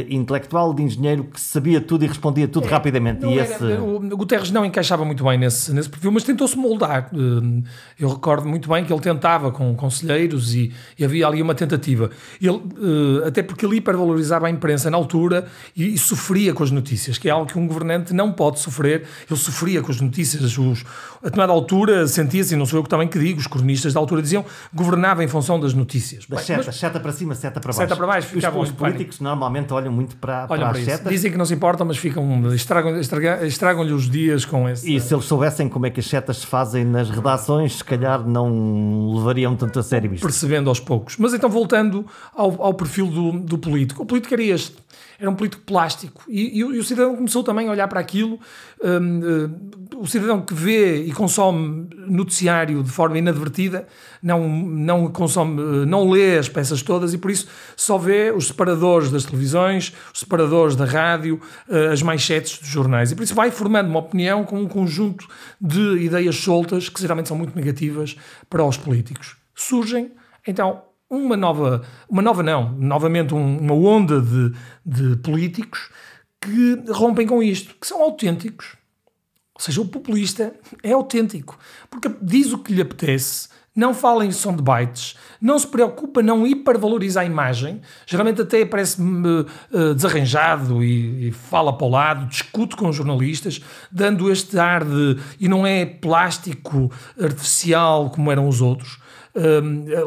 intelectual, 0.09 0.73
de 0.73 0.83
engenheiro 0.83 1.23
que 1.23 1.39
sabia 1.39 1.79
tudo 1.79 2.03
e 2.03 2.07
respondia 2.07 2.47
tudo 2.47 2.67
é, 2.67 2.69
rapidamente. 2.69 3.25
E 3.25 3.39
esse... 3.39 3.63
o 3.63 3.99
Guterres 4.17 4.51
não 4.51 4.65
encaixava 4.65 5.05
muito 5.05 5.23
bem 5.23 5.37
nesse, 5.37 5.73
nesse 5.73 5.89
perfil, 5.89 6.11
mas 6.11 6.23
tentou-se 6.23 6.57
moldar. 6.57 7.09
Uh, 7.13 7.63
eu 7.97 8.09
recordo 8.09 8.47
muito 8.47 8.69
bem 8.69 8.83
que 8.83 8.91
ele 8.91 9.01
tentava 9.01 9.51
com 9.51 9.73
conselheiros 9.75 10.53
e, 10.53 10.71
e 10.99 11.05
havia 11.05 11.27
ali 11.27 11.41
uma 11.41 11.55
tentativa. 11.55 12.11
Ele, 12.41 12.49
uh, 12.49 13.25
até 13.25 13.41
porque 13.41 13.65
ele 13.65 13.77
hipervalorizava 13.77 14.47
a 14.47 14.49
imprensa 14.49 14.89
na 14.89 14.97
altura 14.97 15.47
e, 15.75 15.93
e, 15.93 15.97
sofria 15.97 16.53
com 16.53 16.63
as 16.63 16.71
notícias, 16.71 17.17
que 17.17 17.29
é 17.29 17.31
algo 17.31 17.45
que 17.45 17.57
um 17.57 17.65
governante 17.65 18.13
não 18.13 18.33
pode 18.33 18.59
sofrer. 18.59 19.03
Ele 19.29 19.39
sofria 19.39 19.81
com 19.81 19.91
as 19.91 20.01
notícias. 20.01 20.57
Os, 20.57 20.83
a 21.21 21.25
determinada 21.25 21.53
altura 21.53 22.05
sentia-se, 22.05 22.53
e 22.53 22.57
não 22.57 22.65
sou 22.65 22.79
eu 22.79 22.83
que 22.83 22.89
também 22.89 23.07
que 23.07 23.17
digo, 23.17 23.39
os 23.39 23.47
cronistas 23.47 23.93
da 23.93 23.99
altura 23.99 24.21
diziam 24.21 24.43
governava 24.73 25.23
em 25.23 25.27
função 25.27 25.57
das 25.57 25.73
notícias. 25.73 26.25
Da 26.25 26.37
seta, 26.37 26.71
seta 26.71 26.99
para 26.99 27.13
cima, 27.13 27.33
seta 27.33 27.61
para 27.61 27.71
baixo. 27.71 27.81
Seta 27.81 27.95
para 27.95 28.07
baixo 28.07 28.40
os, 28.49 28.69
os 28.69 28.71
políticos 28.71 29.19
normalmente 29.19 29.73
olham 29.73 29.91
muito 29.91 30.15
para, 30.15 30.47
olham 30.47 30.47
para, 30.47 30.69
para 30.69 30.79
as 30.79 30.85
setas. 30.85 31.11
Dizem 31.11 31.31
que 31.31 31.37
não 31.37 31.45
se 31.45 31.53
importam, 31.53 31.85
mas 31.85 31.97
ficam 31.97 32.53
estragam-lhe 32.53 32.99
estragam, 32.99 33.45
estragam 33.45 33.83
os 33.83 34.09
dias 34.09 34.45
com 34.45 34.67
esse. 34.67 34.93
E 34.93 34.99
se 34.99 35.13
eles 35.13 35.25
soubessem 35.25 35.67
como 35.69 35.85
é 35.85 35.89
que 35.89 35.99
as 35.99 36.05
setas 36.05 36.37
se 36.37 36.47
fazem 36.47 36.85
nas 36.85 37.09
redações, 37.09 37.77
se 37.77 37.83
calhar 37.83 38.25
não 38.27 39.13
levariam 39.15 39.55
tanto 39.55 39.79
a 39.79 39.83
sério 39.83 40.13
isto. 40.13 40.23
Percebendo 40.23 40.69
aos 40.69 40.79
poucos. 40.79 41.17
Mas 41.17 41.33
então, 41.33 41.49
voltando 41.49 42.05
ao, 42.33 42.61
ao 42.61 42.73
perfil 42.73 43.07
do, 43.07 43.31
do 43.39 43.57
político. 43.57 44.03
O 44.03 44.05
político 44.05 44.33
era 44.33 44.43
este 44.43 44.75
era 45.21 45.29
um 45.29 45.35
político 45.35 45.61
plástico. 45.61 46.23
E, 46.27 46.57
e, 46.57 46.59
e, 46.61 46.63
o 46.63 46.83
cidadão 46.83 47.15
começou 47.15 47.43
também 47.43 47.67
a 47.67 47.71
olhar 47.71 47.87
para 47.87 47.99
aquilo. 47.99 48.39
Um, 48.83 49.19
uh, 49.19 49.97
o 50.01 50.07
cidadão 50.07 50.41
que 50.41 50.51
vê 50.51 51.03
e 51.03 51.11
consome 51.11 51.87
noticiário 52.07 52.81
de 52.81 52.89
forma 52.89 53.19
inadvertida 53.19 53.87
não, 54.23 54.49
não 54.49 55.11
consome, 55.11 55.85
não 55.85 56.09
lê 56.09 56.39
as 56.39 56.49
peças 56.49 56.81
todas 56.81 57.13
e 57.13 57.19
por 57.19 57.29
isso 57.29 57.47
só 57.75 57.99
vê 57.99 58.31
os 58.31 58.47
separadores 58.47 59.11
das 59.11 59.23
televisões, 59.23 59.93
os 60.11 60.21
separadores 60.21 60.75
da 60.75 60.85
rádio, 60.85 61.39
uh, 61.69 61.91
as 61.91 62.01
manchetes 62.01 62.57
dos 62.57 62.69
jornais. 62.69 63.11
E 63.11 63.15
por 63.15 63.21
isso 63.21 63.35
vai 63.35 63.51
formando 63.51 63.89
uma 63.89 63.99
opinião 63.99 64.43
com 64.43 64.59
um 64.59 64.67
conjunto 64.67 65.27
de 65.61 65.99
ideias 65.99 66.37
soltas 66.37 66.89
que 66.89 66.99
geralmente 66.99 67.27
são 67.27 67.37
muito 67.37 67.55
negativas 67.55 68.15
para 68.49 68.65
os 68.65 68.75
políticos. 68.75 69.35
Surgem, 69.53 70.11
então, 70.47 70.81
uma 71.11 71.35
nova, 71.35 71.83
uma 72.09 72.21
nova 72.21 72.41
não, 72.41 72.71
novamente 72.71 73.35
um, 73.35 73.57
uma 73.57 73.73
onda 73.73 74.21
de, 74.21 74.53
de 74.85 75.17
políticos 75.17 75.89
que 76.39 76.83
rompem 76.89 77.27
com 77.27 77.43
isto, 77.43 77.75
que 77.79 77.85
são 77.85 78.01
autênticos. 78.01 78.77
Ou 79.53 79.61
seja, 79.61 79.81
o 79.81 79.87
populista 79.87 80.55
é 80.81 80.93
autêntico, 80.93 81.59
porque 81.89 82.09
diz 82.21 82.53
o 82.53 82.57
que 82.57 82.73
lhe 82.73 82.81
apetece, 82.81 83.49
não 83.75 83.93
fala 83.93 84.25
em 84.25 84.31
som 84.31 84.55
de 84.55 84.61
bytes, 84.61 85.15
não 85.39 85.57
se 85.59 85.67
preocupa, 85.67 86.23
não 86.23 86.47
hipervaloriza 86.47 87.21
a 87.21 87.25
imagem, 87.25 87.81
geralmente 88.05 88.41
até 88.41 88.65
parece-me 88.65 89.41
uh, 89.71 89.93
desarranjado 89.93 90.83
e, 90.83 91.27
e, 91.27 91.31
fala 91.31 91.77
para 91.77 91.87
o 91.87 91.89
lado, 91.89 92.25
discute 92.27 92.75
com 92.75 92.89
os 92.89 92.95
jornalistas, 92.95 93.61
dando 93.91 94.31
este 94.31 94.57
ar 94.57 94.83
de. 94.83 95.17
e 95.39 95.47
não 95.47 95.65
é 95.65 95.85
plástico 95.85 96.91
artificial 97.21 98.09
como 98.09 98.31
eram 98.31 98.47
os 98.47 98.61
outros. 98.61 98.99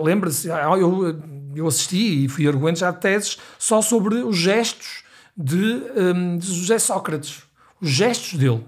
Lembra-se, 0.02 0.50
ah, 0.50 0.76
eu, 0.78 1.18
eu 1.54 1.66
assisti 1.66 2.24
e 2.24 2.28
fui 2.28 2.46
arguente 2.46 2.80
já 2.80 2.90
de 2.90 3.00
teses 3.00 3.38
só 3.58 3.80
sobre 3.80 4.16
os 4.16 4.36
gestos 4.36 5.02
de, 5.36 5.82
um, 5.96 6.38
de 6.38 6.46
José 6.46 6.78
Sócrates, 6.78 7.42
os 7.80 7.90
gestos 7.90 8.38
dele 8.38 8.64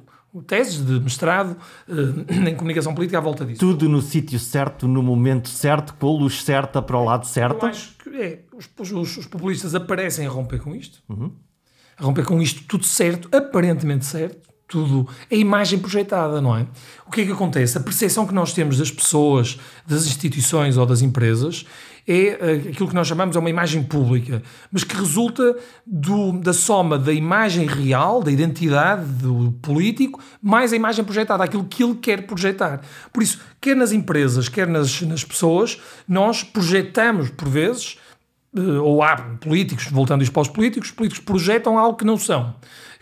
teses 0.47 0.85
de 0.85 1.01
mestrado 1.01 1.57
uh, 1.89 2.33
em 2.49 2.55
comunicação 2.55 2.95
política 2.95 3.19
à 3.19 3.21
volta 3.21 3.45
disso. 3.45 3.61
Tudo 3.61 3.89
no 3.89 4.03
sítio 4.03 4.39
certo, 4.39 4.87
no 4.87 5.03
momento 5.03 5.49
certo, 5.49 5.95
com 5.95 6.09
a 6.09 6.19
luz 6.19 6.43
certa 6.43 6.83
para 6.83 6.97
o 6.97 7.05
lado 7.05 7.27
certo. 7.27 7.65
Eu 7.65 7.71
acho 7.71 7.97
que 7.99 8.11
é, 8.11 8.45
os, 8.55 8.69
os, 8.93 9.17
os 9.17 9.27
populistas 9.27 9.75
aparecem 9.75 10.27
a 10.27 10.31
romper 10.31 10.61
com 10.61 10.75
isto, 10.75 11.03
uhum. 11.09 11.33
a 11.97 12.05
romper 12.05 12.25
com 12.25 12.41
isto 12.41 12.65
tudo 12.65 12.85
certo, 12.85 13.29
aparentemente 13.35 14.05
certo, 14.05 14.46
tudo 14.69 15.09
é 15.31 15.37
imagem 15.37 15.79
projetada, 15.79 16.41
não 16.41 16.57
é? 16.57 16.67
O 17.07 17.11
que 17.11 17.21
é 17.21 17.25
que 17.25 17.33
acontece? 17.33 17.79
A 17.79 17.81
percepção 17.81 18.27
que 18.27 18.35
nós 18.35 18.53
temos 18.53 18.79
das 18.79 18.91
pessoas, 18.91 19.59
das 19.87 20.07
instituições 20.07 20.77
ou 20.77 20.85
das 20.85 21.03
empresas 21.03 21.65
é 22.07 22.39
eh, 22.41 22.69
aquilo 22.71 22.89
que 22.89 22.95
nós 22.95 23.07
chamamos 23.07 23.33
de 23.33 23.39
uma 23.39 23.51
imagem 23.51 23.83
pública, 23.83 24.43
mas 24.71 24.85
que 24.85 24.97
resulta 24.97 25.57
do, 25.85 26.33
da 26.33 26.53
soma 26.53 26.99
da 26.99 27.13
imagem 27.13 27.67
real, 27.67 28.23
da 28.23 28.31
identidade 28.31 29.05
do 29.05 29.53
político, 29.61 30.21
mais 30.41 30.73
a 30.73 30.77
imagem 30.77 31.05
projetada, 31.05 31.43
aquilo 31.45 31.65
que 31.65 31.83
ele 31.83 31.97
quer 31.97 32.27
projetar. 32.27 32.81
Por 33.13 33.23
isso, 33.23 33.41
quer 33.61 33.75
nas 33.75 33.93
empresas, 33.93 34.49
quer 34.49 34.69
nas, 34.69 35.01
nas 35.03 35.25
pessoas, 35.25 35.81
nós 36.09 36.45
projetamos, 36.45 37.31
por 37.31 37.49
vezes, 37.49 37.99
eh, 38.57 38.61
ou 38.61 39.03
há 39.03 39.17
políticos, 39.41 39.87
voltando 39.91 40.23
isto 40.23 40.33
para 40.33 40.43
os 40.43 40.49
políticos, 40.49 40.89
os 40.89 40.95
políticos 40.95 41.25
projetam 41.25 41.79
algo 41.79 41.97
que 41.97 42.05
não 42.05 42.17
são, 42.17 42.55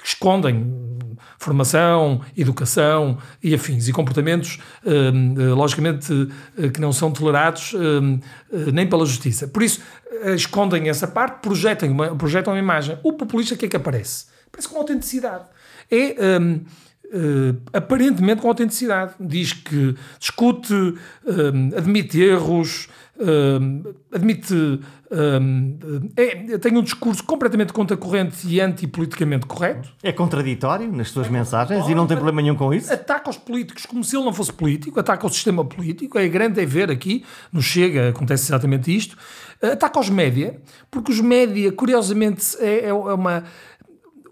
escondem 0.03 0.94
formação, 1.39 2.21
educação 2.37 3.19
e 3.43 3.55
afins, 3.55 3.89
e 3.89 3.93
comportamentos, 3.93 4.59
hum, 4.85 5.35
eh, 5.39 5.55
logicamente, 5.55 6.29
eh, 6.59 6.69
que 6.69 6.81
não 6.81 6.93
são 6.93 7.11
tolerados 7.11 7.75
hum, 7.75 8.19
eh, 8.53 8.73
nem 8.73 8.89
pela 8.89 9.05
justiça. 9.07 9.49
Por 9.49 9.63
isso, 9.63 9.81
escondem 10.35 10.89
essa 10.89 11.07
parte, 11.07 11.41
projetam 11.41 11.91
uma, 11.91 12.15
projetam 12.15 12.53
uma 12.53 12.59
imagem. 12.59 12.99
O 13.03 13.13
populista, 13.13 13.55
o 13.55 13.59
que 13.59 13.67
é 13.67 13.69
que 13.69 13.77
aparece? 13.77 14.27
Aparece 14.47 14.69
com 14.69 14.79
autenticidade. 14.79 15.45
É. 15.91 16.39
Um, 16.41 16.61
Uh, 17.07 17.61
aparentemente 17.73 18.43
com 18.43 18.49
autenticidade. 18.49 19.15
Diz 19.21 19.53
que 19.53 19.95
discute, 20.19 20.75
uh, 20.75 21.77
admite 21.77 22.21
erros, 22.21 22.89
uh, 23.17 23.95
admite. 24.13 24.81
É, 26.17 26.59
tem 26.59 26.77
um 26.77 26.83
discurso 26.83 27.23
completamente 27.23 27.73
contracorrente 27.73 28.49
e 28.49 28.61
antipoliticamente 28.61 29.47
correto. 29.47 29.89
É 30.03 30.11
contraditório 30.11 30.91
nas 30.91 31.11
suas 31.11 31.29
é 31.29 31.31
mensagens 31.31 31.89
e 31.89 31.95
não 31.95 32.05
tem 32.07 32.17
problema 32.17 32.43
nenhum 32.43 32.57
com 32.57 32.75
isso. 32.75 32.93
Ataca 32.93 33.31
os 33.31 33.37
políticos 33.37 33.87
como 33.87 34.03
se 34.03 34.17
ele 34.17 34.25
não 34.25 34.33
fosse 34.33 34.53
político, 34.53 34.99
ataca 34.99 35.25
o 35.25 35.31
sistema 35.31 35.65
político. 35.65 36.19
É 36.19 36.27
grande 36.27 36.61
é 36.61 36.67
ver 36.67 36.91
aqui, 36.91 37.25
no 37.53 37.63
Chega 37.63 38.09
acontece 38.09 38.47
exatamente 38.47 38.95
isto. 38.95 39.17
Ataca 39.63 40.01
os 40.01 40.11
média, 40.11 40.61
porque 40.91 41.13
os 41.13 41.21
média, 41.21 41.71
curiosamente, 41.71 42.57
é, 42.59 42.89
é 42.89 42.93
uma 42.93 43.45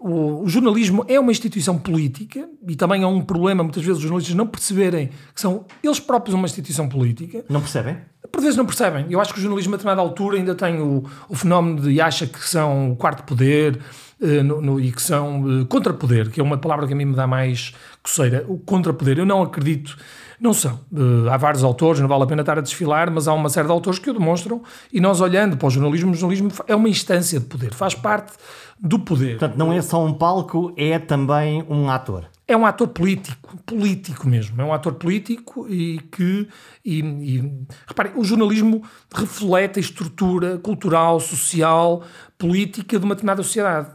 o, 0.03 0.43
o, 0.43 0.49
jornalismo 0.49 1.05
é 1.07 1.17
uma 1.17 1.31
instituição 1.31 1.77
política 1.77 2.49
e 2.67 2.75
também 2.75 3.03
é 3.03 3.07
um 3.07 3.21
problema, 3.21 3.63
muitas 3.63 3.81
vezes, 3.81 3.99
os 3.99 4.03
jornalistas 4.03 4.35
não 4.35 4.45
perceberem 4.45 5.09
que 5.33 5.39
são 5.39 5.65
eles 5.81 5.99
próprios 5.99 6.35
uma 6.35 6.45
instituição 6.45 6.89
política. 6.89 7.45
Não 7.47 7.61
percebem? 7.61 7.97
Por 8.33 8.41
vezes 8.41 8.57
não 8.57 8.65
percebem. 8.65 9.05
Eu 9.11 9.21
acho 9.21 9.31
que 9.31 9.39
o 9.39 9.41
jornalismo, 9.41 9.75
a 9.75 9.77
determinada 9.77 10.01
altura, 10.01 10.37
ainda 10.37 10.55
tem 10.55 10.81
o, 10.81 11.03
o 11.29 11.35
fenómeno 11.35 11.81
de 11.81 12.01
acha 12.01 12.25
que 12.25 12.39
são 12.43 12.91
o 12.91 12.95
quarto 12.95 13.23
poder 13.23 13.79
uh, 14.19 14.43
no, 14.43 14.59
no, 14.59 14.79
e 14.79 14.91
que 14.91 15.03
são 15.03 15.61
uh, 15.61 15.65
contrapoder, 15.67 16.31
que 16.31 16.39
é 16.39 16.43
uma 16.43 16.57
palavra 16.57 16.87
que 16.87 16.93
a 16.93 16.95
mim 16.95 17.05
me 17.05 17.15
dá 17.15 17.27
mais 17.27 17.75
coceira. 18.01 18.43
O 18.47 18.57
contrapoder. 18.57 19.19
Eu 19.19 19.25
não 19.25 19.43
acredito 19.43 19.95
não 20.41 20.51
são. 20.51 20.79
Uh, 20.91 21.29
há 21.29 21.37
vários 21.37 21.63
autores, 21.63 22.01
não 22.01 22.07
vale 22.07 22.23
a 22.23 22.25
pena 22.25 22.41
estar 22.41 22.57
a 22.57 22.61
desfilar, 22.61 23.09
mas 23.11 23.27
há 23.27 23.33
uma 23.33 23.49
série 23.49 23.67
de 23.67 23.71
autores 23.71 23.99
que 23.99 24.09
o 24.09 24.13
demonstram 24.13 24.63
e 24.91 24.99
nós 24.99 25.21
olhando 25.21 25.55
para 25.55 25.67
o 25.67 25.69
jornalismo, 25.69 26.11
o 26.11 26.15
jornalismo 26.15 26.51
é 26.67 26.75
uma 26.75 26.89
instância 26.89 27.39
de 27.39 27.45
poder, 27.45 27.73
faz 27.73 27.93
parte 27.93 28.33
do 28.79 28.99
poder. 28.99 29.37
Portanto, 29.37 29.57
não 29.57 29.71
é 29.71 29.81
só 29.81 30.03
um 30.03 30.13
palco, 30.13 30.73
é 30.77 30.99
também 30.99 31.63
um 31.69 31.89
ator. 31.89 32.25
É 32.45 32.57
um 32.57 32.65
ator 32.65 32.89
político, 32.89 33.57
político 33.65 34.27
mesmo. 34.27 34.61
É 34.61 34.65
um 34.65 34.73
ator 34.73 34.95
político 34.95 35.65
e 35.69 35.99
que. 36.11 36.47
E, 36.83 36.99
e, 36.99 37.65
reparem, 37.87 38.11
o 38.17 38.23
jornalismo 38.23 38.83
reflete 39.13 39.79
a 39.79 39.81
estrutura 39.81 40.57
cultural, 40.57 41.21
social, 41.21 42.03
política 42.37 42.99
de 42.99 43.05
uma 43.05 43.15
determinada 43.15 43.41
sociedade, 43.41 43.87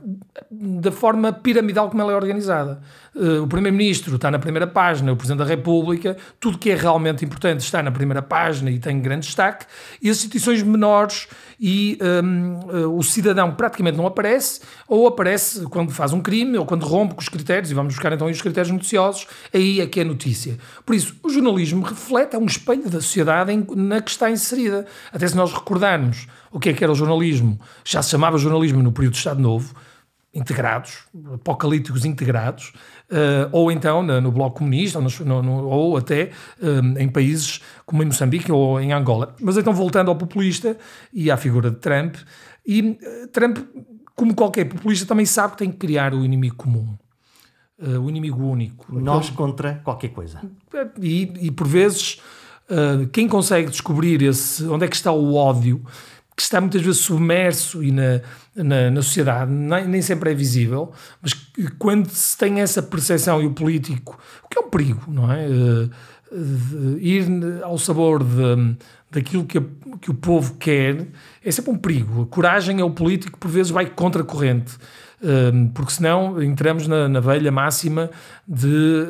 da 0.51 0.91
forma 0.91 1.31
piramidal 1.31 1.91
como 1.91 2.01
ela 2.01 2.13
é 2.13 2.17
organizada. 2.17 2.81
Uh, 3.15 3.43
o 3.43 3.47
Primeiro-Ministro 3.47 4.17
está 4.17 4.31
na 4.31 4.39
primeira 4.39 4.67
página, 4.67 5.13
o 5.13 5.17
Presidente 5.17 5.41
da 5.41 5.45
República, 5.45 6.17
tudo 6.41 6.57
que 6.57 6.71
é 6.71 6.75
realmente 6.75 7.23
importante 7.23 7.61
está 7.61 7.83
na 7.83 7.91
primeira 7.91 8.23
página 8.23 8.71
e 8.71 8.79
tem 8.79 8.99
grande 9.03 9.27
destaque, 9.27 9.67
e 10.01 10.09
as 10.09 10.17
instituições 10.17 10.63
menores 10.63 11.29
e 11.59 11.99
um, 12.01 12.61
eh, 12.71 12.87
o 12.87 13.03
cidadão 13.03 13.55
praticamente 13.55 13.97
não 13.97 14.07
aparece, 14.07 14.61
ou 14.87 15.07
aparece 15.07 15.63
quando 15.67 15.91
faz 15.91 16.13
um 16.13 16.21
crime, 16.21 16.57
ou 16.57 16.65
quando 16.65 16.85
rompe 16.85 17.15
com 17.15 17.21
os 17.21 17.29
critérios, 17.29 17.71
e 17.71 17.75
vamos 17.75 17.95
buscar 17.95 18.13
então 18.13 18.29
os 18.29 18.41
critérios 18.41 18.73
noticiosos, 18.73 19.27
aí 19.53 19.81
é 19.81 19.87
que 19.87 20.01
é 20.01 20.05
notícia. 20.05 20.57
Por 20.87 20.95
isso, 20.95 21.17
o 21.23 21.31
jornalismo 21.31 21.83
reflete, 21.83 22.37
é 22.37 22.39
um 22.39 22.47
espelho 22.47 22.89
da 22.89 23.01
sociedade 23.01 23.53
em, 23.53 23.67
na 23.75 24.01
que 24.01 24.11
está 24.11 24.31
inserida. 24.31 24.87
Até 25.13 25.27
se 25.27 25.37
nós 25.37 25.53
recordarmos 25.53 26.27
o 26.53 26.61
que 26.61 26.69
é 26.69 26.73
que 26.73 26.85
era 26.85 26.93
o 26.93 26.97
jornalismo, 26.97 27.59
já 27.85 28.03
se 28.03 28.11
chamava 28.11 28.39
jornalismo 28.39 28.83
no 28.83 28.93
período 28.93 29.13
do 29.13 29.17
Estado 29.17 29.41
Novo, 29.41 29.75
integrados, 30.33 30.99
apocalípticos 31.35 32.05
integrados, 32.05 32.73
ou 33.53 33.73
então 33.73 34.03
no, 34.03 34.31
Bloco 34.31 34.59
Comunista, 34.59 34.99
ou, 34.99 35.05
no, 35.25 35.43
no, 35.43 35.67
ou 35.67 35.97
até 35.97 36.31
um, 36.61 36.99
em 36.99 37.09
países 37.09 37.61
como 37.87 38.03
em 38.03 38.07
Moçambique 38.07 38.51
ou 38.53 38.81
em 38.81 38.93
Angola. 38.93 39.35
Mas 39.41 39.57
então, 39.57 39.73
voltando 39.73 40.11
ao 40.11 40.17
populista 40.17 40.77
e 41.13 41.31
à 41.31 41.37
figura 41.37 41.71
de 41.71 41.77
Trump, 41.77 42.17
e 42.67 42.81
uh, 42.83 43.29
Trump, 43.33 43.59
como 44.15 44.35
qualquer 44.35 44.67
populista, 44.67 45.07
também 45.07 45.27
sabe 45.27 45.53
que 45.53 45.59
tem 45.59 45.71
que 45.71 45.79
criar 45.79 46.13
o 46.15 46.25
inimigo 46.25 46.57
comum. 46.57 46.97
Uh, 47.79 48.01
o 48.01 48.11
inimigo 48.11 48.43
único. 48.45 48.93
Nós 49.01 49.31
contra 49.31 49.81
qualquer 49.85 50.09
coisa. 50.09 50.41
E, 51.01 51.33
e 51.41 51.51
por 51.51 51.67
vezes, 51.67 52.21
quem 53.13 53.27
consegue 53.29 53.71
descobrir 53.71 54.21
esse, 54.21 54.65
onde 54.65 54.85
é 54.85 54.89
que 54.89 54.97
está 54.97 55.11
o 55.11 55.35
ódio 55.35 55.83
que 56.39 56.43
está 56.43 56.61
muitas 56.61 56.81
vezes 56.81 57.01
submerso 57.01 57.83
e 57.83 57.91
na, 57.91 58.21
na, 58.63 58.91
na 58.91 59.03
sociedade, 59.03 59.51
nem, 59.51 59.87
nem, 59.87 60.03
sempre 60.03 60.31
é 60.31 60.35
visível, 60.35 60.93
mas 61.23 61.35
quando 61.79 62.09
se 62.09 62.37
tem 62.37 62.61
essa 62.61 62.83
percepção 62.83 63.43
e 63.43 63.47
o 63.47 63.53
político, 63.53 64.19
o 64.45 64.49
que 64.49 64.59
é 64.59 64.61
um 64.61 64.71
perigo, 64.71 65.03
não 65.09 65.33
é? 65.33 65.47
Uh, 65.47 65.91
uh, 66.33 66.99
ir 66.99 67.27
ao 67.63 67.79
sabor 67.79 68.23
de, 68.25 68.77
daquilo 69.11 69.45
que, 69.45 69.61
que 70.01 70.11
o 70.11 70.15
povo 70.15 70.55
quer 70.55 71.07
é 71.45 71.51
sempre 71.51 71.71
um 71.71 71.77
perigo. 71.79 72.23
A 72.23 72.27
coragem 72.27 72.81
é 72.81 72.85
o 72.85 72.91
político 72.91 73.33
que 73.33 73.39
por 73.39 73.51
vezes 73.51 73.71
vai 73.71 73.87
contra 73.87 74.23
a 74.23 74.25
corrente. 74.25 74.77
Um, 75.21 75.69
porque 75.71 75.93
senão 75.93 76.41
entramos 76.41 76.87
na, 76.87 77.09
na 77.09 77.19
velha 77.19 77.51
máxima 77.51 78.09
de 78.47 79.05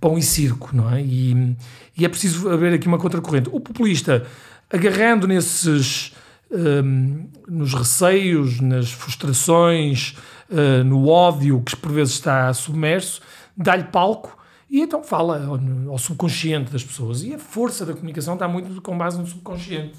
pão 0.00 0.16
e 0.16 0.22
circo, 0.22 0.70
não 0.72 0.92
é? 0.94 1.02
E, 1.02 1.56
e 1.98 2.04
é 2.04 2.08
preciso 2.08 2.48
haver 2.48 2.72
aqui 2.74 2.86
uma 2.86 2.98
contracorrente. 2.98 3.48
O 3.52 3.58
populista, 3.58 4.24
agarrando 4.70 5.26
nesses 5.26 6.12
um, 6.50 7.28
nos 7.48 7.74
receios, 7.74 8.60
nas 8.60 8.90
frustrações, 8.90 10.16
uh, 10.50 10.84
no 10.84 11.08
ódio 11.08 11.60
que 11.62 11.76
por 11.76 11.92
vezes 11.92 12.14
está 12.14 12.52
submerso, 12.54 13.20
dá-lhe 13.56 13.84
palco 13.84 14.36
e 14.68 14.80
então 14.80 15.02
fala 15.02 15.44
ao, 15.88 15.98
subconsciente 15.98 16.72
das 16.72 16.84
pessoas. 16.84 17.22
E 17.22 17.34
a 17.34 17.38
força 17.38 17.86
da 17.86 17.94
comunicação 17.94 18.34
está 18.34 18.48
muito 18.48 18.80
com 18.82 18.96
base 18.96 19.18
no 19.18 19.26
subconsciente. 19.26 19.96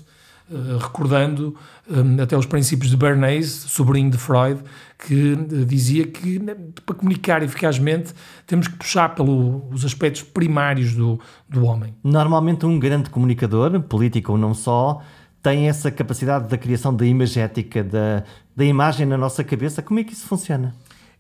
Uh, 0.50 0.78
recordando 0.78 1.58
um, 1.90 2.24
até 2.24 2.38
os 2.38 2.46
princípios 2.46 2.90
de 2.90 2.96
Bernays, 2.96 3.50
sobrinho 3.50 4.10
de 4.10 4.18
Freud, 4.18 4.62
que 4.98 5.34
uh, 5.34 5.66
dizia 5.66 6.08
que 6.08 6.40
né, 6.40 6.56
para 6.86 6.96
comunicar 6.96 7.44
eficazmente 7.44 8.14
temos 8.46 8.70
que 8.70 8.78
puxar 8.78 9.14
pelos 9.14 9.84
aspectos 9.84 10.24
primários 10.24 10.94
do, 10.94 11.20
do 11.50 11.66
homem. 11.66 11.94
Normalmente 12.02 12.66
um 12.66 12.80
grande 12.80 13.10
comunicador, 13.10 13.78
político 13.82 14.32
ou 14.32 14.38
não 14.38 14.54
só, 14.54 15.02
tem 15.42 15.68
essa 15.70 15.92
capacidade 15.92 16.48
da 16.48 16.58
criação 16.58 16.94
da 16.94 17.06
imagética, 17.06 17.84
da, 17.84 18.24
da 18.56 18.66
imagem 18.66 19.06
na 19.06 19.18
nossa 19.18 19.44
cabeça. 19.44 19.82
Como 19.82 20.00
é 20.00 20.04
que 20.04 20.14
isso 20.14 20.28
funciona? 20.28 20.76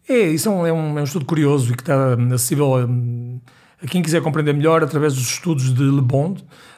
É, 0.07 0.19
isso 0.19 0.47
é 0.47 0.51
um, 0.51 0.65
é 0.65 0.73
um, 0.73 0.97
é 0.97 1.01
um 1.01 1.03
estudo 1.03 1.25
curioso 1.25 1.73
e 1.73 1.75
que 1.75 1.83
está 1.83 2.13
acessível 2.33 2.75
a, 2.75 2.83
a, 3.83 3.87
quem 3.87 4.01
quiser 4.01 4.21
compreender 4.21 4.53
melhor 4.53 4.81
através 4.81 5.13
dos 5.13 5.29
estudos 5.29 5.73
de 5.73 5.83
Le 5.83 6.01
Bon, 6.01 6.35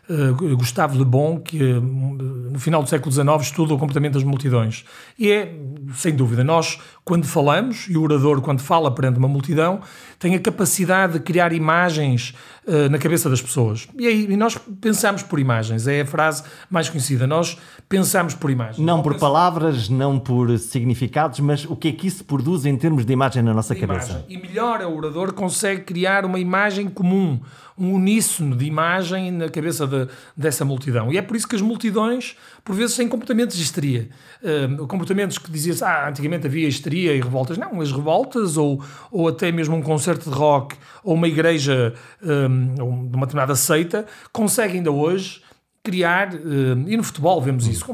uh, 0.09 0.55
Gustave 0.57 0.97
Le 0.97 1.05
Bon, 1.05 1.39
que 1.39 1.61
uh, 1.61 1.81
no 1.81 2.59
final 2.59 2.81
do 2.81 2.89
século 2.89 3.11
XIX 3.11 3.27
estuda 3.41 3.75
o 3.75 3.77
comportamento 3.77 4.13
das 4.13 4.23
multidões. 4.23 4.83
E 5.17 5.31
é, 5.31 5.55
sem 5.93 6.15
dúvida, 6.15 6.43
nós, 6.43 6.79
quando 7.05 7.25
falamos, 7.25 7.87
e 7.87 7.95
o 7.95 8.01
orador, 8.01 8.41
quando 8.41 8.61
fala 8.61 8.89
perante 8.89 9.19
uma 9.19 9.27
multidão, 9.27 9.79
tem 10.17 10.33
a 10.33 10.39
capacidade 10.39 11.13
de 11.13 11.19
criar 11.19 11.53
imagens 11.53 12.33
uh, 12.69 12.89
na 12.89 12.97
cabeça 12.97 13.29
das 13.29 13.41
pessoas. 13.41 13.87
E 13.97 14.07
aí 14.07 14.27
e 14.29 14.37
nós 14.37 14.57
pensamos 14.79 15.23
por 15.23 15.39
imagens, 15.39 15.87
é 15.87 16.01
a 16.01 16.05
frase 16.05 16.43
mais 16.69 16.87
conhecida. 16.87 17.25
Nós 17.25 17.57
pensamos 17.87 18.35
por 18.35 18.51
imagens. 18.51 18.77
Não, 18.77 19.01
por 19.01 19.17
palavras, 19.17 19.89
não 19.89 20.19
por 20.19 20.57
significados, 20.59 21.39
mas 21.39 21.65
o 21.65 21.75
que 21.75 21.87
é 21.87 21.91
que 21.91 22.07
isso 22.07 22.23
produz 22.23 22.65
em 22.65 22.77
termos 22.77 23.05
de 23.05 23.11
imagem 23.11 23.41
na 23.41 23.53
nossa 23.53 23.75
cabeça? 23.75 24.23
E 24.29 24.37
melhor, 24.37 24.81
o 24.81 24.95
orador 24.95 25.33
consegue 25.33 25.81
criar 25.81 26.23
uma 26.25 26.39
imagem 26.39 26.87
comum 26.87 27.39
um 27.79 27.93
uníssono 27.93 28.57
de 28.57 28.65
imagem 28.65 29.31
na 29.31 29.47
cabeça 29.47 29.87
de, 29.87 30.07
dessa 30.35 30.65
multidão. 30.65 31.13
E 31.13 31.17
é 31.17 31.21
por 31.21 31.37
isso 31.37 31.47
que 31.47 31.55
as 31.55 31.61
multidões, 31.61 32.35
por 32.63 32.75
vezes, 32.75 32.97
têm 32.97 33.07
comportamentos 33.07 33.55
de 33.55 33.63
histeria. 33.63 34.09
Uh, 34.43 34.85
comportamentos 34.85 35.37
que 35.37 35.49
dizia-se, 35.49 35.83
ah, 35.83 36.09
antigamente 36.09 36.45
havia 36.45 36.67
histeria 36.67 37.15
e 37.15 37.21
revoltas. 37.21 37.57
Não, 37.57 37.79
as 37.79 37.91
revoltas, 37.91 38.57
ou, 38.57 38.83
ou 39.09 39.29
até 39.29 39.49
mesmo 39.49 39.77
um 39.77 39.81
concerto 39.81 40.29
de 40.29 40.35
rock, 40.35 40.75
ou 41.01 41.13
uma 41.13 41.27
igreja 41.27 41.93
um, 42.21 42.58
de 42.75 42.81
uma 42.81 43.25
determinada 43.25 43.55
seita, 43.55 44.05
conseguem 44.31 44.77
ainda 44.77 44.91
hoje 44.91 45.41
criar, 45.81 46.33
e 46.33 46.97
no 46.97 47.03
futebol 47.03 47.41
vemos 47.41 47.65
isso, 47.65 47.85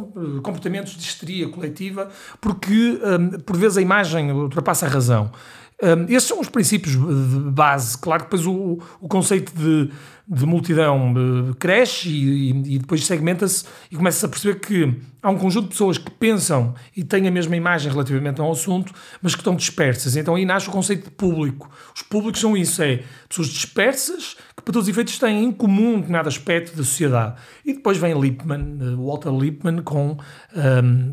comportamentos 0.41 0.93
de 0.93 1.03
histeria 1.03 1.47
coletiva, 1.47 2.09
porque 2.41 2.99
por 3.45 3.55
vezes 3.55 3.77
a 3.77 3.81
imagem 3.81 4.31
ultrapassa 4.31 4.85
a 4.87 4.89
razão. 4.89 5.31
Um, 5.83 6.05
esses 6.05 6.23
são 6.23 6.39
os 6.39 6.47
princípios 6.47 6.95
de 6.95 7.51
base. 7.51 7.97
Claro 7.97 8.23
que 8.23 8.29
depois 8.29 8.47
o, 8.47 8.79
o 9.01 9.07
conceito 9.09 9.53
de, 9.53 9.91
de 10.27 10.45
multidão 10.45 11.13
uh, 11.13 11.55
cresce 11.55 12.09
e, 12.09 12.49
e, 12.75 12.79
depois 12.79 13.05
segmenta-se 13.05 13.65
e 13.91 13.95
começa-se 13.95 14.25
a 14.25 14.29
perceber 14.29 14.59
que 14.59 15.01
há 15.21 15.29
um 15.29 15.37
conjunto 15.37 15.65
de 15.65 15.69
pessoas 15.69 15.97
que 15.99 16.09
pensam 16.09 16.73
e 16.95 17.03
têm 17.03 17.27
a 17.27 17.31
mesma 17.31 17.55
imagem 17.55 17.91
relativamente 17.91 18.41
ao 18.41 18.51
assunto, 18.51 18.91
mas 19.21 19.35
que 19.35 19.41
estão 19.41 19.55
dispersas. 19.55 20.15
Então 20.15 20.33
aí 20.33 20.43
nasce 20.43 20.67
o 20.67 20.71
conceito 20.71 21.05
de 21.05 21.11
público. 21.11 21.69
Os 21.95 22.01
públicos 22.01 22.41
são 22.41 22.57
isso, 22.57 22.81
é 22.81 23.03
pessoas 23.29 23.49
dispersas 23.49 24.35
que 24.55 24.63
para 24.63 24.73
todos 24.73 24.83
os 24.83 24.89
efeitos 24.89 25.19
têm 25.19 25.43
em 25.43 25.51
comum 25.51 25.89
um 25.89 25.95
determinado 25.95 26.27
aspecto 26.27 26.75
da 26.75 26.83
sociedade. 26.83 27.35
E 27.63 27.73
depois 27.73 27.97
vem 27.97 28.19
Lippmann, 28.19 28.79
uh, 28.81 29.05
Walter 29.05 29.29
Lippmann, 29.29 29.83
com 29.83 30.17
um, 30.55 31.11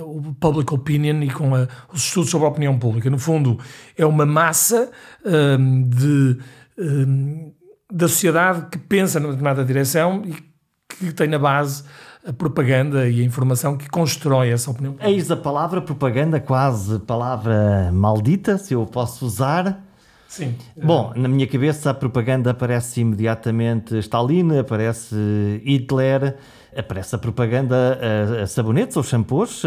o, 0.00 0.34
public 0.34 0.72
opinion 0.72 1.22
e 1.22 1.30
com 1.30 1.54
a, 1.54 1.68
os 1.92 2.04
estudos 2.04 2.30
sobre 2.30 2.46
a 2.46 2.50
opinião 2.50 2.78
pública. 2.78 3.10
No 3.10 3.18
fundo, 3.18 3.58
é 3.98 4.06
uma 4.06 4.24
massa 4.24 4.90
um, 5.24 5.88
de, 5.88 6.38
um, 6.78 7.52
da 7.90 8.08
sociedade 8.08 8.66
que 8.70 8.78
pensa 8.78 9.20
numa 9.20 9.32
determinada 9.32 9.64
direção 9.64 10.22
e 10.24 10.34
que 10.88 11.12
tem 11.12 11.28
na 11.28 11.38
base 11.38 11.84
a 12.26 12.32
propaganda 12.32 13.08
e 13.08 13.20
a 13.20 13.24
informação 13.24 13.76
que 13.76 13.88
constrói 13.88 14.50
essa 14.50 14.70
opinião. 14.70 14.96
Eis 15.00 15.30
a 15.30 15.36
palavra 15.36 15.80
propaganda, 15.80 16.40
quase 16.40 16.98
palavra 17.00 17.90
maldita, 17.92 18.58
se 18.58 18.74
eu 18.74 18.84
posso 18.84 19.24
usar. 19.24 19.84
Sim. 20.26 20.56
Bom, 20.76 21.12
na 21.14 21.28
minha 21.28 21.46
cabeça 21.46 21.90
a 21.90 21.94
propaganda 21.94 22.50
aparece 22.50 23.00
imediatamente 23.00 23.96
Stalin, 23.98 24.58
aparece 24.58 25.14
Hitler, 25.64 26.36
aparece 26.76 27.14
a 27.14 27.18
propaganda 27.18 27.98
a, 28.40 28.42
a 28.42 28.46
sabonetes 28.46 28.96
ou 28.96 29.04
shampoos. 29.04 29.62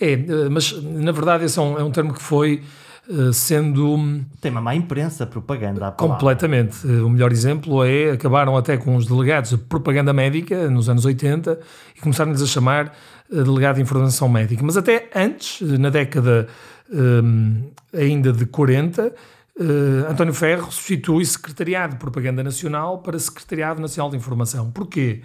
É, 0.00 0.16
mas 0.50 0.72
na 0.82 1.12
verdade 1.12 1.44
esse 1.44 1.58
é 1.58 1.62
um, 1.62 1.78
é 1.78 1.84
um 1.84 1.90
termo 1.90 2.12
que 2.14 2.22
foi 2.22 2.62
eh, 2.62 2.83
sendo. 3.32 4.22
Tem 4.40 4.50
uma 4.50 4.60
má 4.60 4.74
imprensa, 4.74 5.26
propaganda. 5.26 5.92
Completamente. 5.92 6.86
O 6.86 7.08
melhor 7.08 7.32
exemplo 7.32 7.84
é 7.84 8.12
acabaram 8.12 8.56
até 8.56 8.76
com 8.76 8.96
os 8.96 9.06
delegados 9.06 9.50
de 9.50 9.58
propaganda 9.58 10.12
médica 10.12 10.68
nos 10.70 10.88
anos 10.88 11.04
80 11.04 11.58
e 11.96 12.00
começaram-lhes 12.00 12.42
a 12.42 12.46
chamar 12.46 12.94
eh, 13.32 13.42
delegado 13.42 13.76
de 13.76 13.82
informação 13.82 14.28
médica. 14.28 14.62
Mas 14.62 14.76
até 14.76 15.08
antes, 15.14 15.60
na 15.78 15.90
década 15.90 16.46
um, 16.90 17.70
ainda 17.92 18.32
de 18.32 18.46
40, 18.46 19.06
uh, 19.06 20.10
António 20.10 20.34
Ferro 20.34 20.70
substitui 20.70 21.24
Secretariado 21.24 21.94
de 21.94 21.98
Propaganda 21.98 22.42
Nacional 22.42 22.98
para 22.98 23.18
Secretariado 23.18 23.80
Nacional 23.80 24.10
de 24.10 24.16
Informação. 24.16 24.70
Porquê? 24.70 25.22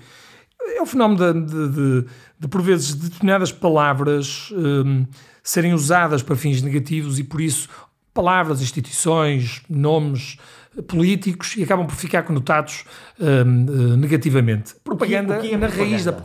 É 0.75 0.81
o 0.81 0.85
fenómeno 0.85 1.33
de, 1.33 1.45
de, 1.45 1.69
de, 1.69 2.05
de 2.39 2.47
por 2.47 2.61
vezes, 2.61 2.93
determinadas 2.93 3.51
palavras 3.51 4.49
um, 4.53 5.05
serem 5.49 5.73
usadas 5.73 6.21
para 6.21 6.35
fins 6.35 6.61
negativos 6.61 7.17
e, 7.17 7.23
por 7.23 7.41
isso, 7.41 7.67
palavras, 8.13 8.61
instituições, 8.61 9.63
nomes 9.67 10.37
políticos 10.87 11.55
e 11.57 11.63
acabam 11.63 11.87
por 11.87 11.95
ficar 11.95 12.21
conotados 12.21 12.85
uh, 13.19 13.97
negativamente. 13.97 14.75
Propaganda 14.83 15.39
o 15.39 15.41
que, 15.41 15.47
o 15.47 15.49
que 15.49 15.55
é 15.55 15.57
na, 15.57 15.67
Raiz 15.67 16.05
da, 16.05 16.23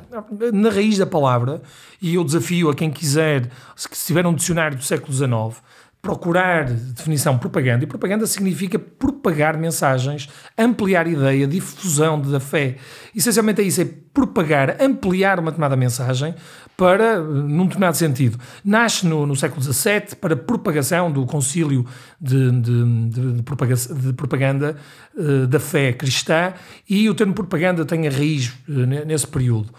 na 0.53 0.69
raiz 0.69 0.99
da 0.99 1.07
palavra, 1.07 1.63
e 2.03 2.15
eu 2.15 2.23
desafio 2.23 2.69
a 2.69 2.75
quem 2.75 2.91
quiser, 2.91 3.51
se 3.75 3.89
tiver 4.07 4.27
um 4.27 4.35
dicionário 4.35 4.77
do 4.77 4.85
século 4.85 5.13
XIX, 5.13 5.63
procurar 6.05 6.65
definição 6.67 7.39
propaganda, 7.39 7.83
e 7.83 7.87
propaganda 7.87 8.27
significa 8.27 8.79
propagar 8.79 9.57
mensagens, 9.57 10.29
ampliar 10.57 11.07
ideia, 11.07 11.47
difusão 11.47 12.21
da 12.21 12.39
fé. 12.39 12.77
Essencialmente 13.17 13.63
é 13.63 13.65
isso, 13.65 13.81
é 13.81 13.89
propagar, 14.13 14.77
ampliar 14.83 15.41
uma 15.41 15.51
determinada 15.51 15.77
mensagem 15.77 16.35
para, 16.77 17.19
num 17.19 17.65
determinado 17.65 17.97
sentido. 17.97 18.39
Nasce 18.63 19.07
no, 19.07 19.25
no 19.25 19.35
século 19.35 19.63
XVII 19.63 20.17
para 20.21 20.37
propagação 20.37 21.11
do 21.11 21.25
concílio 21.25 21.87
de, 22.21 22.51
de, 22.51 23.09
de, 23.09 23.33
de 23.33 23.43
propaganda, 23.43 23.95
de 23.95 24.13
propaganda 24.13 24.77
uh, 25.17 25.47
da 25.47 25.59
fé 25.59 25.95
cristã 25.95 26.53
e 26.87 27.09
o 27.09 27.15
termo 27.15 27.33
propaganda 27.33 27.83
tem 27.87 28.07
a 28.07 28.11
raiz 28.11 28.53
uh, 28.69 28.73
nesse 29.07 29.27
período. 29.27 29.73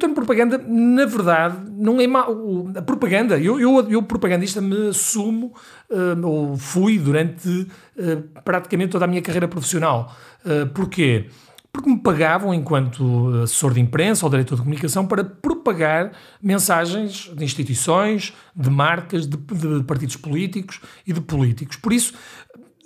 Termo 0.00 0.14
propaganda, 0.14 0.56
na 0.66 1.04
verdade, 1.04 1.58
não 1.70 2.00
é 2.00 2.06
mau. 2.06 2.70
A 2.74 2.80
propaganda, 2.80 3.38
eu, 3.38 3.60
eu, 3.60 3.90
eu 3.90 4.02
propagandista 4.02 4.60
me 4.60 4.88
assumo, 4.88 5.52
uh, 5.90 6.26
ou 6.26 6.56
fui 6.56 6.98
durante 6.98 7.48
uh, 7.48 8.40
praticamente 8.42 8.92
toda 8.92 9.04
a 9.04 9.08
minha 9.08 9.20
carreira 9.20 9.46
profissional. 9.46 10.16
Uh, 10.42 10.66
porquê? 10.70 11.26
Porque 11.70 11.90
me 11.90 11.98
pagavam, 11.98 12.54
enquanto 12.54 13.28
assessor 13.44 13.74
de 13.74 13.80
imprensa 13.80 14.24
ou 14.24 14.30
diretor 14.30 14.56
de 14.56 14.62
comunicação, 14.62 15.06
para 15.06 15.22
propagar 15.22 16.12
mensagens 16.42 17.30
de 17.36 17.44
instituições, 17.44 18.32
de 18.56 18.70
marcas, 18.70 19.26
de, 19.26 19.36
de 19.36 19.84
partidos 19.84 20.16
políticos 20.16 20.80
e 21.06 21.12
de 21.12 21.20
políticos. 21.20 21.76
Por 21.76 21.92
isso, 21.92 22.14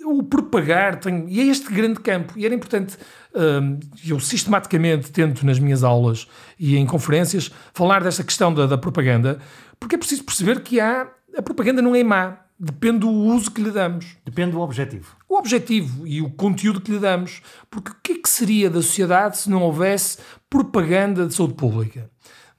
o 0.05 0.21
propagar 0.21 0.99
tem. 0.99 1.25
E 1.29 1.39
é 1.39 1.45
este 1.45 1.73
grande 1.73 1.99
campo. 1.99 2.33
E 2.35 2.45
era 2.45 2.53
importante. 2.53 2.95
Eu 4.05 4.19
sistematicamente 4.19 5.11
tento 5.11 5.45
nas 5.45 5.59
minhas 5.59 5.83
aulas 5.83 6.27
e 6.57 6.77
em 6.77 6.85
conferências 6.85 7.51
falar 7.73 8.03
desta 8.03 8.23
questão 8.23 8.53
da, 8.53 8.65
da 8.65 8.77
propaganda, 8.77 9.39
porque 9.79 9.95
é 9.95 9.97
preciso 9.97 10.23
perceber 10.23 10.61
que 10.61 10.79
há. 10.79 11.07
A 11.37 11.41
propaganda 11.41 11.81
não 11.81 11.93
é 11.93 12.03
má. 12.03 12.45
Depende 12.57 12.99
do 12.99 13.09
uso 13.09 13.51
que 13.51 13.61
lhe 13.61 13.69
damos. 13.69 14.15
Depende 14.23 14.51
do 14.51 14.61
objetivo. 14.61 15.17
O 15.27 15.35
objetivo 15.35 16.07
e 16.07 16.21
o 16.21 16.29
conteúdo 16.29 16.79
que 16.79 16.91
lhe 16.91 16.99
damos. 16.99 17.41
Porque 17.69 17.91
o 17.91 17.95
que 18.01 18.13
é 18.13 18.17
que 18.19 18.29
seria 18.29 18.69
da 18.69 18.81
sociedade 18.81 19.37
se 19.37 19.49
não 19.49 19.61
houvesse 19.61 20.19
propaganda 20.49 21.27
de 21.27 21.33
saúde 21.33 21.55
pública? 21.55 22.09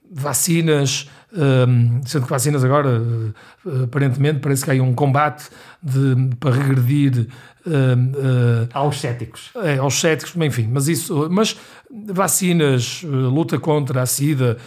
Vacinas, 0.09 1.09
um, 1.33 2.01
sendo 2.05 2.23
que 2.23 2.29
vacinas 2.29 2.63
agora, 2.63 3.01
uh, 3.01 3.83
aparentemente, 3.83 4.39
parece 4.39 4.63
que 4.63 4.71
há 4.71 4.81
um 4.81 4.93
combate 4.93 5.49
de, 5.83 6.35
para 6.39 6.55
regredir 6.55 7.27
uh, 7.65 7.69
uh, 7.69 8.69
aos 8.71 8.99
céticos. 8.99 9.51
É, 9.55 9.77
aos 9.77 9.99
céticos, 9.99 10.35
enfim, 10.37 10.69
mas 10.71 10.87
isso, 10.87 11.27
mas 11.29 11.57
vacinas, 11.89 13.03
luta 13.03 13.59
contra 13.59 14.01
a 14.01 14.05
SIDA, 14.05 14.57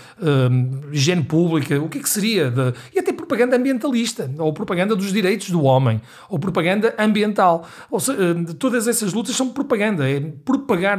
higiene 0.90 1.22
pública, 1.22 1.78
o 1.78 1.88
que 1.88 1.98
é 1.98 2.02
que 2.02 2.08
seria? 2.08 2.50
De, 2.50 2.72
e 2.94 2.98
até 2.98 3.12
propaganda 3.12 3.56
ambientalista, 3.56 4.30
ou 4.38 4.52
propaganda 4.52 4.96
dos 4.96 5.12
direitos 5.12 5.50
do 5.50 5.62
homem, 5.62 6.00
ou 6.30 6.38
propaganda 6.38 6.94
ambiental. 6.98 7.66
Ou 7.90 8.00
seja, 8.00 8.18
todas 8.58 8.88
essas 8.88 9.12
lutas 9.12 9.36
são 9.36 9.50
propaganda, 9.50 10.10
é 10.10 10.18
propagar 10.18 10.98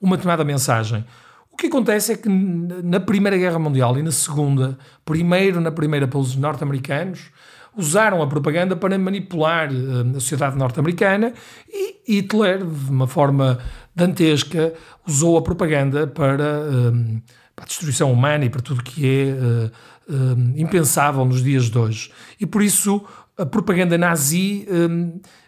uma 0.00 0.16
determinada 0.16 0.44
mensagem. 0.44 1.04
O 1.52 1.56
que 1.56 1.66
acontece 1.66 2.12
é 2.12 2.16
que 2.16 2.28
na 2.28 2.98
Primeira 2.98 3.36
Guerra 3.36 3.58
Mundial 3.58 3.96
e 3.98 4.02
na 4.02 4.10
Segunda, 4.10 4.78
primeiro 5.04 5.60
na 5.60 5.70
primeira 5.70 6.08
pelos 6.08 6.34
norte-americanos, 6.34 7.30
usaram 7.76 8.22
a 8.22 8.26
propaganda 8.26 8.74
para 8.76 8.98
manipular 8.98 9.70
eh, 9.70 10.16
a 10.16 10.20
sociedade 10.20 10.56
norte-americana 10.56 11.32
e 11.68 12.00
Hitler, 12.06 12.58
de 12.58 12.90
uma 12.90 13.06
forma 13.06 13.58
dantesca, 13.94 14.74
usou 15.06 15.38
a 15.38 15.42
propaganda 15.42 16.06
para, 16.06 16.44
eh, 16.44 17.20
para 17.54 17.64
a 17.64 17.66
destruição 17.66 18.12
humana 18.12 18.44
e 18.44 18.50
para 18.50 18.60
tudo 18.60 18.82
que 18.82 19.06
é 19.06 19.70
uh, 20.10 20.52
impensável 20.56 21.24
nos 21.24 21.42
dias 21.42 21.70
de 21.70 21.78
hoje. 21.78 22.10
E 22.40 22.46
por 22.46 22.62
isso 22.62 23.04
a 23.38 23.46
propaganda 23.46 23.96
nazi 23.96 24.66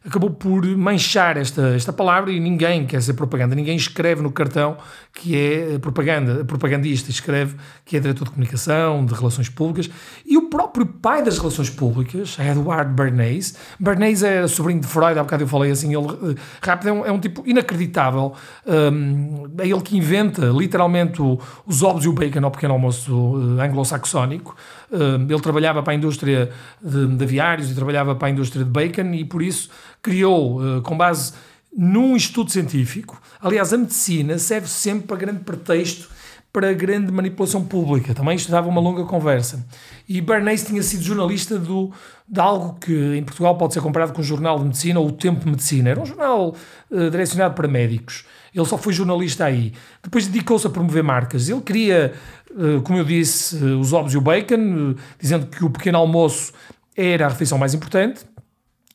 acabou 0.07 0.31
por 0.31 0.64
manchar 0.77 1.37
esta, 1.38 1.75
esta 1.75 1.93
palavra 1.93 2.31
e 2.31 2.38
ninguém 2.38 2.85
quer 2.87 3.01
ser 3.01 3.14
propaganda, 3.14 3.55
ninguém 3.55 3.75
escreve 3.77 4.21
no 4.21 4.31
cartão 4.31 4.77
que 5.14 5.37
é 5.37 5.79
propaganda, 5.79 6.45
propagandista, 6.45 7.11
escreve 7.11 7.57
que 7.85 7.97
é 7.97 8.01
diretor 8.01 8.25
de 8.25 8.31
comunicação, 8.33 9.07
de 9.07 9.14
relações 9.14 9.49
públicas, 9.49 9.88
e 10.27 10.37
o 10.37 10.51
próprio 10.51 10.85
pai 10.85 11.23
das 11.23 11.38
relações 11.38 11.71
públicas, 11.71 12.37
Edward 12.38 12.93
Bernays, 12.93 13.57
Bernays 13.79 14.23
é 14.23 14.47
sobrinho 14.47 14.81
de 14.81 14.87
Freud, 14.87 15.19
há 15.19 15.23
bocado 15.23 15.45
eu 15.45 15.49
falei 15.49 15.71
assim, 15.71 15.97
ele 15.97 16.07
eh, 16.07 16.35
rápido, 16.61 16.88
é 16.88 16.93
um, 16.93 17.07
é 17.07 17.12
um 17.12 17.19
tipo 17.19 17.43
inacreditável, 17.47 18.35
um, 18.67 19.47
é 19.59 19.69
ele 19.69 19.81
que 19.81 19.97
inventa 19.97 20.47
literalmente 20.47 21.23
o, 21.23 21.38
os 21.64 21.83
ovos 21.83 22.05
e 22.05 22.09
o 22.09 22.12
bacon 22.12 22.45
ao 22.45 22.51
pequeno 22.51 22.75
almoço 22.75 23.14
uh, 23.14 23.61
anglo-saxónico, 23.61 24.57
uh, 24.90 25.33
ele 25.33 25.40
trabalhava 25.40 25.83
para 25.83 25.93
a 25.93 25.97
indústria 25.97 26.51
de, 26.83 27.07
de 27.07 27.25
aviários 27.25 27.71
e 27.71 27.75
trabalhava 27.75 28.14
para 28.17 28.29
a 28.29 28.31
indústria 28.31 28.64
de 28.64 28.71
bacon 28.71 29.14
e 29.14 29.25
por 29.25 29.43
isso 29.43 29.71
criou, 30.05 30.61
uh, 30.61 30.83
com 30.83 30.97
base 30.97 31.33
num 31.77 32.14
estudo 32.14 32.53
científico, 32.53 33.21
aliás, 33.40 33.73
a 33.73 33.79
medicina 33.79 34.38
serve 34.38 34.69
sempre 34.69 35.09
para 35.09 35.17
grande 35.17 35.40
pretexto 35.40 36.09
para 36.53 36.73
grande 36.73 37.11
manipulação 37.11 37.64
pública. 37.64 38.14
Também 38.14 38.37
isto 38.37 38.49
dava 38.49 38.69
uma 38.69 38.81
longa 38.81 39.05
conversa. 39.05 39.67
E 40.09 40.21
Bernays 40.21 40.62
tinha 40.62 40.81
sido 40.85 41.03
jornalista 41.03 41.59
do, 41.59 41.90
de 42.29 42.38
algo 42.38 42.79
que 42.79 43.17
em 43.17 43.25
Portugal 43.25 43.59
pode 43.59 43.75
ser 43.75 43.81
comparado 43.81 44.12
com 44.12 44.21
o 44.21 44.25
Jornal 44.25 44.59
de 44.59 44.67
Medicina 44.67 45.01
ou 45.01 45.09
o 45.09 45.12
Tempo 45.12 45.40
de 45.40 45.51
Medicina. 45.51 45.90
Era 45.90 46.01
um 46.01 46.07
jornal 46.07 46.55
uh, 46.93 47.11
direcionado 47.11 47.55
para 47.55 47.67
médicos. 47.67 48.25
Ele 48.55 48.64
só 48.67 48.79
foi 48.79 48.93
jornalista 48.93 49.47
aí. 49.47 49.73
Depois 50.01 50.29
dedicou-se 50.29 50.64
a 50.64 50.71
promover 50.71 51.03
marcas. 51.03 51.49
Ele 51.49 51.61
queria, 51.61 52.12
uh, 52.53 52.81
como 52.83 53.01
eu 53.01 53.05
disse, 53.05 53.57
uh, 53.57 53.81
os 53.81 53.93
ovos 53.93 54.14
e 54.14 54.17
o 54.17 54.21
bacon, 54.21 54.95
dizendo 55.19 55.47
que 55.47 55.64
o 55.64 55.71
pequeno 55.71 55.99
almoço 55.99 56.53
era 56.97 57.27
a 57.27 57.29
refeição 57.31 57.59
mais 57.59 57.75
importante. 57.75 58.25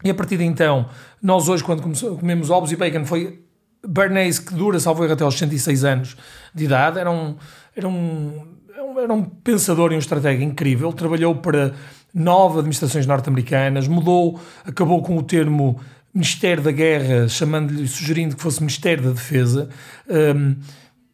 E 0.02 0.10
a 0.10 0.14
partir 0.14 0.38
de 0.38 0.46
então, 0.46 0.88
nós 1.22 1.50
hoje, 1.50 1.62
quando 1.62 1.82
comemos 2.18 2.50
ovos 2.50 2.72
e 2.72 2.78
bacon, 2.78 3.04
foi 3.04 3.44
Bernays 3.86 4.40
que 4.40 4.54
dura, 4.54 4.80
salvo 4.80 5.04
erro, 5.04 5.12
até 5.12 5.26
aos 5.26 5.38
106 5.38 5.84
anos 5.84 6.18
de 6.56 6.64
idade. 6.64 7.00
Era 7.00 7.12
um, 7.12 7.36
era 7.76 7.88
um, 7.88 8.46
era 8.98 9.14
um 9.14 9.24
pensador 9.24 9.92
e 9.92 9.96
um 9.96 10.00
estratega 10.00 10.42
incrível. 10.42 10.94
Trabalhou 10.94 11.36
para 11.36 11.74
nove 12.14 12.60
administrações 12.60 13.06
norte-americanas, 13.06 13.90
mudou, 13.90 14.40
acabou 14.66 15.02
com 15.02 15.18
o 15.18 15.24
termo 15.24 15.78
Ministério 16.14 16.64
da 16.64 16.72
Guerra, 16.72 17.28
chamando-lhe, 17.28 17.86
sugerindo 17.86 18.38
que 18.38 18.42
fosse 18.42 18.62
Ministério 18.62 19.04
da 19.04 19.12
Defesa. 19.12 19.68
Um, 20.08 20.56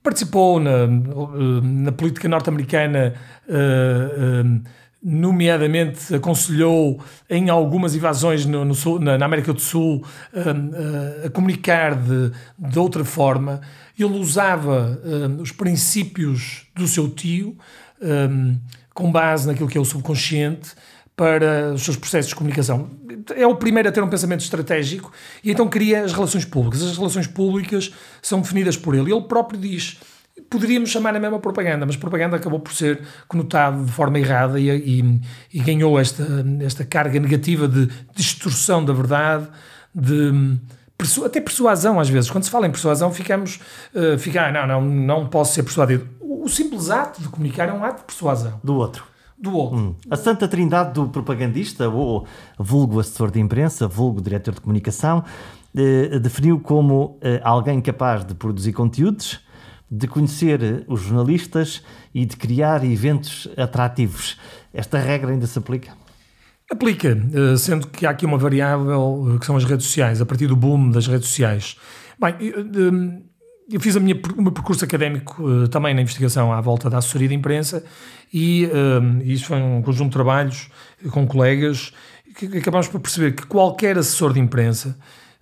participou 0.03 0.59
na, 0.59 0.85
na 0.87 1.91
política 1.91 2.27
norte-americana. 2.27 3.15
Uh, 3.47 4.45
um, 4.45 4.61
nomeadamente 5.07 6.15
aconselhou 6.15 6.99
em 7.29 7.47
algumas 7.47 7.93
invasões 7.93 8.43
no, 8.43 8.65
no 8.65 8.73
sul, 8.73 8.99
na, 8.99 9.19
na, 9.19 9.25
América 9.27 9.53
do 9.53 9.61
Sul 9.61 10.03
uh, 10.33 10.39
uh, 10.39 11.27
a 11.27 11.29
comunicar 11.29 11.93
de, 11.93 12.31
de 12.57 12.79
outra 12.79 13.05
forma. 13.05 13.61
Ele 13.97 14.17
usava 14.17 14.99
uh, 15.05 15.39
os 15.39 15.51
princípios 15.51 16.65
do 16.75 16.87
seu 16.87 17.07
tio 17.07 17.55
um, 18.01 18.57
com 18.95 19.11
base 19.11 19.45
naquilo 19.45 19.69
que 19.69 19.77
é 19.77 19.81
o 19.81 19.85
subconsciente 19.85 20.71
para 21.15 21.71
os 21.73 21.83
seus 21.83 21.95
processos 21.95 22.29
de 22.29 22.35
comunicação. 22.35 22.89
É 23.35 23.45
o 23.45 23.55
primeiro 23.55 23.87
a 23.87 23.91
ter 23.91 24.01
um 24.01 24.09
pensamento 24.09 24.41
estratégico 24.41 25.11
e 25.43 25.51
então 25.51 25.67
cria 25.67 26.03
as 26.03 26.13
relações 26.13 26.45
públicas. 26.45 26.81
As 26.81 26.97
relações 26.97 27.27
públicas 27.27 27.93
são 28.23 28.41
definidas 28.41 28.75
por 28.75 28.95
ele. 28.95 29.13
Ele 29.13 29.21
próprio 29.21 29.59
diz 29.59 29.99
poderíamos 30.55 30.89
chamar 30.89 31.15
a 31.15 31.19
mesma 31.19 31.39
propaganda, 31.39 31.85
mas 31.85 31.97
propaganda 31.97 32.37
acabou 32.37 32.59
por 32.59 32.73
ser 32.73 33.01
conotado 33.27 33.83
de 33.83 33.91
forma 33.91 34.17
errada 34.17 34.59
e, 34.59 34.69
e, 34.69 35.21
e 35.53 35.59
ganhou 35.59 35.99
esta, 35.99 36.23
esta 36.61 36.85
carga 36.85 37.19
negativa 37.19 37.67
de 37.67 37.89
distorção 38.15 38.83
da 38.83 38.93
verdade, 38.93 39.47
de 39.93 40.57
até 41.25 41.41
persuasão 41.41 41.99
às 41.99 42.07
vezes. 42.07 42.31
Quando 42.31 42.45
se 42.45 42.49
fala 42.49 42.67
em 42.67 42.71
persuasão, 42.71 43.11
ficamos, 43.11 43.59
uh, 43.93 44.17
fica, 44.17 44.47
ah, 44.47 44.51
não, 44.51 44.67
não, 44.67 44.81
não 44.81 45.27
posso 45.27 45.53
ser 45.53 45.63
persuadido. 45.63 46.07
O, 46.21 46.45
o, 46.45 46.49
simples 46.49 46.89
ato 46.89 47.21
de 47.21 47.27
comunicar 47.27 47.67
é 47.67 47.73
um 47.73 47.83
ato 47.83 47.99
de 47.99 48.05
persuasão. 48.05 48.59
Do 48.63 48.75
outro. 48.75 49.03
Do 49.37 49.53
outro. 49.53 49.77
Hum. 49.77 49.95
A 50.09 50.15
santa 50.15 50.47
trindade 50.47 50.93
do 50.93 51.09
propagandista, 51.09 51.89
ou 51.89 52.25
vulgo 52.57 53.01
assessor 53.01 53.29
de 53.29 53.41
imprensa, 53.41 53.85
vulgo 53.85 54.21
diretor 54.21 54.53
de 54.53 54.61
comunicação, 54.61 55.25
eh, 55.77 56.19
definiu 56.19 56.57
como 56.57 57.17
eh, 57.21 57.41
alguém 57.43 57.81
capaz 57.81 58.23
de 58.23 58.33
produzir 58.33 58.71
conteúdos, 58.71 59.41
de 59.89 60.07
conhecer 60.07 60.83
os 60.87 61.01
jornalistas 61.01 61.83
e 62.13 62.25
de 62.25 62.35
criar 62.35 62.83
eventos 62.83 63.47
atrativos. 63.57 64.37
Esta 64.73 64.97
regra 64.97 65.31
ainda 65.31 65.47
se 65.47 65.57
aplica? 65.57 65.93
Aplica, 66.71 67.09
eh, 67.09 67.57
sendo 67.57 67.87
que 67.87 68.05
há 68.05 68.09
aqui 68.09 68.25
uma 68.25 68.37
variável 68.37 69.35
eh, 69.35 69.39
que 69.39 69.45
são 69.45 69.55
as 69.55 69.63
redes 69.63 69.85
sociais, 69.85 70.19
a 70.19 70.25
partir 70.25 70.47
do 70.47 70.55
boom 70.55 70.89
das 70.89 71.05
redes 71.05 71.27
sociais. 71.27 71.77
Bem, 72.19 72.35
eu 73.71 73.79
fiz 73.79 73.95
a 73.95 73.99
minha, 73.99 74.19
o 74.35 74.41
meu 74.41 74.51
percurso 74.51 74.83
académico 74.85 75.67
também 75.69 75.93
na 75.93 76.01
investigação 76.01 76.51
à 76.51 76.61
volta 76.61 76.89
da 76.89 76.97
assessoria 76.97 77.27
de 77.27 77.33
imprensa 77.33 77.83
e 78.33 78.69
isso 79.25 79.47
foi 79.47 79.57
um 79.57 79.81
conjunto 79.81 80.09
de 80.09 80.13
trabalhos 80.13 80.69
com 81.11 81.27
colegas 81.27 81.91
que 82.35 82.57
acabamos 82.57 82.87
por 82.87 83.01
perceber 83.01 83.33
que 83.33 83.45
qualquer 83.45 83.97
assessor 83.97 84.33
de 84.33 84.39
imprensa 84.39 84.97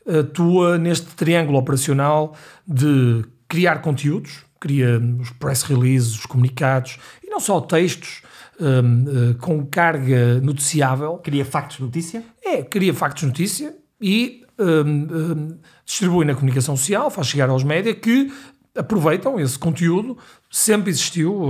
atua 0.08 0.77
neste 0.77 1.08
triângulo 1.15 1.58
operacional 1.58 2.36
de 2.67 3.23
criar 3.54 3.84
conteúdos, 3.84 4.44
cria 4.60 5.00
os 5.20 5.30
press 5.30 5.62
releases, 5.62 6.18
os 6.18 6.26
comunicados, 6.26 6.98
e 7.24 7.30
não 7.30 7.39
só 7.39 7.62
textos 7.62 8.24
um, 8.60 9.30
uh, 9.30 9.36
com 9.36 9.63
carga 9.63 10.42
noticiável. 10.42 11.20
Cria 11.20 11.46
factos 11.46 11.78
notícia? 11.78 12.24
É, 12.44 12.63
cria 12.63 12.92
factos 12.96 13.22
notícia 13.22 13.76
e 14.02 14.42
um, 14.58 14.89
um, 14.89 15.58
distribui 15.86 16.26
na 16.26 16.34
comunicação 16.34 16.76
social, 16.76 17.12
faz 17.12 17.28
chegar 17.28 17.48
aos 17.48 17.63
médias 17.63 17.96
que 18.02 18.34
aproveitam 18.76 19.39
esse 19.39 19.60
conteúdo. 19.60 20.18
Sempre 20.50 20.89
existiu. 20.89 21.50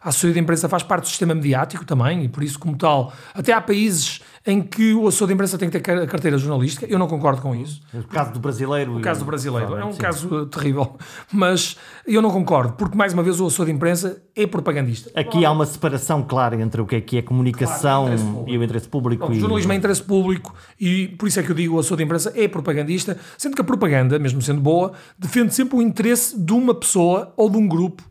A 0.00 0.10
assessoria 0.10 0.34
de 0.34 0.40
imprensa 0.40 0.68
faz 0.68 0.84
parte 0.84 1.02
do 1.02 1.08
sistema 1.08 1.34
mediático 1.34 1.84
também, 1.84 2.26
e 2.26 2.28
por 2.28 2.44
isso, 2.44 2.60
como 2.60 2.78
tal, 2.78 3.12
até 3.34 3.52
há 3.52 3.60
países 3.60 4.20
em 4.48 4.62
que 4.62 4.94
o 4.94 5.06
assessor 5.06 5.28
de 5.28 5.34
imprensa 5.34 5.58
tem 5.58 5.68
que 5.68 5.78
ter 5.78 5.92
a 5.92 6.06
carteira 6.06 6.38
jornalística. 6.38 6.86
Eu 6.86 6.98
não 6.98 7.06
concordo 7.06 7.42
com 7.42 7.54
isso. 7.54 7.82
O 7.92 8.02
caso 8.04 8.32
do 8.32 8.40
brasileiro. 8.40 8.96
O 8.96 9.00
caso 9.02 9.20
do 9.20 9.26
brasileiro. 9.26 9.76
É 9.76 9.84
um 9.84 9.92
sim. 9.92 9.98
caso 9.98 10.46
terrível. 10.46 10.96
Mas 11.30 11.76
eu 12.06 12.22
não 12.22 12.30
concordo, 12.30 12.72
porque, 12.72 12.96
mais 12.96 13.12
uma 13.12 13.22
vez, 13.22 13.38
o 13.40 13.46
assessor 13.46 13.66
de 13.66 13.72
imprensa 13.72 14.22
é 14.34 14.46
propagandista. 14.46 15.10
Aqui 15.14 15.44
há 15.44 15.50
uma 15.50 15.66
separação 15.66 16.22
clara 16.22 16.58
entre 16.58 16.80
o 16.80 16.86
que 16.86 16.96
é 16.96 17.00
que 17.02 17.18
é 17.18 17.22
comunicação 17.22 18.06
claro, 18.06 18.44
e 18.46 18.56
o 18.56 18.64
interesse 18.64 18.88
público. 18.88 19.30
E... 19.30 19.36
O 19.36 19.38
jornalismo 19.38 19.70
é 19.70 19.76
interesse 19.76 20.02
público 20.02 20.54
e 20.80 21.08
por 21.08 21.28
isso 21.28 21.38
é 21.38 21.42
que 21.42 21.50
eu 21.50 21.54
digo 21.54 21.76
o 21.76 21.78
assessor 21.78 21.98
de 21.98 22.04
imprensa 22.04 22.32
é 22.34 22.48
propagandista, 22.48 23.18
sendo 23.36 23.54
que 23.54 23.60
a 23.60 23.64
propaganda, 23.64 24.18
mesmo 24.18 24.40
sendo 24.40 24.62
boa, 24.62 24.92
defende 25.18 25.54
sempre 25.54 25.76
o 25.76 25.82
interesse 25.82 26.40
de 26.40 26.54
uma 26.54 26.72
pessoa 26.72 27.34
ou 27.36 27.50
de 27.50 27.58
um 27.58 27.68
grupo, 27.68 28.02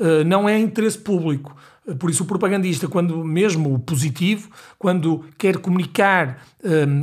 uh, 0.00 0.24
não 0.26 0.48
é 0.48 0.58
interesse 0.58 0.98
público. 0.98 1.54
Por 1.98 2.08
isso, 2.08 2.22
o 2.22 2.26
propagandista, 2.26 2.88
quando 2.88 3.22
mesmo 3.24 3.78
positivo, 3.78 4.48
quando 4.78 5.24
quer 5.36 5.58
comunicar 5.58 6.42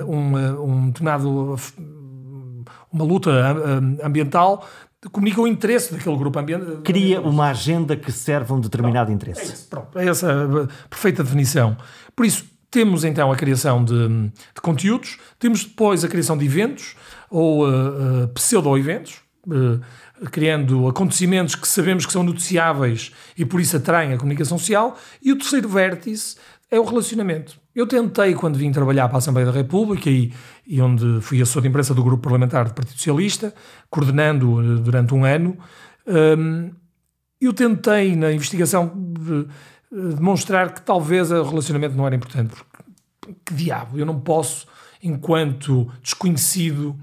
um, 0.04 0.36
um 0.64 0.88
determinado 0.88 1.56
uma 2.92 3.06
luta 3.06 3.32
ambiental, 4.04 4.68
comunica 5.12 5.42
o 5.42 5.48
interesse 5.48 5.94
daquele 5.94 6.16
grupo 6.18 6.38
ambiental. 6.38 6.78
Cria 6.84 7.22
uma 7.22 7.50
agenda 7.50 7.96
que 7.96 8.12
serve 8.12 8.52
a 8.52 8.56
um 8.56 8.60
determinado 8.60 9.08
pronto, 9.08 9.16
interesse. 9.16 9.42
É 9.42 9.54
isso, 9.54 9.68
pronto, 9.70 10.00
é 10.00 10.08
essa 10.08 10.32
a 10.32 10.88
perfeita 10.88 11.24
definição. 11.24 11.78
Por 12.16 12.26
isso, 12.26 12.46
temos 12.70 13.04
então 13.04 13.32
a 13.32 13.36
criação 13.36 13.84
de, 13.84 14.08
de 14.08 14.62
conteúdos, 14.62 15.18
temos 15.40 15.66
depois 15.66 16.04
a 16.04 16.08
criação 16.08 16.38
de 16.38 16.46
eventos 16.46 16.96
ou 17.30 17.68
uh, 17.68 18.24
uh, 18.24 18.28
pseudo-eventos. 18.30 19.22
Uh, 19.48 19.82
criando 20.30 20.88
acontecimentos 20.88 21.56
que 21.56 21.68
sabemos 21.68 22.06
que 22.06 22.12
são 22.12 22.24
noticiáveis 22.24 23.12
e 23.38 23.46
por 23.46 23.60
isso 23.60 23.78
atraem 23.78 24.14
a 24.14 24.18
comunicação 24.18 24.58
social. 24.58 24.98
E 25.22 25.32
o 25.32 25.38
terceiro 25.38 25.68
vértice 25.68 26.36
é 26.70 26.80
o 26.80 26.84
relacionamento. 26.84 27.60
Eu 27.76 27.88
tentei, 27.88 28.34
quando 28.34 28.58
vim 28.58 28.72
trabalhar 28.72 29.08
para 29.08 29.18
a 29.18 29.20
Assembleia 29.20 29.46
da 29.46 29.52
República 29.52 30.10
e, 30.10 30.34
e 30.66 30.82
onde 30.82 31.22
fui 31.22 31.42
assessor 31.42 31.62
de 31.62 31.68
imprensa 31.68 31.94
do 31.94 32.04
Grupo 32.04 32.24
Parlamentar 32.24 32.68
do 32.68 32.74
Partido 32.74 32.98
Socialista, 32.98 33.54
coordenando 33.90 34.62
eh, 34.62 34.82
durante 34.82 35.14
um 35.14 35.26
ano, 35.26 35.58
um, 36.08 36.72
eu 37.40 37.54
tentei, 37.54 38.16
na 38.16 38.32
investigação, 38.32 38.92
de 38.96 39.48
demonstrar 40.16 40.74
que 40.74 40.82
talvez 40.82 41.32
o 41.32 41.44
relacionamento 41.44 41.96
não 41.96 42.06
era 42.06 42.16
importante. 42.16 42.54
Porque, 43.20 43.36
que 43.46 43.54
diabo, 43.54 43.98
eu 43.98 44.06
não 44.06 44.20
posso, 44.20 44.68
enquanto 45.02 45.90
desconhecido, 46.02 46.96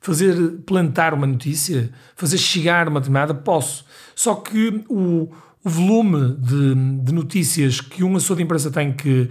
fazer 0.00 0.34
plantar 0.66 1.12
uma 1.12 1.26
notícia, 1.26 1.90
fazer 2.16 2.38
chegar 2.38 2.88
uma 2.88 3.00
determinada, 3.00 3.34
posso. 3.34 3.84
Só 4.14 4.34
que 4.34 4.84
o, 4.88 5.28
o 5.62 5.68
volume 5.68 6.36
de, 6.38 6.74
de, 7.02 7.12
notícias 7.12 7.80
que 7.80 8.02
um 8.02 8.16
assessor 8.16 8.36
de 8.38 8.42
imprensa 8.42 8.70
tem 8.70 8.92
que 8.92 9.30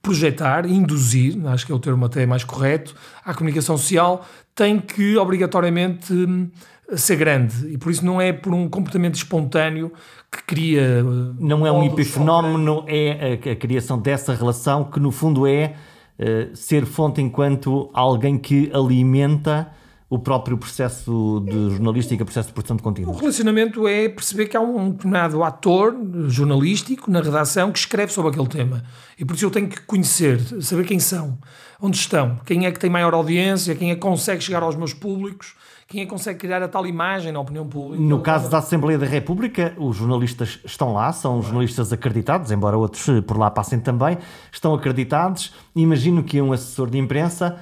projetar, 0.00 0.66
induzir, 0.66 1.36
acho 1.48 1.66
que 1.66 1.72
é 1.72 1.74
o 1.74 1.80
termo 1.80 2.04
até 2.04 2.24
mais 2.24 2.44
correto, 2.44 2.94
à 3.24 3.34
comunicação 3.34 3.76
social, 3.76 4.24
tem 4.54 4.78
que 4.78 5.16
obrigatoriamente 5.16 6.12
hum, 6.12 6.48
ser 6.94 7.16
grande. 7.16 7.72
E 7.72 7.76
por 7.76 7.90
isso 7.90 8.06
não 8.06 8.20
é 8.20 8.32
por 8.32 8.54
um 8.54 8.68
comportamento 8.68 9.16
espontâneo 9.16 9.92
que 10.30 10.44
cria. 10.44 11.02
Não 11.40 11.66
é 11.66 11.72
um 11.72 11.82
epifenómeno, 11.82 12.84
é 12.86 13.38
a, 13.44 13.52
a 13.52 13.56
criação 13.56 13.98
dessa 13.98 14.32
relação 14.32 14.84
que 14.84 15.00
no 15.00 15.10
fundo 15.10 15.44
é 15.44 15.74
eh, 16.18 16.48
ser 16.54 16.86
fonte 16.86 17.20
enquanto 17.20 17.90
alguém 17.92 18.38
que 18.38 18.70
alimenta 18.72 19.70
o 20.08 20.18
próprio 20.18 20.56
processo 20.56 21.44
de 21.44 21.70
jornalística, 21.70 22.24
processo 22.24 22.48
de 22.48 22.54
produção 22.54 22.76
de 22.76 22.82
conteúdo. 22.82 23.10
O 23.10 23.18
relacionamento 23.18 23.88
é 23.88 24.08
perceber 24.08 24.46
que 24.46 24.56
há 24.56 24.60
um 24.60 24.90
determinado 24.90 25.42
ator 25.42 25.96
jornalístico 26.28 27.10
na 27.10 27.20
redação 27.20 27.72
que 27.72 27.78
escreve 27.78 28.12
sobre 28.12 28.30
aquele 28.30 28.46
tema. 28.46 28.84
E 29.18 29.24
por 29.24 29.34
isso 29.34 29.44
eu 29.44 29.50
tenho 29.50 29.68
que 29.68 29.80
conhecer, 29.80 30.40
saber 30.62 30.86
quem 30.86 31.00
são, 31.00 31.36
onde 31.80 31.96
estão, 31.96 32.38
quem 32.46 32.66
é 32.66 32.72
que 32.72 32.78
tem 32.78 32.88
maior 32.88 33.14
audiência, 33.14 33.74
quem 33.74 33.90
é 33.90 33.94
que 33.94 34.00
consegue 34.00 34.42
chegar 34.42 34.62
aos 34.62 34.76
meus 34.76 34.94
públicos 34.94 35.54
quem 35.88 36.00
é 36.00 36.04
que 36.04 36.10
consegue 36.10 36.38
criar 36.40 36.62
a 36.62 36.68
tal 36.68 36.84
imagem 36.86 37.30
na 37.30 37.38
opinião 37.38 37.66
pública. 37.66 38.02
No 38.02 38.20
caso 38.20 38.50
da 38.50 38.58
Assembleia 38.58 38.98
da 38.98 39.06
República, 39.06 39.72
os 39.78 39.96
jornalistas 39.96 40.58
estão 40.64 40.92
lá, 40.92 41.12
são 41.12 41.40
jornalistas 41.40 41.92
acreditados, 41.92 42.50
embora 42.50 42.76
outros 42.76 43.08
eh, 43.08 43.20
por 43.20 43.38
lá 43.38 43.50
passem 43.50 43.78
também, 43.78 44.18
estão 44.52 44.74
acreditados. 44.74 45.54
Imagino 45.76 46.24
que 46.24 46.40
um 46.42 46.52
assessor 46.52 46.90
de 46.90 46.98
imprensa 46.98 47.56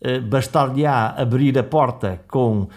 eh, 0.00 0.18
bastar-lhe-á 0.18 1.14
abrir 1.20 1.56
a 1.56 1.62
porta 1.62 2.20
com 2.26 2.68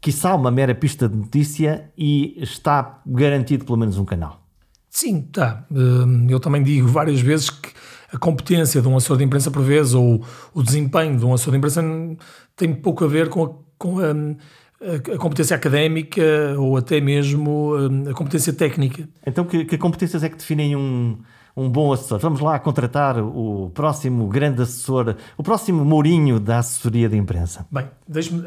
quiçá 0.00 0.34
uma 0.34 0.50
mera 0.50 0.74
pista 0.74 1.08
de 1.08 1.16
notícia 1.16 1.90
e 1.96 2.36
está 2.42 3.00
garantido 3.06 3.64
pelo 3.64 3.78
menos 3.78 3.96
um 3.96 4.04
canal. 4.04 4.40
Sim, 4.90 5.24
está. 5.26 5.64
Hum, 5.70 6.26
eu 6.28 6.40
também 6.40 6.62
digo 6.62 6.88
várias 6.88 7.20
vezes 7.20 7.50
que 7.50 7.70
a 8.12 8.18
competência 8.18 8.80
de 8.80 8.88
um 8.88 8.96
assessor 8.96 9.18
de 9.18 9.24
imprensa, 9.24 9.50
por 9.50 9.62
vezes, 9.62 9.94
ou 9.94 10.24
o 10.54 10.62
desempenho 10.62 11.18
de 11.18 11.24
um 11.24 11.34
assessor 11.34 11.52
de 11.52 11.58
imprensa 11.58 11.82
tem 12.56 12.74
pouco 12.74 13.04
a 13.04 13.08
ver 13.08 13.28
com 13.28 13.44
a 13.44 13.65
com 13.78 13.98
a, 14.00 15.14
a, 15.14 15.18
competência 15.18 15.56
académica 15.56 16.22
ou 16.58 16.76
até 16.76 17.00
mesmo 17.00 17.74
a, 17.74 18.10
a 18.10 18.14
competência 18.14 18.52
técnica. 18.52 19.08
Então, 19.26 19.44
que, 19.44 19.64
que, 19.64 19.78
competências 19.78 20.22
é 20.22 20.28
que 20.28 20.36
definem 20.36 20.76
um, 20.76 21.18
um 21.56 21.68
bom 21.68 21.92
assessor? 21.92 22.18
Vamos 22.18 22.40
lá 22.40 22.58
contratar 22.58 23.18
o 23.18 23.70
próximo 23.74 24.28
grande 24.28 24.62
assessor, 24.62 25.16
o 25.36 25.42
próximo 25.42 25.84
Mourinho 25.84 26.38
da 26.38 26.58
assessoria 26.58 27.08
de 27.08 27.16
imprensa. 27.16 27.66
Bem, 27.70 27.88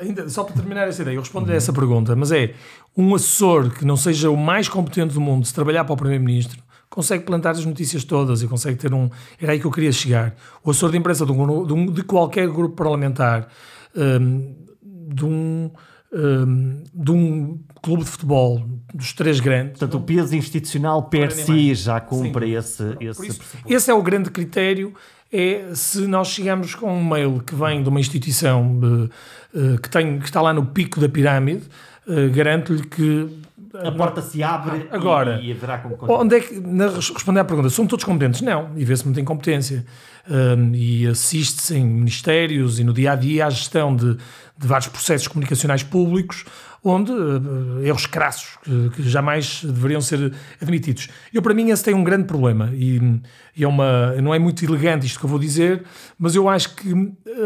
ainda, 0.01 0.29
só 0.29 0.43
para 0.43 0.55
terminar 0.55 0.87
essa 0.87 1.01
ideia, 1.01 1.15
eu 1.15 1.21
respondo-lhe 1.21 1.51
uhum. 1.51 1.55
a 1.55 1.57
essa 1.57 1.73
pergunta, 1.73 2.15
mas 2.15 2.31
é 2.31 2.53
um 2.95 3.15
assessor 3.15 3.71
que 3.71 3.85
não 3.85 3.97
seja 3.97 4.29
o 4.29 4.37
mais 4.37 4.69
competente 4.69 5.13
do 5.13 5.21
mundo, 5.21 5.45
se 5.45 5.53
trabalhar 5.53 5.83
para 5.85 5.93
o 5.93 5.97
Primeiro-Ministro, 5.97 6.61
consegue 6.89 7.23
plantar 7.23 7.51
as 7.51 7.65
notícias 7.65 8.03
todas 8.03 8.41
e 8.41 8.47
consegue 8.47 8.77
ter 8.77 8.93
um. 8.93 9.09
Era 9.39 9.51
aí 9.51 9.59
que 9.59 9.65
eu 9.65 9.71
queria 9.71 9.91
chegar. 9.91 10.35
O 10.63 10.71
assessor 10.71 10.91
de 10.91 10.97
imprensa 10.97 11.25
de, 11.25 11.31
um, 11.31 11.65
de, 11.65 11.73
um, 11.73 11.85
de 11.85 12.03
qualquer 12.03 12.47
grupo 12.47 12.75
parlamentar. 12.75 13.47
Um, 13.95 14.68
de 15.13 15.25
um, 15.25 15.71
um, 16.13 16.83
de 16.93 17.11
um 17.11 17.59
clube 17.81 18.03
de 18.03 18.09
futebol 18.09 18.63
dos 18.93 19.13
três 19.13 19.39
grandes. 19.39 19.79
Portanto, 19.79 19.97
o 19.97 20.01
peso 20.01 20.35
institucional 20.35 21.03
per 21.03 21.31
si 21.31 21.73
já 21.73 21.99
cumpre 21.99 22.47
Sim. 22.47 22.55
esse, 22.55 22.97
esse 22.99 23.27
isso, 23.27 23.41
Esse 23.67 23.91
é 23.91 23.93
o 23.93 24.01
grande 24.01 24.29
critério, 24.29 24.93
é 25.31 25.69
se 25.73 26.07
nós 26.07 26.29
chegamos 26.29 26.75
com 26.75 26.91
um 26.91 27.03
mail 27.03 27.41
que 27.45 27.55
vem 27.55 27.83
de 27.83 27.89
uma 27.89 27.99
instituição 27.99 28.79
uh, 28.79 29.09
uh, 29.53 29.79
que, 29.81 29.89
tem, 29.89 30.19
que 30.19 30.25
está 30.25 30.41
lá 30.41 30.53
no 30.53 30.65
pico 30.65 30.99
da 30.99 31.07
pirâmide, 31.07 31.63
uh, 32.07 32.29
garanto-lhe 32.33 32.83
que 32.83 33.39
a 33.73 33.91
porta 33.91 34.21
se 34.21 34.41
abre 34.41 34.87
Agora, 34.91 35.39
e, 35.41 35.49
e 35.49 35.51
haverá 35.51 35.77
como 35.77 35.97
Onde 36.01 36.35
é 36.35 36.39
que, 36.39 36.59
na, 36.59 36.89
responder 36.89 37.39
à 37.39 37.45
pergunta, 37.45 37.69
são 37.69 37.85
todos 37.85 38.03
competentes? 38.03 38.41
Não, 38.41 38.71
e 38.75 38.83
vê-se 38.83 39.05
muita 39.05 39.21
incompetência. 39.21 39.85
Um, 40.29 40.75
e 40.75 41.07
assiste-se 41.07 41.75
em 41.75 41.85
ministérios 41.85 42.79
e 42.79 42.83
no 42.83 42.93
dia 42.93 43.13
a 43.13 43.15
dia 43.15 43.47
à 43.47 43.49
gestão 43.49 43.95
de, 43.95 44.15
de 44.59 44.67
vários 44.67 44.89
processos 44.89 45.27
comunicacionais 45.27 45.83
públicos 45.83 46.45
onde 46.83 47.11
uh, 47.11 47.81
erros 47.83 48.05
crassos 48.05 48.57
que, 48.63 48.89
que, 48.89 49.09
jamais 49.09 49.61
deveriam 49.63 50.01
ser 50.01 50.33
admitidos. 50.61 51.09
Eu, 51.33 51.41
para 51.41 51.53
mim, 51.53 51.69
esse 51.69 51.83
tem 51.83 51.93
um 51.93 52.03
grande 52.03 52.25
problema 52.25 52.69
e, 52.73 53.21
e, 53.55 53.63
é 53.63 53.67
uma, 53.67 54.13
não 54.21 54.33
é 54.33 54.39
muito 54.39 54.63
elegante 54.63 55.05
isto 55.05 55.19
que 55.19 55.25
eu 55.25 55.29
vou 55.29 55.39
dizer, 55.39 55.83
mas 56.17 56.35
eu 56.35 56.47
acho 56.47 56.75
que 56.75 56.93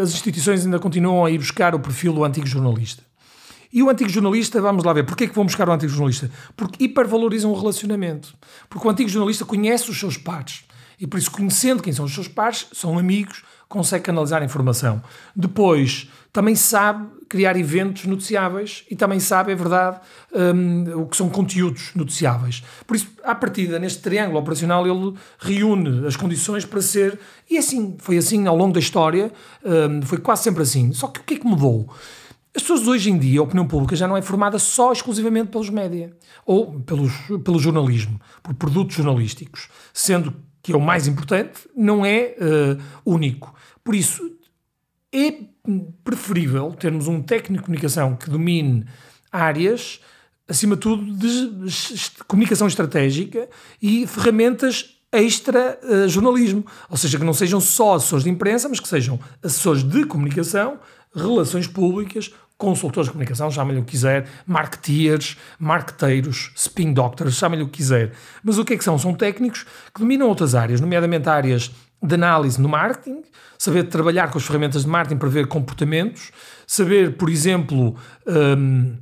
as 0.02 0.10
instituições 0.14 0.66
ainda 0.66 0.80
continuam 0.80 1.26
a 1.26 1.32
ir 1.32 1.38
buscar 1.38 1.74
o 1.74 1.80
perfil 1.80 2.14
do 2.14 2.24
antigo 2.24 2.46
jornalista. 2.46 3.04
E 3.72 3.82
o 3.82 3.90
antigo 3.90 4.10
jornalista, 4.10 4.62
vamos 4.62 4.84
lá 4.84 4.94
ver, 4.94 5.04
porquê 5.04 5.24
é 5.24 5.28
que 5.28 5.34
vão 5.34 5.46
buscar 5.46 5.68
o 5.68 5.72
antigo 5.72 5.92
jornalista? 5.92 6.30
Porque 6.56 6.84
hipervalorizam 6.84 7.52
o 7.52 7.60
relacionamento. 7.60 8.36
Porque 8.70 8.88
o 8.88 8.92
antigo 8.92 9.10
jornalista 9.10 9.46
conhece 9.46 9.90
os 9.90 10.00
seus 10.00 10.16
pares. 10.16 10.64
E 11.00 11.08
por 11.08 11.18
isso, 11.18 11.32
conhecendo 11.32 11.82
quem 11.82 11.92
são 11.92 12.06
os 12.06 12.14
seus 12.14 12.28
pares, 12.28 12.68
são 12.72 13.00
amigos, 13.00 13.44
consegue 13.68 14.04
canalizar 14.04 14.44
informação. 14.44 15.02
Depois, 15.36 16.08
também 16.34 16.56
sabe 16.56 17.08
criar 17.30 17.56
eventos 17.56 18.06
noticiáveis 18.06 18.84
e 18.90 18.96
também 18.96 19.20
sabe, 19.20 19.52
é 19.52 19.56
verdade, 19.56 20.00
um, 20.34 21.02
o 21.02 21.06
que 21.06 21.16
são 21.16 21.30
conteúdos 21.30 21.92
noticiáveis. 21.96 22.64
Por 22.88 22.96
isso, 22.96 23.08
à 23.24 23.36
partida, 23.36 23.78
neste 23.78 24.02
triângulo 24.02 24.40
operacional, 24.40 24.86
ele 24.88 25.14
reúne 25.38 26.08
as 26.08 26.16
condições 26.16 26.66
para 26.66 26.82
ser. 26.82 27.20
E 27.50 27.58
assim, 27.58 27.96
foi 28.00 28.18
assim 28.18 28.48
ao 28.48 28.58
longo 28.58 28.74
da 28.74 28.80
história, 28.80 29.32
um, 29.64 30.02
foi 30.02 30.18
quase 30.18 30.44
sempre 30.44 30.64
assim. 30.64 30.92
Só 30.92 31.08
que 31.08 31.20
o 31.20 31.24
que 31.24 31.36
é 31.36 31.38
que 31.38 31.46
mudou? 31.46 31.88
As 32.56 32.64
pessoas 32.64 32.88
hoje 32.88 33.12
em 33.12 33.18
dia, 33.18 33.40
a 33.40 33.44
opinião 33.44 33.68
pública 33.68 33.96
já 33.96 34.08
não 34.08 34.18
é 34.18 34.22
formada 34.22 34.58
só 34.58 34.92
exclusivamente 34.92 35.50
pelos 35.50 35.70
média 35.70 36.16
ou 36.46 36.80
pelos, 36.82 37.14
pelo 37.44 37.60
jornalismo, 37.60 38.20
por 38.42 38.56
produtos 38.56 38.96
jornalísticos, 38.96 39.70
sendo 39.94 40.34
que 40.64 40.72
é 40.72 40.78
o 40.78 40.82
mais 40.82 41.08
importante, 41.08 41.68
não 41.76 42.06
é 42.06 42.36
uh, 42.40 42.82
único. 43.06 43.54
Por 43.84 43.94
isso, 43.94 44.32
é 45.12 45.53
preferível 46.04 46.72
termos 46.72 47.08
um 47.08 47.22
técnico 47.22 47.62
de 47.62 47.66
comunicação 47.66 48.16
que 48.16 48.30
domine 48.30 48.86
áreas, 49.32 50.02
acima 50.48 50.76
de 50.76 50.82
tudo, 50.82 51.04
de 51.16 51.70
comunicação 52.28 52.68
estratégica 52.68 53.48
e 53.82 54.06
ferramentas 54.06 54.98
extra 55.12 55.80
uh, 55.84 56.10
jornalismo. 56.10 56.66
Ou 56.90 56.98
seja, 56.98 57.18
que 57.18 57.24
não 57.24 57.34
sejam 57.34 57.62
só 57.62 57.96
assessores 57.96 58.24
de 58.24 58.30
imprensa, 58.30 58.68
mas 58.68 58.80
que 58.80 58.88
sejam 58.88 59.20
assessores 59.42 59.84
de 59.84 60.06
comunicação, 60.06 60.80
relações 61.16 61.68
públicas, 61.68 62.34
consultores 62.58 63.08
de 63.08 63.12
comunicação, 63.12 63.52
chamem-lhe 63.52 63.82
o 63.82 63.86
que 63.86 63.92
quiser, 63.92 64.28
marketeers, 64.46 65.38
marqueteiros, 65.60 66.52
spin 66.56 66.94
doctors, 66.94 67.36
chamem-lhe 67.36 67.64
o 67.64 67.68
que 67.68 67.78
quiser. 67.78 68.12
Mas 68.44 68.58
o 68.58 68.66
que 68.66 68.74
é 68.74 68.78
que 68.78 68.84
são? 68.84 68.98
São 68.98 69.14
técnicos 69.14 69.66
que 69.94 70.00
dominam 70.00 70.28
outras 70.28 70.56
áreas, 70.56 70.82
nomeadamente 70.82 71.30
áreas 71.30 71.72
de 72.04 72.16
análise 72.16 72.62
no 72.62 72.68
marketing, 72.68 73.22
saber 73.58 73.84
trabalhar 73.86 74.30
com 74.30 74.38
as 74.38 74.46
ferramentas 74.46 74.84
de 74.84 74.90
marketing 74.90 75.18
para 75.18 75.30
ver 75.30 75.48
comportamentos, 75.48 76.32
saber, 76.68 77.16
por 77.16 77.30
exemplo, 77.30 77.96
um, 78.28 78.98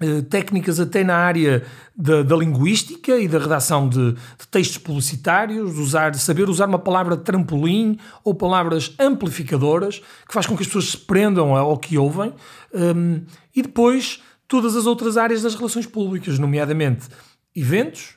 eh, 0.00 0.22
técnicas 0.22 0.78
até 0.78 1.02
na 1.02 1.16
área 1.16 1.64
da, 1.96 2.22
da 2.22 2.36
linguística 2.36 3.18
e 3.18 3.26
da 3.26 3.38
redação 3.38 3.88
de, 3.88 4.12
de, 4.12 4.48
textos 4.48 4.78
publicitários, 4.78 5.76
usar, 5.76 6.14
saber 6.14 6.48
usar 6.48 6.68
uma 6.68 6.78
palavra 6.78 7.16
trampolim 7.16 7.98
ou 8.22 8.32
palavras 8.32 8.94
amplificadoras, 8.98 9.98
que 9.98 10.32
faz 10.32 10.46
com 10.46 10.56
que 10.56 10.62
as 10.62 10.68
pessoas 10.68 10.90
se 10.90 10.98
prendam 10.98 11.56
ao 11.56 11.76
que 11.76 11.98
ouvem, 11.98 12.32
um, 12.72 13.22
e 13.54 13.60
depois 13.60 14.22
todas 14.46 14.76
as 14.76 14.86
outras 14.86 15.16
áreas 15.16 15.42
das 15.42 15.56
relações 15.56 15.86
públicas, 15.86 16.38
nomeadamente 16.38 17.08
eventos, 17.54 18.14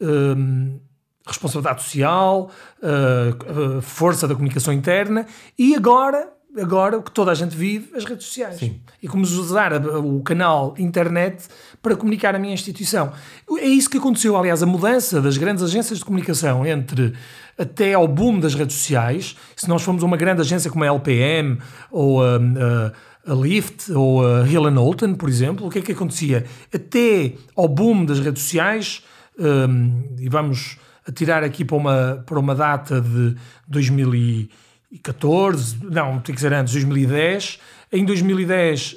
um, 0.00 0.80
responsabilidade 1.26 1.82
social, 1.82 2.50
uh, 2.82 3.76
uh, 3.78 3.82
força 3.82 4.26
da 4.26 4.34
comunicação 4.34 4.72
interna 4.72 5.26
e 5.58 5.74
agora 5.74 6.32
agora 6.58 6.98
o 6.98 7.02
que 7.02 7.12
toda 7.12 7.30
a 7.30 7.34
gente 7.34 7.56
vive, 7.56 7.96
as 7.96 8.04
redes 8.04 8.26
sociais. 8.26 8.56
Sim. 8.56 8.80
E 9.02 9.08
como 9.08 9.22
usar 9.22 9.72
o 9.96 10.20
canal 10.22 10.74
internet 10.78 11.44
para 11.80 11.94
comunicar 11.94 12.34
a 12.34 12.38
minha 12.38 12.52
instituição. 12.54 13.12
É 13.58 13.66
isso 13.66 13.88
que 13.88 13.98
aconteceu, 13.98 14.36
aliás, 14.36 14.62
a 14.62 14.66
mudança 14.66 15.20
das 15.20 15.36
grandes 15.36 15.62
agências 15.62 15.98
de 15.98 16.04
comunicação 16.04 16.66
entre 16.66 17.14
até 17.56 17.94
ao 17.94 18.08
boom 18.08 18.40
das 18.40 18.54
redes 18.54 18.76
sociais. 18.76 19.36
Se 19.54 19.68
nós 19.68 19.82
formos 19.82 20.02
uma 20.02 20.16
grande 20.16 20.40
agência 20.40 20.70
como 20.70 20.84
a 20.84 20.88
LPM 20.88 21.58
ou 21.90 22.22
a, 22.22 22.36
a, 22.36 23.32
a 23.32 23.34
Lyft 23.34 23.92
ou 23.92 24.26
a 24.26 24.48
Hill 24.48 24.68
Holton, 24.70 25.14
por 25.14 25.28
exemplo, 25.28 25.66
o 25.66 25.70
que 25.70 25.78
é 25.78 25.82
que 25.82 25.92
acontecia? 25.92 26.44
Até 26.74 27.34
ao 27.54 27.68
boom 27.68 28.04
das 28.04 28.18
redes 28.18 28.42
sociais, 28.42 29.04
um, 29.38 30.02
e 30.18 30.28
vamos 30.28 30.78
atirar 31.10 31.44
aqui 31.44 31.64
para 31.64 31.76
uma, 31.76 32.24
para 32.24 32.38
uma 32.38 32.54
data 32.54 33.00
de 33.00 33.36
2000 33.68 34.14
e 34.14 34.50
2014, 34.90 35.78
não, 35.84 36.18
tem 36.18 36.34
que 36.34 36.40
dizer 36.40 36.52
antes, 36.52 36.72
2010. 36.74 37.60
Em 37.92 38.04
2010, 38.04 38.96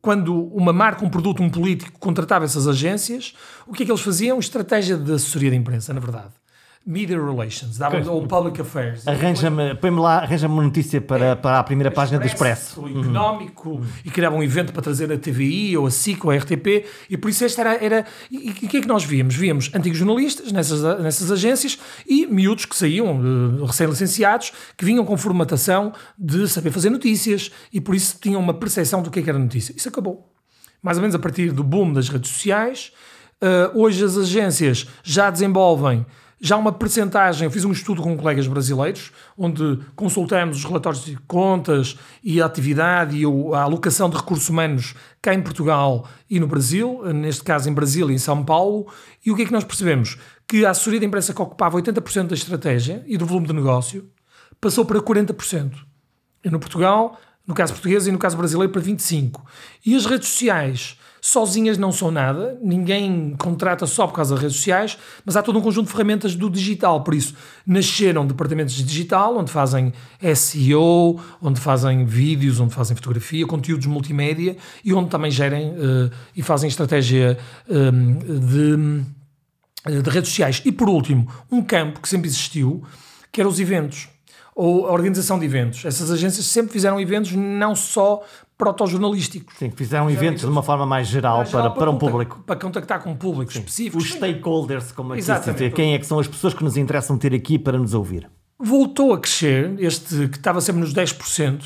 quando 0.00 0.46
uma 0.48 0.72
marca, 0.72 1.04
um 1.04 1.10
produto, 1.10 1.42
um 1.42 1.50
político 1.50 1.98
contratava 1.98 2.44
essas 2.44 2.66
agências, 2.66 3.34
o 3.66 3.72
que 3.72 3.82
é 3.82 3.86
que 3.86 3.92
eles 3.92 4.00
faziam? 4.00 4.38
Estratégia 4.38 4.96
de 4.96 5.12
assessoria 5.12 5.50
de 5.50 5.56
imprensa, 5.56 5.92
na 5.92 6.00
verdade. 6.00 6.32
Media 6.86 7.16
Relations, 7.18 7.78
dava, 7.78 7.96
ou 8.10 8.26
Public 8.26 8.60
Affairs. 8.60 9.08
Arranja-me, 9.08 9.74
põe-me 9.74 9.98
lá, 9.98 10.18
arranja-me 10.18 10.52
uma 10.52 10.62
notícia 10.62 11.00
para, 11.00 11.24
é, 11.24 11.34
para 11.34 11.58
a 11.58 11.62
primeira 11.62 11.90
página 11.90 12.18
do 12.18 12.26
Expresso. 12.26 12.82
O 12.82 12.88
económico, 12.88 13.70
uhum. 13.70 13.86
e 14.04 14.10
criava 14.10 14.36
um 14.36 14.42
evento 14.42 14.70
para 14.70 14.82
trazer 14.82 15.10
a 15.10 15.16
TVI, 15.16 15.78
ou 15.78 15.86
a 15.86 15.90
SIC, 15.90 16.22
ou 16.22 16.30
a 16.30 16.36
RTP, 16.36 16.84
e 17.08 17.16
por 17.16 17.30
isso 17.30 17.42
esta 17.42 17.62
era... 17.62 17.82
era 17.82 18.06
e 18.30 18.50
o 18.50 18.54
que 18.54 18.76
é 18.76 18.80
que 18.82 18.86
nós 18.86 19.02
víamos? 19.02 19.34
Víamos 19.34 19.70
antigos 19.74 19.98
jornalistas 19.98 20.52
nessas, 20.52 20.82
nessas 21.00 21.32
agências 21.32 21.78
e 22.06 22.26
miúdos 22.26 22.66
que 22.66 22.76
saíam, 22.76 23.18
uh, 23.18 23.64
recém-licenciados, 23.64 24.52
que 24.76 24.84
vinham 24.84 25.06
com 25.06 25.16
formatação 25.16 25.90
de 26.18 26.46
saber 26.48 26.70
fazer 26.70 26.90
notícias, 26.90 27.50
e 27.72 27.80
por 27.80 27.94
isso 27.94 28.18
tinham 28.20 28.40
uma 28.40 28.52
percepção 28.52 29.02
do 29.02 29.10
que, 29.10 29.20
é 29.20 29.22
que 29.22 29.30
era 29.30 29.38
notícia. 29.38 29.74
Isso 29.74 29.88
acabou. 29.88 30.30
Mais 30.82 30.98
ou 30.98 31.00
menos 31.00 31.14
a 31.14 31.18
partir 31.18 31.50
do 31.50 31.64
boom 31.64 31.94
das 31.94 32.10
redes 32.10 32.30
sociais, 32.30 32.92
uh, 33.42 33.78
hoje 33.78 34.04
as 34.04 34.18
agências 34.18 34.86
já 35.02 35.30
desenvolvem 35.30 36.04
já 36.46 36.58
uma 36.58 36.72
percentagem, 36.72 37.46
eu 37.46 37.50
fiz 37.50 37.64
um 37.64 37.72
estudo 37.72 38.02
com 38.02 38.14
colegas 38.18 38.46
brasileiros, 38.46 39.12
onde 39.34 39.80
consultamos 39.96 40.58
os 40.58 40.64
relatórios 40.64 41.02
de 41.02 41.16
contas 41.20 41.96
e 42.22 42.38
a 42.38 42.44
atividade 42.44 43.16
e 43.16 43.24
a 43.24 43.62
alocação 43.62 44.10
de 44.10 44.16
recursos 44.18 44.50
humanos 44.50 44.94
cá 45.22 45.32
em 45.32 45.40
Portugal 45.40 46.06
e 46.28 46.38
no 46.38 46.46
Brasil, 46.46 47.00
neste 47.14 47.42
caso 47.42 47.70
em 47.70 47.72
Brasília 47.72 48.12
e 48.12 48.16
em 48.16 48.18
São 48.18 48.44
Paulo, 48.44 48.86
e 49.24 49.30
o 49.30 49.36
que 49.36 49.40
é 49.40 49.46
que 49.46 49.52
nós 49.52 49.64
percebemos? 49.64 50.18
Que 50.46 50.66
a 50.66 50.70
assessoria 50.72 51.00
de 51.00 51.06
imprensa 51.06 51.32
que 51.32 51.40
ocupava 51.40 51.80
80% 51.80 52.26
da 52.26 52.34
estratégia 52.34 53.02
e 53.06 53.16
do 53.16 53.24
volume 53.24 53.46
de 53.46 53.54
negócio 53.54 54.10
passou 54.60 54.84
para 54.84 55.00
40%. 55.00 55.72
E 56.44 56.50
no 56.50 56.60
Portugal, 56.60 57.18
no 57.46 57.54
caso 57.54 57.72
português 57.72 58.06
e 58.06 58.12
no 58.12 58.18
caso 58.18 58.36
brasileiro, 58.36 58.70
para 58.70 58.82
25%. 58.82 59.40
E 59.86 59.96
as 59.96 60.04
redes 60.04 60.28
sociais 60.28 60.98
sozinhas 61.26 61.78
não 61.78 61.90
são 61.90 62.10
nada, 62.10 62.58
ninguém 62.60 63.34
contrata 63.38 63.86
só 63.86 64.06
por 64.06 64.12
causa 64.12 64.34
das 64.34 64.42
redes 64.42 64.58
sociais, 64.58 64.98
mas 65.24 65.34
há 65.38 65.42
todo 65.42 65.58
um 65.58 65.62
conjunto 65.62 65.86
de 65.86 65.92
ferramentas 65.92 66.34
do 66.34 66.50
digital, 66.50 67.02
por 67.02 67.14
isso 67.14 67.34
nasceram 67.66 68.26
departamentos 68.26 68.74
de 68.74 68.82
digital, 68.82 69.38
onde 69.38 69.50
fazem 69.50 69.90
SEO, 70.36 71.18
onde 71.40 71.58
fazem 71.58 72.04
vídeos, 72.04 72.60
onde 72.60 72.74
fazem 72.74 72.94
fotografia, 72.94 73.46
conteúdos 73.46 73.86
multimédia 73.86 74.54
e 74.84 74.92
onde 74.92 75.08
também 75.08 75.30
gerem 75.30 75.70
uh, 75.70 76.10
e 76.36 76.42
fazem 76.42 76.68
estratégia 76.68 77.38
um, 77.70 78.18
de, 78.18 79.02
eh, 79.86 80.02
de 80.02 80.10
redes 80.10 80.28
sociais. 80.28 80.60
E 80.62 80.70
por 80.70 80.90
último, 80.90 81.26
um 81.50 81.62
campo 81.62 82.00
que 82.00 82.08
sempre 82.08 82.28
existiu, 82.28 82.84
que 83.32 83.40
eram 83.40 83.48
os 83.48 83.58
eventos 83.58 84.08
ou 84.54 84.86
a 84.86 84.92
organização 84.92 85.38
de 85.38 85.44
eventos. 85.44 85.84
Essas 85.84 86.10
agências 86.10 86.46
sempre 86.46 86.72
fizeram 86.72 87.00
eventos 87.00 87.32
não 87.32 87.74
só 87.74 88.22
protojornalísticos. 88.56 89.54
Sim, 89.58 89.70
fizeram, 89.70 90.06
fizeram 90.06 90.10
eventos 90.10 90.42
de 90.42 90.48
uma 90.48 90.62
forma 90.62 90.86
mais 90.86 91.08
geral, 91.08 91.38
mais 91.38 91.50
geral 91.50 91.62
para, 91.62 91.70
para, 91.70 91.80
para, 91.80 91.90
um 91.90 91.98
público. 91.98 92.42
Para 92.46 92.56
contactar 92.56 93.02
com 93.02 93.10
um 93.10 93.16
público 93.16 93.52
Sim. 93.52 93.60
específico. 93.60 93.98
Os 93.98 94.10
stakeholders, 94.10 94.92
como 94.92 95.12
aqui 95.12 95.22
se 95.22 95.52
dizer. 95.52 95.72
Quem 95.72 95.94
é 95.94 95.98
que 95.98 96.06
são 96.06 96.18
as 96.18 96.28
pessoas 96.28 96.54
que 96.54 96.62
nos 96.62 96.76
interessam 96.76 97.18
ter 97.18 97.34
aqui 97.34 97.58
para 97.58 97.78
nos 97.78 97.94
ouvir? 97.94 98.30
Voltou 98.58 99.12
a 99.12 99.18
crescer, 99.18 99.74
este 99.78 100.28
que 100.28 100.36
estava 100.36 100.60
sempre 100.60 100.80
nos 100.80 100.94
10%, 100.94 101.62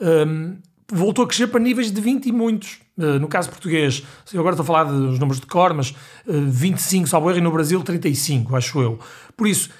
um, 0.00 0.56
voltou 0.90 1.24
a 1.24 1.28
crescer 1.28 1.46
para 1.46 1.60
níveis 1.60 1.92
de 1.92 2.00
20 2.00 2.26
e 2.26 2.32
muitos. 2.32 2.80
Uh, 2.96 3.18
no 3.18 3.28
caso 3.28 3.48
português, 3.48 4.02
eu 4.32 4.40
agora 4.40 4.54
estou 4.54 4.64
a 4.64 4.66
falar 4.66 4.84
dos 4.84 5.18
números 5.18 5.40
de 5.40 5.46
cor, 5.46 5.72
mas 5.74 5.90
uh, 5.90 5.94
25, 6.26 7.08
salvo 7.08 7.30
erro, 7.30 7.38
e 7.38 7.42
no 7.42 7.50
Brasil 7.50 7.82
35, 7.82 8.56
acho 8.56 8.80
eu. 8.80 8.98
Por 9.36 9.46
isso, 9.46 9.70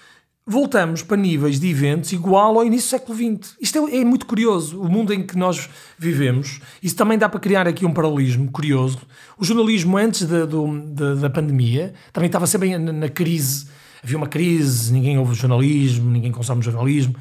voltamos 0.46 1.02
para 1.02 1.16
níveis 1.16 1.60
de 1.60 1.68
eventos 1.68 2.12
igual 2.12 2.58
ao 2.58 2.64
início 2.64 2.88
do 2.88 3.00
século 3.00 3.16
XX. 3.16 3.56
Isto 3.60 3.88
é, 3.88 3.98
é, 3.98 4.04
muito 4.04 4.26
curioso, 4.26 4.80
o 4.80 4.88
mundo 4.88 5.12
em 5.12 5.24
que 5.24 5.36
nós 5.36 5.68
vivemos. 5.98 6.60
Isso 6.82 6.96
também 6.96 7.16
dá 7.16 7.28
para 7.28 7.40
criar 7.40 7.68
aqui 7.68 7.86
um 7.86 7.92
paralelismo 7.92 8.50
curioso. 8.50 9.00
O 9.38 9.44
jornalismo 9.44 9.96
antes 9.96 10.26
da, 10.26 10.44
do, 10.44 11.16
da, 11.16 11.30
pandemia 11.30 11.94
também 12.12 12.26
estava 12.26 12.46
sempre 12.46 12.76
na, 12.76 12.92
na, 12.92 13.08
crise. 13.08 13.68
Havia 14.02 14.16
uma 14.16 14.26
crise, 14.26 14.92
ninguém 14.92 15.16
ouve 15.16 15.34
jornalismo, 15.34 16.10
ninguém 16.10 16.32
consome 16.32 16.62
jornalismo. 16.62 17.14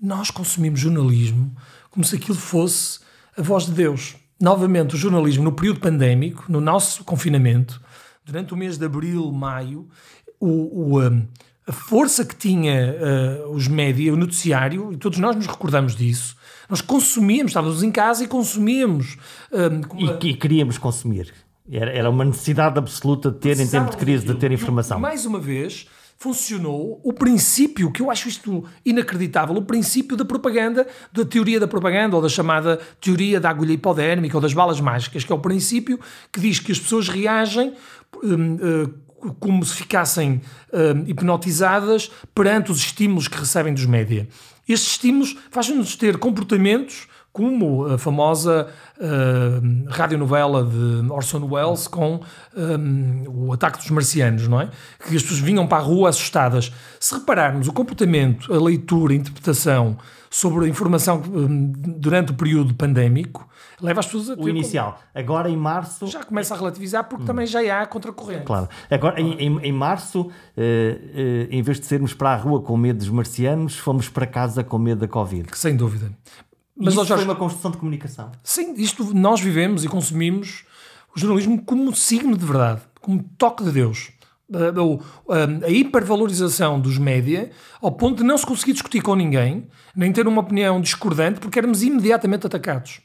Nós 0.00 0.30
consumimos 0.30 0.80
jornalismo 0.80 1.54
como 1.90 2.04
se 2.04 2.16
aquilo 2.16 2.36
fosse 2.36 3.00
a 3.36 3.42
voz 3.42 3.64
de 3.64 3.72
Deus. 3.72 4.16
Novamente, 4.40 4.94
o 4.94 4.98
jornalismo 4.98 5.42
no 5.42 5.52
período 5.52 5.80
pandémico, 5.80 6.44
no 6.48 6.60
nosso 6.60 7.02
confinamento, 7.02 7.80
durante 8.24 8.52
o 8.52 8.56
mês 8.56 8.76
de 8.78 8.84
abril, 8.84 9.32
maio, 9.32 9.88
o, 10.38 10.92
o 10.92 11.00
um, 11.00 11.26
a 11.68 11.72
força 11.72 12.24
que 12.24 12.34
tinha 12.34 12.96
uh, 13.46 13.50
os 13.50 13.68
média, 13.68 14.12
o 14.12 14.16
noticiário, 14.16 14.90
e 14.90 14.96
todos 14.96 15.18
nós 15.18 15.36
nos 15.36 15.46
recordamos 15.46 15.94
disso. 15.94 16.34
Nós 16.68 16.80
consumíamos, 16.80 17.50
estávamos 17.50 17.82
em 17.82 17.90
casa 17.90 18.24
e 18.24 18.26
consumíamos. 18.26 19.18
Uh, 19.52 20.18
e, 20.22 20.30
e, 20.30 20.34
queríamos 20.34 20.78
consumir. 20.78 21.32
Era, 21.70 21.90
era 21.90 22.08
uma 22.08 22.24
necessidade 22.24 22.78
absoluta 22.78 23.30
de 23.30 23.38
ter, 23.38 23.60
em 23.60 23.68
tempo 23.68 23.90
de 23.90 23.98
crise, 23.98 24.24
de 24.24 24.34
ter 24.34 24.50
informação. 24.50 24.96
E, 24.96 25.00
mais 25.02 25.26
uma 25.26 25.38
vez, 25.38 25.86
funcionou 26.16 27.00
o 27.04 27.12
princípio, 27.12 27.92
que 27.92 28.00
eu 28.00 28.10
acho 28.10 28.28
isto 28.28 28.64
inacreditável, 28.82 29.54
o 29.54 29.62
princípio 29.62 30.16
da 30.16 30.24
propaganda, 30.24 30.86
da 31.12 31.24
teoria 31.26 31.60
da 31.60 31.68
propaganda, 31.68 32.16
ou 32.16 32.22
da 32.22 32.30
chamada 32.30 32.80
teoria 32.98 33.38
da 33.38 33.50
agulha 33.50 33.74
hipodérmica, 33.74 34.38
ou 34.38 34.40
das 34.40 34.54
balas 34.54 34.80
mágicas, 34.80 35.22
que 35.22 35.30
é 35.30 35.34
o 35.34 35.38
princípio 35.38 36.00
que 36.32 36.40
diz 36.40 36.58
que 36.60 36.72
as 36.72 36.80
pessoas 36.80 37.08
reagem. 37.08 37.74
Um, 38.24 38.54
uh, 38.54 39.07
como 39.38 39.64
se 39.64 39.74
ficassem 39.74 40.40
uh, 40.72 41.04
hipnotizadas 41.06 42.10
perante 42.34 42.70
os 42.70 42.78
estímulos 42.78 43.28
que 43.28 43.38
recebem 43.38 43.74
dos 43.74 43.86
média. 43.86 44.28
Estes 44.68 44.92
estímulos 44.92 45.36
fazem-nos 45.50 45.96
ter 45.96 46.18
comportamentos 46.18 47.08
como 47.32 47.86
a 47.86 47.98
famosa 47.98 48.68
uh, 48.96 49.90
radionovela 49.90 50.64
de 50.64 51.10
Orson 51.12 51.46
Welles 51.48 51.86
com 51.86 52.20
um, 52.56 53.24
o 53.28 53.52
ataque 53.52 53.78
dos 53.78 53.90
marcianos, 53.90 54.48
não 54.48 54.60
é? 54.60 54.70
Que 55.06 55.16
as 55.16 55.22
pessoas 55.22 55.38
vinham 55.38 55.66
para 55.66 55.78
a 55.78 55.86
rua 55.86 56.08
assustadas. 56.08 56.72
Se 56.98 57.14
repararmos 57.14 57.68
o 57.68 57.72
comportamento, 57.72 58.52
a 58.52 58.60
leitura, 58.60 59.12
a 59.12 59.16
interpretação 59.16 59.96
sobre 60.30 60.66
a 60.66 60.68
informação 60.68 61.22
um, 61.26 61.72
durante 61.72 62.32
o 62.32 62.34
período 62.34 62.74
pandémico, 62.74 63.48
leva 63.80 64.00
as 64.00 64.06
pessoas 64.06 64.30
a 64.30 64.36
ter... 64.36 64.42
O 64.42 64.48
inicial. 64.48 65.00
Agora 65.14 65.48
em 65.48 65.56
março... 65.56 66.06
Já 66.06 66.22
começa 66.22 66.54
a 66.54 66.58
relativizar 66.58 67.04
porque 67.04 67.24
hum. 67.24 67.26
também 67.26 67.46
já 67.46 67.80
há 67.80 67.86
contracorrente. 67.86 68.44
Claro. 68.44 68.68
Agora 68.90 69.20
em, 69.20 69.32
em, 69.34 69.58
em 69.60 69.72
março, 69.72 70.22
uh, 70.22 70.28
uh, 70.28 70.30
em 71.50 71.62
vez 71.62 71.80
de 71.80 71.86
sermos 71.86 72.14
para 72.14 72.32
a 72.32 72.36
rua 72.36 72.60
com 72.62 72.76
medo 72.76 72.98
dos 72.98 73.08
marcianos, 73.08 73.76
fomos 73.78 74.08
para 74.08 74.26
casa 74.26 74.62
com 74.62 74.78
medo 74.78 75.00
da 75.00 75.08
Covid. 75.08 75.48
Sem 75.54 75.76
dúvida. 75.76 76.10
Mas 76.76 76.94
Isso 76.94 77.06
foi 77.06 77.24
uma 77.24 77.34
construção 77.34 77.72
de 77.72 77.76
comunicação. 77.78 78.30
Sim, 78.42 78.74
isto 78.76 79.12
nós 79.12 79.40
vivemos 79.40 79.84
e 79.84 79.88
consumimos 79.88 80.64
o 81.14 81.18
jornalismo 81.18 81.60
como 81.64 81.92
signo 81.94 82.36
de 82.36 82.44
verdade, 82.44 82.82
como 83.00 83.24
toque 83.36 83.64
de 83.64 83.72
Deus. 83.72 84.12
A, 84.50 85.66
a, 85.66 85.70
hipervalorização 85.70 86.80
dos 86.80 86.96
média 86.96 87.50
ao 87.82 87.92
ponto 87.92 88.18
de 88.18 88.24
não 88.24 88.38
se 88.38 88.46
conseguir 88.46 88.72
discutir 88.72 89.02
com 89.02 89.14
ninguém, 89.14 89.68
nem 89.94 90.10
ter 90.10 90.26
uma 90.26 90.40
opinião 90.40 90.80
discordante, 90.80 91.38
porque 91.38 91.58
éramos 91.58 91.82
imediatamente 91.82 92.46
atacados. 92.46 93.00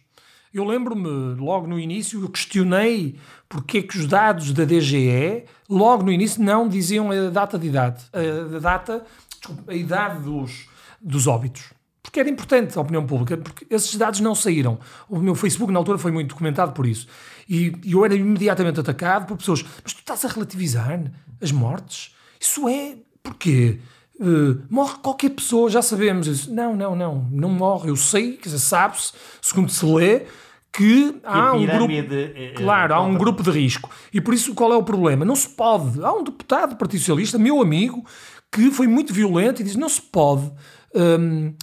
Eu 0.53 0.63
lembro-me, 0.63 1.35
logo 1.35 1.67
no 1.67 1.79
início, 1.79 2.21
eu 2.21 2.29
questionei 2.29 3.17
porque 3.49 3.79
é 3.79 3.81
que 3.81 3.97
os 3.97 4.05
dados 4.05 4.53
da 4.53 4.63
DGE, 4.63 5.45
logo 5.69 6.03
no 6.03 6.11
início, 6.11 6.41
não 6.41 6.67
diziam 6.67 7.11
a 7.11 7.29
data 7.29 7.57
de 7.57 7.67
idade, 7.67 8.03
a, 8.13 8.59
data, 8.59 9.03
desculpa, 9.29 9.71
a 9.71 9.75
idade 9.75 10.23
dos, 10.23 10.67
dos 11.01 11.27
óbitos 11.27 11.73
porque 12.13 12.19
era 12.19 12.29
importante 12.29 12.77
a 12.77 12.81
opinião 12.81 13.07
pública, 13.07 13.35
porque 13.37 13.65
esses 13.71 13.95
dados 13.95 14.19
não 14.19 14.35
saíram. 14.35 14.77
O 15.09 15.17
meu 15.17 15.33
Facebook 15.33 15.73
na 15.73 15.79
altura 15.79 15.97
foi 15.97 16.11
muito 16.11 16.35
comentado 16.35 16.71
por 16.71 16.85
isso. 16.85 17.07
E 17.49 17.73
eu 17.83 18.05
era 18.05 18.13
imediatamente 18.13 18.79
atacado 18.79 19.25
por 19.25 19.35
pessoas. 19.35 19.65
Mas 19.81 19.93
tu 19.93 19.99
estás 19.99 20.23
a 20.23 20.27
relativizar 20.27 21.11
as 21.43 21.51
mortes? 21.51 22.15
Isso 22.39 22.67
é. 22.67 22.97
Porquê? 23.21 23.79
Uh, 24.19 24.61
morre 24.69 24.95
qualquer 25.01 25.29
pessoa, 25.29 25.69
já 25.69 25.81
sabemos. 25.81 26.27
isso. 26.27 26.53
não, 26.53 26.75
não, 26.75 26.95
não. 26.95 27.27
Não 27.31 27.49
morre. 27.49 27.89
Eu 27.89 27.95
sei, 27.95 28.37
quer 28.37 28.49
dizer, 28.49 28.59
sabe-se, 28.59 29.13
segundo 29.41 29.71
se 29.71 29.85
lê, 29.85 30.25
que 30.71 31.19
há 31.23 31.53
um 31.53 31.65
grupo, 31.65 31.91
é, 31.91 32.45
é, 32.45 32.53
claro, 32.55 32.93
há 32.93 33.01
um 33.01 33.15
grupo 33.15 33.43
de 33.43 33.51
risco. 33.51 33.89
E 34.11 34.19
por 34.19 34.33
isso 34.33 34.55
qual 34.55 34.73
é 34.73 34.75
o 34.75 34.83
problema? 34.83 35.23
Não 35.23 35.35
se 35.35 35.49
pode. 35.49 36.03
Há 36.03 36.11
um 36.11 36.23
deputado 36.23 36.71
do 36.71 36.75
Partido 36.77 36.99
Socialista, 36.99 37.37
meu 37.37 37.61
amigo, 37.61 38.03
que 38.51 38.71
foi 38.71 38.87
muito 38.87 39.13
violento 39.13 39.61
e 39.61 39.63
diz: 39.63 39.75
não 39.75 39.89
se 39.89 40.01
pode. 40.01 40.51
Um, 40.95 41.53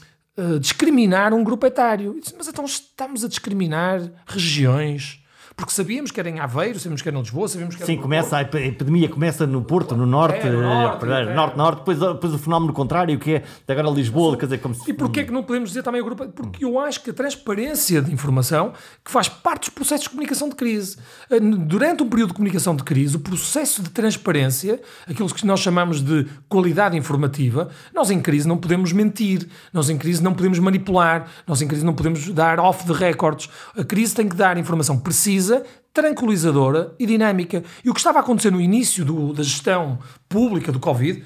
eh, 0.40 0.58
discriminar 0.58 1.34
um 1.34 1.44
grupo 1.44 1.66
etário. 1.66 2.18
Disse, 2.18 2.34
mas 2.36 2.48
então 2.48 2.64
estamos 2.64 3.22
a 3.22 3.28
discriminar 3.28 4.00
regiões, 4.26 5.19
porque 5.56 5.72
sabíamos 5.72 6.10
que 6.10 6.20
era 6.20 6.28
em 6.28 6.38
Aveiro, 6.38 6.78
sabíamos 6.78 7.02
que 7.02 7.08
era 7.08 7.16
em 7.16 7.20
Lisboa, 7.20 7.48
sabíamos 7.48 7.74
que 7.74 7.82
era 7.82 7.92
Sim, 7.92 7.98
começa, 7.98 8.36
a 8.36 8.42
epidemia 8.42 9.08
começa 9.08 9.46
no 9.46 9.62
Porto, 9.62 9.96
no 9.96 10.06
Norte, 10.06 10.46
é, 10.46 10.50
no 10.50 10.62
norte, 10.62 11.04
é, 11.04 11.34
norte, 11.34 11.56
norte, 11.56 11.78
depois, 11.78 11.98
depois 11.98 12.34
o 12.34 12.38
fenómeno 12.38 12.72
contrário, 12.72 13.18
que 13.18 13.34
é 13.34 13.42
agora 13.68 13.90
Lisboa, 13.90 14.36
quer 14.36 14.46
dizer, 14.46 14.58
como 14.58 14.74
se... 14.74 14.90
E 14.90 14.94
porquê 14.94 15.20
é 15.20 15.24
que 15.24 15.32
não 15.32 15.42
podemos 15.42 15.70
dizer 15.70 15.82
também 15.82 16.00
o 16.00 16.04
grupo? 16.04 16.26
Porque 16.28 16.64
eu 16.64 16.78
acho 16.78 17.02
que 17.02 17.10
a 17.10 17.12
transparência 17.12 18.00
de 18.00 18.12
informação, 18.12 18.72
que 19.04 19.10
faz 19.10 19.28
parte 19.28 19.62
dos 19.62 19.70
processos 19.70 20.04
de 20.04 20.10
comunicação 20.10 20.48
de 20.48 20.54
crise. 20.54 20.96
Eh, 21.30 21.40
durante 21.40 22.02
um 22.02 22.08
período 22.08 22.28
de 22.28 22.34
comunicação 22.34 22.74
de 22.74 22.82
crise, 22.82 23.16
o 23.16 23.20
processo 23.20 23.82
de 23.82 23.90
transparência, 23.90 24.80
aquilo 25.08 25.28
que 25.32 25.46
nós 25.46 25.60
chamamos 25.60 26.00
de 26.00 26.26
qualidade 26.48 26.96
informativa, 26.96 27.68
nós 27.94 28.10
em 28.10 28.20
crise 28.20 28.46
não 28.46 28.56
podemos 28.56 28.92
mentir, 28.92 29.48
nós 29.72 29.90
em 29.90 29.98
crise 29.98 30.22
não 30.22 30.32
podemos 30.32 30.58
manipular, 30.58 31.26
nós 31.46 31.60
em 31.60 31.68
crise 31.68 31.84
não 31.84 31.94
podemos 31.94 32.28
dar 32.30 32.58
off 32.60 32.86
the 32.86 32.92
records. 32.92 33.48
A 33.76 33.84
crise 33.84 34.14
tem 34.14 34.28
que 34.28 34.36
dar 34.36 34.56
informação 34.56 34.98
precisa 34.98 35.49
tranquilizadora 35.92 36.94
e 36.98 37.06
dinâmica. 37.06 37.64
E 37.84 37.90
o 37.90 37.94
que 37.94 38.00
estava 38.00 38.18
a 38.18 38.22
acontecer 38.22 38.50
no 38.50 38.60
início 38.60 39.04
do, 39.04 39.32
da 39.32 39.42
gestão 39.42 39.98
pública 40.28 40.70
do 40.70 40.78
Covid, 40.80 41.24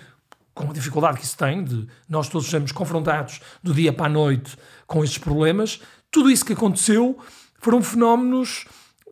com 0.55 0.71
a 0.71 0.73
dificuldade 0.73 1.19
que 1.19 1.25
isso 1.25 1.37
tem, 1.37 1.65
de 1.65 1.87
nós 2.09 2.29
todos 2.29 2.49
sermos 2.49 2.73
confrontados 2.73 3.41
do 3.63 3.75
dia 3.75 3.93
para 3.93 4.07
a 4.07 4.09
noite 4.09 4.57
com 4.87 5.03
estes 5.03 5.19
problemas, 5.19 5.81
tudo 6.11 6.31
isso 6.31 6.45
que 6.45 6.53
aconteceu 6.53 7.19
foram 7.59 7.83
fenómenos 7.83 8.67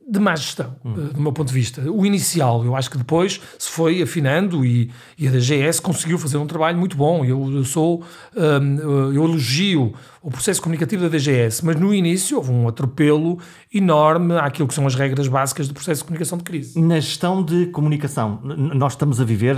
de 0.08 0.18
má 0.18 0.34
gestão, 0.34 0.74
hum. 0.84 0.92
do 1.12 1.20
meu 1.20 1.32
ponto 1.32 1.48
de 1.48 1.54
vista. 1.54 1.80
O 1.90 2.04
inicial, 2.04 2.64
eu 2.64 2.76
acho 2.76 2.90
que 2.90 2.98
depois 2.98 3.40
se 3.58 3.70
foi 3.70 4.02
afinando 4.02 4.64
e, 4.64 4.90
e 5.18 5.28
a 5.28 5.30
DGS 5.30 5.80
conseguiu 5.80 6.18
fazer 6.18 6.36
um 6.36 6.46
trabalho 6.46 6.78
muito 6.78 6.96
bom. 6.96 7.24
Eu, 7.24 7.50
eu 7.52 7.64
sou, 7.64 8.02
um, 8.36 8.78
eu 9.12 9.24
elogio 9.24 9.94
o 10.22 10.30
processo 10.30 10.62
comunicativo 10.62 11.02
da 11.02 11.08
DGS, 11.08 11.64
mas 11.64 11.76
no 11.76 11.92
início 11.92 12.36
houve 12.36 12.52
um 12.52 12.68
atropelo 12.68 13.38
enorme 13.74 14.36
àquilo 14.38 14.68
que 14.68 14.74
são 14.74 14.86
as 14.86 14.94
regras 14.94 15.26
básicas 15.26 15.66
do 15.66 15.74
processo 15.74 16.00
de 16.00 16.04
comunicação 16.04 16.38
de 16.38 16.44
crise. 16.44 16.80
Na 16.80 17.00
gestão 17.00 17.42
de 17.42 17.66
comunicação, 17.66 18.40
nós 18.42 18.92
estamos 18.92 19.20
a 19.20 19.24
viver, 19.24 19.56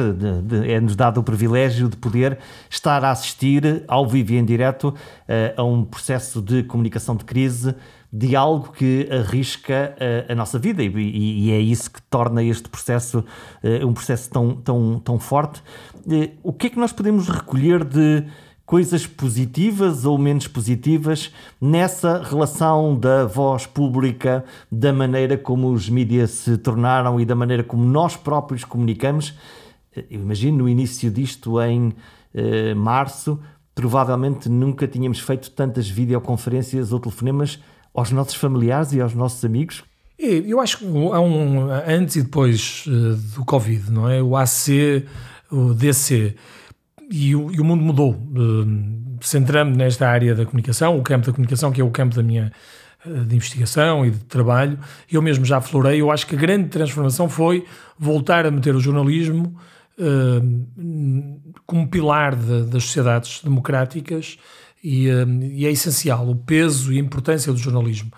é-nos 0.66 0.96
dado 0.96 1.20
o 1.20 1.22
privilégio 1.22 1.88
de 1.88 1.96
poder 1.96 2.38
estar 2.70 3.04
a 3.04 3.10
assistir 3.10 3.84
ao 3.86 4.08
vivo 4.08 4.32
e 4.32 4.36
em 4.36 4.44
direto 4.44 4.88
uh, 4.88 4.94
a 5.54 5.62
um 5.62 5.84
processo 5.84 6.40
de 6.40 6.62
comunicação 6.62 7.14
de 7.14 7.24
crise 7.24 7.74
de 8.16 8.36
algo 8.36 8.70
que 8.70 9.08
arrisca 9.10 9.96
a, 10.28 10.32
a 10.32 10.36
nossa 10.36 10.56
vida 10.56 10.84
e, 10.84 11.48
e, 11.48 11.50
é 11.50 11.58
isso 11.58 11.90
que 11.90 12.00
torna 12.02 12.44
este 12.44 12.68
processo 12.68 13.18
uh, 13.18 13.84
um 13.84 13.92
processo 13.92 14.30
tão, 14.30 14.54
tão, 14.54 15.00
tão 15.00 15.18
forte. 15.18 15.60
Uh, 16.06 16.30
o 16.40 16.52
que 16.52 16.68
é 16.68 16.70
que 16.70 16.78
nós 16.78 16.92
podemos 16.92 17.28
recolher 17.28 17.82
de 17.82 18.24
coisas 18.64 19.04
positivas 19.04 20.04
ou 20.04 20.16
menos 20.16 20.46
positivas 20.46 21.32
nessa 21.60 22.22
relação 22.22 22.96
da 22.96 23.26
voz 23.26 23.66
pública, 23.66 24.44
da 24.70 24.92
maneira 24.92 25.36
como 25.36 25.72
os 25.72 25.88
mídias 25.88 26.30
se 26.30 26.56
tornaram 26.56 27.20
e 27.20 27.24
da 27.24 27.34
maneira 27.34 27.64
como 27.64 27.84
nós 27.84 28.16
próprios 28.16 28.62
comunicamos? 28.62 29.34
Eu 29.96 30.20
imagino 30.20 30.58
no 30.58 30.68
início 30.68 31.10
disto 31.10 31.60
em 31.60 31.92
março, 32.74 33.38
provavelmente 33.74 34.48
nunca 34.48 34.88
tínhamos 34.88 35.20
feito 35.20 35.50
tantas 35.50 35.88
videoconferências 35.88 36.92
ou 36.92 36.98
telefonemas 36.98 37.60
aos 37.94 38.10
nossos 38.10 38.34
familiares 38.34 38.92
e 38.92 39.00
aos 39.00 39.14
nossos 39.14 39.44
amigos? 39.44 39.84
Eu 40.18 40.60
acho 40.60 40.78
que 40.78 40.84
há 40.84 41.20
um 41.20 41.68
antes 41.86 42.16
e 42.16 42.22
depois 42.22 42.84
uh, 42.86 43.16
do 43.36 43.44
Covid, 43.44 43.90
não 43.90 44.08
é? 44.08 44.22
O 44.22 44.36
AC, 44.36 45.04
o 45.50 45.74
DC 45.74 46.34
e 47.10 47.34
o, 47.34 47.52
e 47.52 47.60
o 47.60 47.64
mundo 47.64 47.82
mudou. 47.82 48.12
Uh, 48.12 49.04
Centrando 49.20 49.76
nesta 49.76 50.08
área 50.08 50.34
da 50.34 50.44
comunicação, 50.44 50.98
o 50.98 51.02
campo 51.02 51.26
da 51.26 51.32
comunicação, 51.32 51.72
que 51.72 51.80
é 51.80 51.84
o 51.84 51.90
campo 51.90 52.14
da 52.14 52.22
minha 52.22 52.52
uh, 53.04 53.24
de 53.24 53.34
investigação 53.34 54.06
e 54.06 54.10
de 54.10 54.18
trabalho, 54.20 54.78
eu 55.10 55.20
mesmo 55.20 55.44
já 55.44 55.60
florei. 55.60 56.00
Eu 56.00 56.10
acho 56.10 56.26
que 56.26 56.36
a 56.36 56.38
grande 56.38 56.68
transformação 56.68 57.28
foi 57.28 57.64
voltar 57.98 58.46
a 58.46 58.50
meter 58.50 58.74
o 58.74 58.80
jornalismo 58.80 59.56
como 61.64 61.88
pilar 61.88 62.34
de, 62.34 62.64
das 62.64 62.82
sociedades 62.82 63.40
democráticas 63.44 64.36
e, 64.84 65.10
hum, 65.10 65.40
e, 65.42 65.66
é 65.66 65.70
essencial 65.70 66.28
o 66.28 66.36
peso 66.36 66.92
e 66.92 66.98
a 66.98 67.00
importância 67.00 67.50
do 67.50 67.58
jornalismo. 67.58 68.10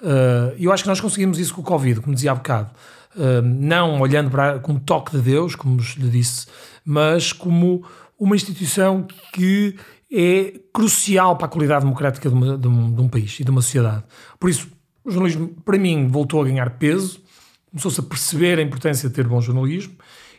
Uh, 0.00 0.54
eu 0.56 0.72
acho 0.72 0.84
que 0.84 0.88
nós 0.88 1.00
conseguimos 1.00 1.38
isso 1.38 1.52
com 1.52 1.60
o 1.60 1.64
Covid, 1.64 2.00
como 2.00 2.14
dizia 2.14 2.30
há 2.30 2.34
bocado. 2.36 2.70
Uh, 3.16 3.42
não 3.42 4.00
olhando 4.00 4.30
para 4.30 4.60
como 4.60 4.78
toque 4.78 5.10
de 5.10 5.20
Deus, 5.20 5.56
como 5.56 5.80
lhe 5.96 6.08
disse, 6.08 6.46
mas 6.84 7.32
como 7.32 7.84
uma 8.18 8.36
instituição 8.36 9.06
que 9.32 9.76
é 10.10 10.60
crucial 10.72 11.36
para 11.36 11.46
a 11.46 11.48
qualidade 11.48 11.84
democrática 11.84 12.28
de, 12.28 12.34
uma, 12.34 12.56
de, 12.56 12.68
um, 12.68 12.94
de 12.94 13.00
um 13.00 13.08
país 13.08 13.40
e 13.40 13.44
de 13.44 13.50
uma 13.50 13.60
sociedade. 13.60 14.04
Por 14.38 14.48
isso, 14.48 14.68
o 15.04 15.10
jornalismo, 15.10 15.48
para 15.64 15.78
mim, 15.78 16.06
voltou 16.06 16.40
a 16.40 16.44
ganhar 16.44 16.70
peso, 16.78 17.20
começou-se 17.70 17.98
a 17.98 18.02
perceber 18.02 18.58
a 18.58 18.62
importância 18.62 19.08
de 19.08 19.14
ter 19.14 19.26
bom 19.26 19.40
jornalismo, 19.40 19.94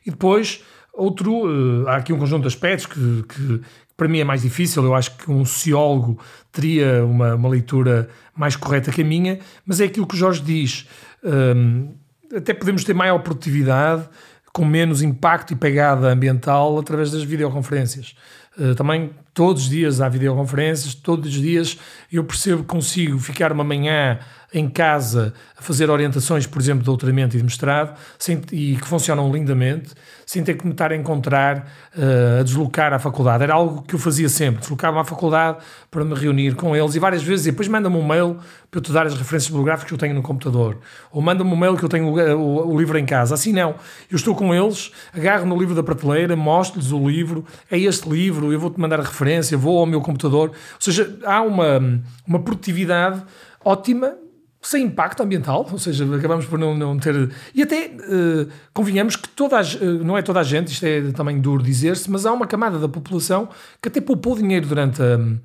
e 0.05 0.11
depois, 0.11 0.61
outro, 0.93 1.45
uh, 1.45 1.87
há 1.87 1.97
aqui 1.97 2.13
um 2.13 2.19
conjunto 2.19 2.41
de 2.41 2.47
aspectos 2.47 2.85
que, 2.85 3.23
que, 3.23 3.61
para 3.95 4.07
mim 4.07 4.19
é 4.19 4.23
mais 4.23 4.41
difícil, 4.41 4.83
eu 4.83 4.95
acho 4.95 5.15
que 5.17 5.29
um 5.29 5.45
sociólogo 5.45 6.19
teria 6.51 7.05
uma, 7.05 7.35
uma 7.35 7.49
leitura 7.49 8.09
mais 8.35 8.55
correta 8.55 8.91
que 8.91 9.01
a 9.01 9.05
minha, 9.05 9.39
mas 9.65 9.79
é 9.79 9.85
aquilo 9.85 10.07
que 10.07 10.15
o 10.15 10.17
Jorge 10.17 10.41
diz. 10.41 10.87
Um, 11.23 11.93
até 12.35 12.53
podemos 12.53 12.83
ter 12.83 12.93
maior 12.93 13.19
produtividade 13.19 14.07
com 14.51 14.65
menos 14.65 15.01
impacto 15.01 15.53
e 15.53 15.55
pegada 15.55 16.07
ambiental 16.07 16.77
através 16.77 17.11
das 17.11 17.23
videoconferências. 17.23 18.15
Uh, 18.57 18.75
também 18.75 19.11
todos 19.33 19.63
os 19.63 19.69
dias 19.69 20.01
há 20.01 20.09
videoconferências, 20.09 20.93
todos 20.93 21.27
os 21.27 21.41
dias 21.41 21.77
eu 22.11 22.23
percebo 22.23 22.61
que 22.61 22.67
consigo 22.67 23.19
ficar 23.19 23.51
uma 23.51 23.63
manhã 23.63 24.19
em 24.53 24.69
casa 24.69 25.33
a 25.57 25.61
fazer 25.61 25.89
orientações, 25.89 26.45
por 26.45 26.61
exemplo, 26.61 26.81
de 26.81 26.85
doutoramento 26.85 27.35
e 27.35 27.39
de 27.39 27.43
mestrado, 27.43 27.97
sem, 28.19 28.39
e 28.51 28.75
que 28.75 28.87
funcionam 28.87 29.31
lindamente, 29.31 29.91
sem 30.25 30.43
ter 30.43 30.55
que 30.55 30.65
me 30.65 30.71
estar 30.71 30.91
a 30.91 30.95
encontrar, 30.95 31.67
uh, 31.95 32.39
a 32.39 32.43
deslocar 32.43 32.93
à 32.93 32.99
faculdade. 32.99 33.43
Era 33.43 33.55
algo 33.55 33.81
que 33.81 33.95
eu 33.95 33.99
fazia 33.99 34.29
sempre, 34.29 34.61
deslocava 34.61 35.01
à 35.01 35.03
faculdade 35.03 35.57
para 35.89 36.05
me 36.05 36.13
reunir 36.13 36.55
com 36.55 36.75
eles 36.75 36.95
e 36.95 36.99
várias 36.99 37.23
vezes, 37.23 37.47
e 37.47 37.51
depois 37.51 37.67
manda-me 37.67 37.97
um 37.97 38.05
mail 38.05 38.37
para 38.69 38.79
eu 38.79 38.81
te 38.81 38.91
dar 38.91 39.05
as 39.05 39.13
referências 39.13 39.47
bibliográficas 39.47 39.87
que 39.87 39.93
eu 39.93 39.97
tenho 39.97 40.13
no 40.13 40.21
computador, 40.21 40.77
ou 41.11 41.21
manda-me 41.21 41.51
um 41.51 41.57
mail 41.57 41.75
que 41.75 41.83
eu 41.83 41.89
tenho 41.89 42.07
o, 42.07 42.17
o, 42.17 42.73
o, 42.73 42.79
livro 42.79 42.97
em 42.97 43.05
casa. 43.05 43.33
Assim 43.33 43.51
não, 43.51 43.75
eu 44.09 44.15
estou 44.15 44.35
com 44.35 44.53
eles, 44.53 44.91
agarro 45.13 45.45
no 45.45 45.57
livro 45.57 45.75
da 45.75 45.83
prateleira, 45.83 46.35
mostro-lhes 46.35 46.91
o 46.91 47.07
livro, 47.07 47.45
é 47.69 47.77
este 47.77 48.07
livro, 48.09 48.51
eu 48.53 48.59
vou-te 48.59 48.79
mandar 48.79 48.99
a 48.99 49.03
referência, 49.03 49.57
vou 49.57 49.79
ao 49.79 49.85
meu 49.85 50.01
computador. 50.01 50.49
Ou 50.49 50.55
seja, 50.79 51.17
há 51.23 51.41
uma, 51.41 52.01
uma 52.27 52.39
produtividade 52.39 53.23
ótima, 53.63 54.15
sem 54.63 54.85
impacto 54.85 55.21
ambiental, 55.21 55.67
ou 55.69 55.77
seja, 55.77 56.03
acabamos 56.15 56.45
por 56.45 56.57
não, 56.57 56.75
não 56.75 56.97
ter. 56.97 57.29
E 57.53 57.61
até 57.61 57.87
uh, 57.87 58.47
convenhamos 58.73 59.17
que 59.17 59.27
toda 59.27 59.59
uh, 59.59 60.03
não 60.03 60.17
é 60.17 60.21
toda 60.21 60.39
a 60.39 60.43
gente, 60.43 60.69
isto 60.69 60.85
é 60.85 61.11
também 61.11 61.39
duro 61.39 61.61
dizer-se, 61.61 62.09
mas 62.09 62.25
há 62.25 62.31
uma 62.31 62.47
camada 62.47 62.79
da 62.79 62.87
população 62.87 63.49
que 63.81 63.89
até 63.89 63.99
poupou 63.99 64.37
dinheiro 64.37 64.65
durante 64.65 65.01
um, 65.01 65.37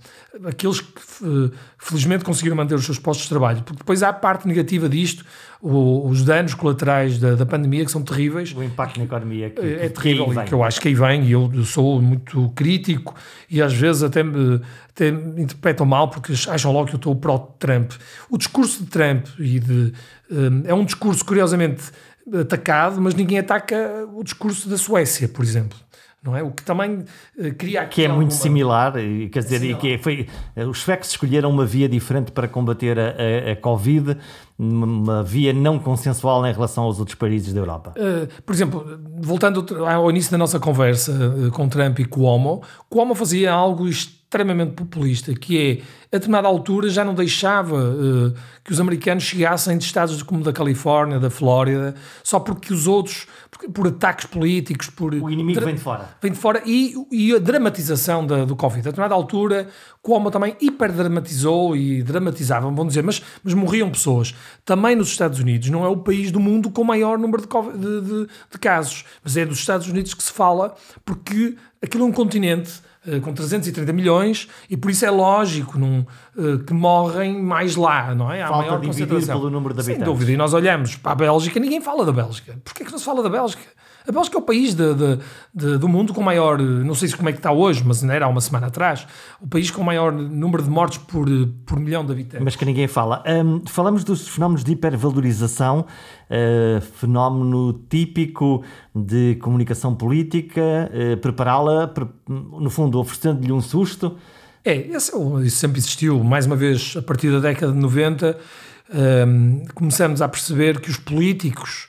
aqueles 0.44 0.80
que 0.80 1.00
uh, 1.22 1.50
felizmente 1.76 2.24
conseguiram 2.24 2.56
manter 2.56 2.76
os 2.76 2.84
seus 2.84 2.98
postos 2.98 3.24
de 3.24 3.30
trabalho. 3.30 3.62
Porque 3.64 3.78
depois 3.78 4.04
há 4.04 4.10
a 4.10 4.12
parte 4.12 4.46
negativa 4.46 4.88
disto, 4.88 5.24
o, 5.60 6.06
os 6.08 6.24
danos 6.24 6.54
colaterais 6.54 7.18
da, 7.18 7.34
da, 7.34 7.44
pandemia 7.44 7.84
que 7.84 7.90
são 7.90 8.02
terríveis. 8.02 8.54
O 8.54 8.62
impacto 8.62 8.98
na 8.98 9.04
economia 9.04 9.50
que, 9.50 9.60
é 9.60 9.88
terrível 9.88 10.30
que, 10.30 10.44
que 10.44 10.52
eu 10.52 10.62
acho 10.62 10.80
que 10.80 10.88
aí 10.88 10.94
vem, 10.94 11.24
e 11.24 11.32
eu 11.32 11.64
sou 11.64 12.00
muito 12.00 12.50
crítico 12.50 13.14
e 13.50 13.60
às 13.60 13.72
vezes 13.72 14.02
até 14.02 14.22
me 14.22 14.60
até 14.88 15.08
interpretam 15.08 15.86
mal 15.86 16.08
porque 16.08 16.32
acham 16.48 16.72
logo 16.72 16.88
que 16.88 16.94
eu 16.94 16.98
estou 16.98 17.14
pró-Trump. 17.14 17.92
O 18.30 18.38
discurso 18.38 18.84
de 18.84 18.90
Trump 18.90 19.26
e 19.38 19.58
de, 19.60 19.92
um, 20.30 20.62
é 20.64 20.74
um 20.74 20.84
discurso 20.84 21.24
curiosamente 21.24 21.82
atacado, 22.40 23.00
mas 23.00 23.14
ninguém 23.14 23.38
ataca 23.38 24.06
o 24.12 24.22
discurso 24.22 24.68
da 24.68 24.76
Suécia, 24.76 25.28
por 25.28 25.44
exemplo 25.44 25.78
não 26.22 26.36
é? 26.36 26.42
O 26.42 26.50
que 26.50 26.62
também 26.62 27.04
uh, 27.38 27.54
cria 27.56 27.82
aqui. 27.82 27.96
Que 27.96 28.04
é 28.04 28.08
muito 28.08 28.34
similar, 28.34 28.94
quer 29.30 29.42
dizer, 29.42 29.62
e 29.62 29.74
que 29.74 29.98
foi, 29.98 30.26
eh, 30.56 30.66
os 30.66 30.80
suecos 30.80 31.10
escolheram 31.10 31.50
uma 31.50 31.64
via 31.64 31.88
diferente 31.88 32.32
para 32.32 32.48
combater 32.48 32.98
a, 32.98 33.14
a, 33.48 33.52
a, 33.52 33.56
Covid, 33.56 34.16
uma 34.58 35.22
via 35.22 35.52
não 35.52 35.78
consensual 35.78 36.44
em 36.46 36.52
relação 36.52 36.84
aos 36.84 36.98
outros 36.98 37.14
países 37.14 37.52
da 37.52 37.60
Europa. 37.60 37.94
Uh, 37.96 38.42
por 38.42 38.54
exemplo, 38.54 39.00
voltando 39.20 39.64
ao 39.86 40.10
início 40.10 40.30
da 40.30 40.38
nossa 40.38 40.58
conversa 40.58 41.12
uh, 41.12 41.50
com 41.52 41.68
Trump 41.68 41.98
e 42.00 42.04
Cuomo, 42.04 42.62
Cuomo 42.90 43.14
fazia 43.14 43.52
algo 43.52 43.86
extremamente 43.88 44.17
populista, 44.74 45.32
que 45.34 45.58
é, 45.58 45.82
a 46.12 46.18
determinada 46.18 46.46
altura 46.46 46.90
já 46.90 47.02
não 47.02 47.14
deixava 47.14 47.76
uh, 47.76 48.34
que 48.62 48.70
os 48.70 48.78
americanos 48.78 49.24
chegassem 49.24 49.78
de 49.78 49.84
estados 49.84 50.22
como 50.22 50.44
da 50.44 50.52
Califórnia, 50.52 51.18
da 51.18 51.30
Flórida, 51.30 51.94
só 52.22 52.38
porque 52.38 52.72
os 52.72 52.86
outros, 52.86 53.26
por, 53.50 53.70
por 53.70 53.86
ataques 53.88 54.26
políticos, 54.26 54.90
por... 54.90 55.14
O 55.14 55.30
inimigo 55.30 55.60
vem 55.62 55.74
de 55.74 55.80
fora. 55.80 56.10
Vem 56.20 56.32
de 56.32 56.38
fora 56.38 56.62
e, 56.66 56.94
e 57.10 57.34
a 57.34 57.38
dramatização 57.38 58.26
da, 58.26 58.44
do 58.44 58.54
Covid. 58.54 58.80
A 58.80 58.90
determinada 58.90 59.14
altura, 59.14 59.68
Cuomo 60.02 60.30
também 60.30 60.54
hiperdramatizou 60.60 61.74
e 61.74 62.02
dramatizava, 62.02 62.66
vamos 62.66 62.88
dizer, 62.88 63.02
mas, 63.02 63.22
mas 63.42 63.54
morriam 63.54 63.90
pessoas. 63.90 64.34
Também 64.64 64.94
nos 64.94 65.08
Estados 65.08 65.38
Unidos, 65.40 65.70
não 65.70 65.84
é 65.84 65.88
o 65.88 65.96
país 65.96 66.30
do 66.30 66.38
mundo 66.38 66.70
com 66.70 66.82
o 66.82 66.86
maior 66.86 67.18
número 67.18 67.42
de, 67.42 67.48
de, 67.48 68.00
de, 68.02 68.26
de 68.50 68.58
casos, 68.58 69.06
mas 69.24 69.38
é 69.38 69.46
dos 69.46 69.58
Estados 69.58 69.88
Unidos 69.88 70.12
que 70.12 70.22
se 70.22 70.32
fala, 70.32 70.74
porque 71.04 71.56
aquilo 71.82 72.04
é 72.04 72.06
um 72.06 72.12
continente 72.12 72.86
com 73.20 73.32
330 73.32 73.92
milhões 73.92 74.48
e 74.68 74.76
por 74.76 74.90
isso 74.90 75.04
é 75.04 75.10
lógico 75.10 75.78
num, 75.78 76.04
uh, 76.36 76.58
que 76.58 76.72
morrem 76.72 77.40
mais 77.40 77.76
lá, 77.76 78.14
não 78.14 78.30
é? 78.30 78.42
Há 78.42 78.48
Falta 78.48 78.66
maior 78.66 78.80
concentração. 78.84 79.38
pelo 79.38 79.50
número 79.50 79.74
de 79.74 79.80
habitantes. 79.80 80.04
Sem 80.04 80.04
dúvida. 80.04 80.32
E 80.32 80.36
nós 80.36 80.54
olhamos 80.54 80.96
para 80.96 81.12
a 81.12 81.14
Bélgica, 81.14 81.58
ninguém 81.58 81.80
fala 81.80 82.04
da 82.04 82.12
Bélgica. 82.12 82.58
Porquê 82.64 82.82
é 82.82 82.86
que 82.86 82.92
não 82.92 82.98
se 82.98 83.04
fala 83.04 83.22
da 83.22 83.28
Bélgica? 83.28 83.62
A 84.08 84.12
Bélgica 84.12 84.38
é 84.38 84.40
o 84.40 84.42
país 84.42 84.74
de, 84.74 84.94
de, 84.94 85.18
de, 85.54 85.76
do 85.76 85.86
mundo 85.86 86.14
com 86.14 86.22
maior, 86.22 86.58
não 86.58 86.94
sei 86.94 87.08
se 87.08 87.14
como 87.16 87.28
é 87.28 87.32
que 87.32 87.38
está 87.38 87.52
hoje, 87.52 87.82
mas 87.84 88.02
não 88.02 88.14
era 88.14 88.24
há 88.24 88.28
uma 88.28 88.40
semana 88.40 88.68
atrás, 88.68 89.06
o 89.38 89.46
país 89.46 89.70
com 89.70 89.82
maior 89.82 90.10
número 90.10 90.62
de 90.62 90.70
mortes 90.70 90.96
por, 90.96 91.28
por 91.66 91.78
milhão 91.78 92.06
de 92.06 92.12
habitantes. 92.12 92.42
Mas 92.42 92.56
que 92.56 92.64
ninguém 92.64 92.88
fala. 92.88 93.22
Um, 93.26 93.62
falamos 93.66 94.04
dos 94.04 94.26
fenómenos 94.26 94.64
de 94.64 94.72
hipervalorização, 94.72 95.80
uh, 95.80 96.80
fenómeno 96.80 97.84
típico 97.90 98.64
de 98.94 99.36
comunicação 99.42 99.94
política, 99.94 100.90
uh, 100.90 101.18
prepará-la, 101.18 101.92
no 102.26 102.70
fundo, 102.70 102.98
oferecendo-lhe 102.98 103.52
um 103.52 103.60
susto. 103.60 104.16
É, 104.64 104.74
esse, 104.74 105.14
é 105.14 105.18
isso 105.42 105.56
sempre 105.58 105.78
existiu. 105.78 106.24
Mais 106.24 106.46
uma 106.46 106.56
vez, 106.56 106.94
a 106.96 107.02
partir 107.02 107.30
da 107.30 107.40
década 107.40 107.72
de 107.72 107.78
90, 107.78 108.38
um, 109.26 109.66
começamos 109.74 110.22
a 110.22 110.28
perceber 110.28 110.80
que 110.80 110.88
os 110.88 110.96
políticos 110.96 111.88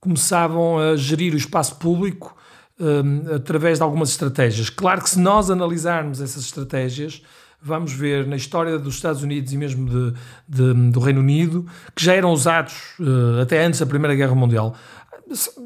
começavam 0.00 0.78
a 0.78 0.96
gerir 0.96 1.34
o 1.34 1.36
espaço 1.36 1.76
público 1.76 2.36
um, 2.80 3.34
através 3.34 3.78
de 3.78 3.84
algumas 3.84 4.10
estratégias. 4.10 4.70
Claro 4.70 5.02
que 5.02 5.10
se 5.10 5.18
nós 5.18 5.50
analisarmos 5.50 6.20
essas 6.20 6.44
estratégias, 6.44 7.22
vamos 7.60 7.92
ver 7.92 8.26
na 8.26 8.36
história 8.36 8.78
dos 8.78 8.94
Estados 8.94 9.22
Unidos 9.22 9.52
e 9.52 9.56
mesmo 9.56 9.88
de, 9.88 10.14
de, 10.48 10.90
do 10.90 11.00
Reino 11.00 11.20
Unido, 11.20 11.66
que 11.94 12.04
já 12.04 12.14
eram 12.14 12.32
usados 12.32 12.74
uh, 13.00 13.40
até 13.42 13.64
antes 13.64 13.80
da 13.80 13.86
Primeira 13.86 14.14
Guerra 14.14 14.34
Mundial. 14.34 14.74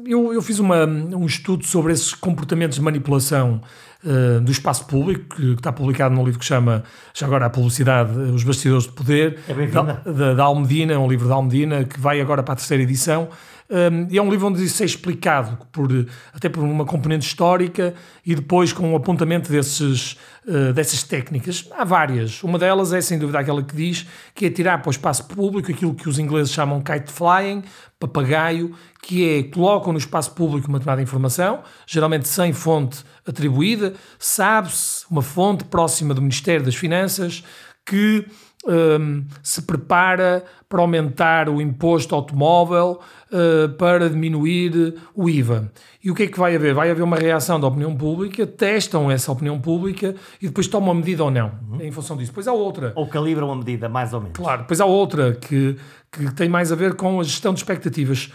Eu, 0.05 0.33
eu 0.33 0.41
fiz 0.41 0.59
uma, 0.59 0.85
um 0.85 1.25
estudo 1.25 1.65
sobre 1.65 1.93
esses 1.93 2.13
comportamentos 2.13 2.75
de 2.75 2.81
manipulação 2.81 3.61
uh, 4.03 4.41
do 4.41 4.51
espaço 4.51 4.85
público, 4.87 5.35
que, 5.35 5.53
está 5.53 5.71
publicado 5.71 6.13
num 6.13 6.25
livro 6.25 6.39
que 6.39 6.45
chama, 6.45 6.83
já 7.13 7.25
agora 7.27 7.45
a 7.45 7.49
publicidade, 7.49 8.11
Os 8.11 8.43
Bastidores 8.43 8.85
de 8.85 8.91
Poder, 8.91 9.39
é 9.47 9.67
da, 9.67 9.81
da, 9.81 10.33
da 10.33 10.43
Almedina, 10.43 10.99
um 10.99 11.07
livro 11.07 11.29
da 11.29 11.35
Almedina, 11.35 11.85
que 11.85 11.99
vai 11.99 12.19
agora 12.19 12.43
para 12.43 12.53
a 12.53 12.55
terceira 12.57 12.83
edição. 12.83 13.29
Um, 13.73 14.07
e 14.11 14.19
é 14.19 14.21
um 14.21 14.29
livro 14.29 14.49
onde 14.49 14.63
isso 14.63 14.83
é 14.83 14.85
explicado, 14.85 15.57
por, 15.71 15.89
até 16.31 16.47
por 16.47 16.63
uma 16.63 16.85
componente 16.85 17.25
histórica 17.25 17.95
e 18.23 18.35
depois 18.35 18.71
com 18.71 18.93
um 18.93 18.95
apontamento 18.95 19.51
desses, 19.51 20.15
uh, 20.45 20.71
dessas 20.73 21.01
técnicas. 21.01 21.67
Há 21.71 21.83
várias. 21.83 22.43
Uma 22.43 22.59
delas 22.59 22.93
é, 22.93 23.01
sem 23.01 23.17
dúvida, 23.17 23.39
aquela 23.39 23.63
que 23.63 23.75
diz 23.75 24.05
que 24.35 24.45
é 24.45 24.51
tirar 24.51 24.77
para 24.77 24.89
o 24.89 24.91
espaço 24.91 25.25
público 25.25 25.71
aquilo 25.71 25.95
que 25.95 26.07
os 26.07 26.19
ingleses 26.19 26.53
chamam 26.53 26.83
kite 26.83 27.11
flying, 27.11 27.63
papagaio, 27.99 28.75
que 29.01 29.27
é 29.27 29.43
colocam 29.43 29.91
no 29.91 29.97
espaço 29.97 30.35
público 30.35 30.67
uma 30.67 30.77
determinada 30.77 31.01
informação, 31.01 31.63
geralmente 31.87 32.27
sem 32.27 32.53
fonte 32.53 33.03
atribuída, 33.25 33.95
sabe-se 34.19 35.03
uma 35.09 35.23
fonte 35.23 35.63
próxima 35.63 36.13
do 36.13 36.21
Ministério 36.21 36.63
das 36.63 36.75
Finanças 36.75 37.43
que 37.83 38.25
um, 38.65 39.25
se 39.41 39.61
prepara 39.61 40.43
para 40.69 40.81
aumentar 40.81 41.49
o 41.49 41.61
imposto 41.61 42.15
automóvel 42.15 42.99
uh, 43.31 43.69
para 43.73 44.09
diminuir 44.09 44.95
o 45.13 45.29
IVA. 45.29 45.71
E 46.03 46.09
o 46.09 46.15
que 46.15 46.23
é 46.23 46.27
que 46.27 46.39
vai 46.39 46.55
haver? 46.55 46.73
Vai 46.73 46.89
haver 46.89 47.03
uma 47.03 47.17
reação 47.17 47.59
da 47.59 47.67
opinião 47.67 47.95
pública, 47.95 48.45
testam 48.47 49.11
essa 49.11 49.31
opinião 49.31 49.59
pública 49.59 50.15
e 50.41 50.47
depois 50.47 50.67
tomam 50.67 50.89
uma 50.89 50.95
medida 50.95 51.23
ou 51.23 51.31
não, 51.31 51.51
uhum. 51.69 51.81
em 51.81 51.91
função 51.91 52.17
disso. 52.17 52.31
Depois 52.31 52.47
há 52.47 52.53
outra. 52.53 52.93
Ou 52.95 53.07
calibram 53.07 53.51
a 53.51 53.55
medida, 53.55 53.87
mais 53.87 54.13
ou 54.13 54.21
menos. 54.21 54.37
Claro, 54.37 54.61
depois 54.61 54.81
há 54.81 54.85
outra 54.85 55.33
que, 55.33 55.77
que 56.11 56.33
tem 56.33 56.49
mais 56.49 56.71
a 56.71 56.75
ver 56.75 56.95
com 56.95 57.19
a 57.19 57.23
gestão 57.23 57.53
de 57.53 57.59
expectativas. 57.59 58.31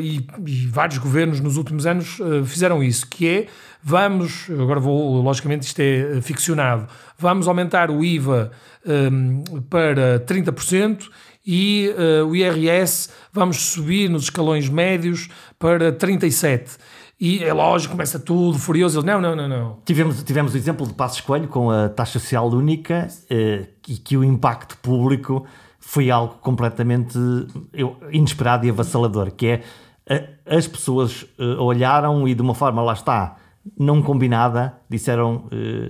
E, 0.00 0.26
e, 0.46 0.66
vários 0.68 0.96
governos 0.96 1.38
nos 1.38 1.58
últimos 1.58 1.84
anos 1.84 2.18
uh, 2.18 2.42
fizeram 2.46 2.82
isso, 2.82 3.06
que 3.06 3.28
é 3.28 3.46
vamos, 3.82 4.48
agora 4.50 4.80
vou, 4.80 5.20
logicamente 5.22 5.66
isto 5.66 5.80
é 5.80 6.20
ficcionado, 6.20 6.86
vamos 7.18 7.48
aumentar 7.48 7.90
o 7.90 8.04
IVA 8.04 8.50
um, 8.86 9.42
para 9.68 10.20
30% 10.20 11.08
e 11.46 11.92
uh, 11.96 12.26
o 12.26 12.36
IRS 12.36 13.10
vamos 13.32 13.56
subir 13.72 14.08
nos 14.08 14.24
escalões 14.24 14.68
médios 14.68 15.28
para 15.58 15.92
37%. 15.92 16.78
E 17.18 17.44
é 17.44 17.52
lógico, 17.52 17.92
começa 17.92 18.18
tudo 18.18 18.58
furioso. 18.58 18.98
Ele, 18.98 19.06
não, 19.06 19.20
não, 19.20 19.36
não, 19.36 19.46
não. 19.46 19.78
Tivemos, 19.84 20.22
tivemos 20.22 20.54
o 20.54 20.56
exemplo 20.56 20.86
de 20.86 20.94
Passos 20.94 21.20
Coelho 21.20 21.48
com 21.48 21.70
a 21.70 21.88
taxa 21.90 22.18
social 22.18 22.48
única 22.48 23.08
uh, 23.08 23.66
e 23.86 23.96
que 23.96 24.16
o 24.16 24.24
impacto 24.24 24.76
público 24.78 25.46
foi 25.78 26.10
algo 26.10 26.36
completamente 26.40 27.18
eu, 27.74 27.96
inesperado 28.10 28.66
e 28.66 28.70
avassalador, 28.70 29.32
que 29.32 29.46
é 29.46 29.62
as 30.46 30.66
pessoas 30.66 31.22
uh, 31.38 31.62
olharam 31.62 32.26
e 32.26 32.34
de 32.34 32.42
uma 32.42 32.54
forma, 32.54 32.82
lá 32.82 32.92
está, 32.92 33.36
não 33.78 34.02
combinada, 34.02 34.74
disseram 34.88 35.44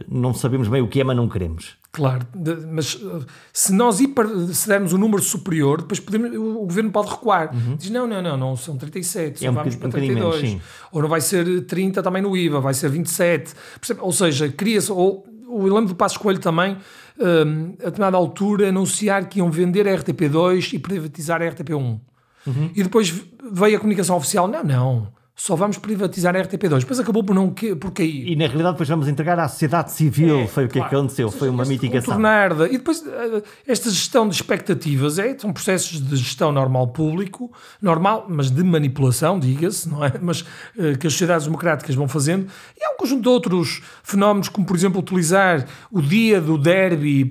não 0.09 0.33
sabemos 0.35 0.69
bem 0.69 0.83
o 0.83 0.89
que 0.89 1.01
é, 1.01 1.05
mas 1.05 1.17
não 1.17 1.29
queremos. 1.29 1.81
Claro, 1.93 2.25
mas 2.71 2.95
uh, 2.95 3.27
se 3.53 3.73
nós 3.73 3.99
hiper, 3.99 4.29
se 4.53 4.69
dermos 4.69 4.93
um 4.93 4.99
número 4.99 5.21
superior, 5.21 5.81
depois 5.83 5.99
podemos, 5.99 6.33
o 6.37 6.65
governo 6.65 6.91
pode 6.93 7.11
recuar. 7.11 7.53
Uhum. 7.53 7.75
Diz: 7.75 7.91
não, 7.91 8.07
não, 8.07 8.23
não, 8.23 8.37
não 8.37 8.57
são 8.57 8.77
37, 8.77 9.45
é 9.45 9.51
um 9.51 9.55
vamos 9.55 9.75
para 9.75 9.89
32. 9.89 10.43
Menos, 10.43 10.63
ou 10.93 11.03
não 11.03 11.09
vai 11.09 11.21
ser 11.21 11.65
30 11.65 12.01
também 12.01 12.23
no 12.23 12.37
IVA, 12.37 12.61
vai 12.61 12.75
ser 12.75 12.89
27. 12.91 13.55
Ou 13.99 14.13
seja, 14.13 14.49
cria-se. 14.49 14.93
Ou 14.93 15.27
o 15.49 15.65
lembro 15.65 15.87
do 15.87 15.97
Passo 15.97 16.21
Coelho 16.21 16.39
também, 16.39 16.77
um, 17.19 17.73
a 17.81 17.87
determinada 17.87 18.17
altura, 18.17 18.69
anunciar 18.69 19.29
que 19.29 19.41
iam 19.41 19.51
vender 19.51 19.89
a 19.89 19.97
RTP2 19.97 20.75
e 20.75 20.79
privatizar 20.79 21.43
a 21.43 21.47
RTP1. 21.47 22.01
Uhum. 22.47 22.71
E 22.73 22.85
depois 22.85 23.13
veio 23.51 23.77
a 23.77 23.81
comunicação 23.81 24.17
oficial: 24.17 24.47
não, 24.47 24.63
não 24.63 25.20
só 25.41 25.57
vamos 25.57 25.79
privatizar 25.79 26.37
a 26.37 26.43
RTP2. 26.43 26.81
Depois 26.81 27.01
acabou 27.01 27.25
por, 27.25 27.35
não, 27.35 27.49
por 27.49 27.93
cair. 27.93 28.29
E 28.29 28.37
na 28.37 28.47
realidade 28.47 28.75
depois 28.75 28.91
vamos 28.91 29.09
entregar 29.09 29.39
à 29.39 29.49
sociedade 29.49 29.91
civil, 29.91 30.41
é, 30.41 30.47
foi 30.47 30.67
o 30.67 30.69
que 30.69 30.79
claro. 30.79 30.99
aconteceu, 30.99 31.31
foi 31.31 31.49
uma 31.49 31.65
mitigação. 31.65 32.13
Contornar, 32.13 32.53
e 32.71 32.77
depois 32.77 33.03
eh, 33.07 33.43
esta 33.67 33.89
gestão 33.89 34.29
de 34.29 34.35
expectativas 34.35 35.19
é, 35.19 35.35
são 35.39 35.51
processos 35.51 35.99
de 35.99 36.15
gestão 36.17 36.53
normal 36.53 36.89
público, 36.89 37.51
normal, 37.81 38.27
mas 38.29 38.51
de 38.51 38.63
manipulação, 38.63 39.41
diga-se, 39.41 39.89
não 39.89 40.05
é? 40.05 40.13
Mas 40.21 40.43
uh, 40.43 40.99
que 41.01 41.07
as 41.07 41.15
sociedades 41.15 41.47
democráticas 41.47 41.95
vão 41.95 42.07
fazendo. 42.07 42.47
E 42.79 42.85
há 42.85 42.91
um 42.91 42.99
conjunto 42.99 43.23
de 43.23 43.29
outros 43.31 43.81
fenómenos, 44.03 44.51
como 44.51 44.67
por 44.67 44.77
exemplo 44.77 45.01
utilizar 45.01 45.67
o 45.91 46.03
dia 46.03 46.39
do 46.39 46.59
derby 46.59 47.25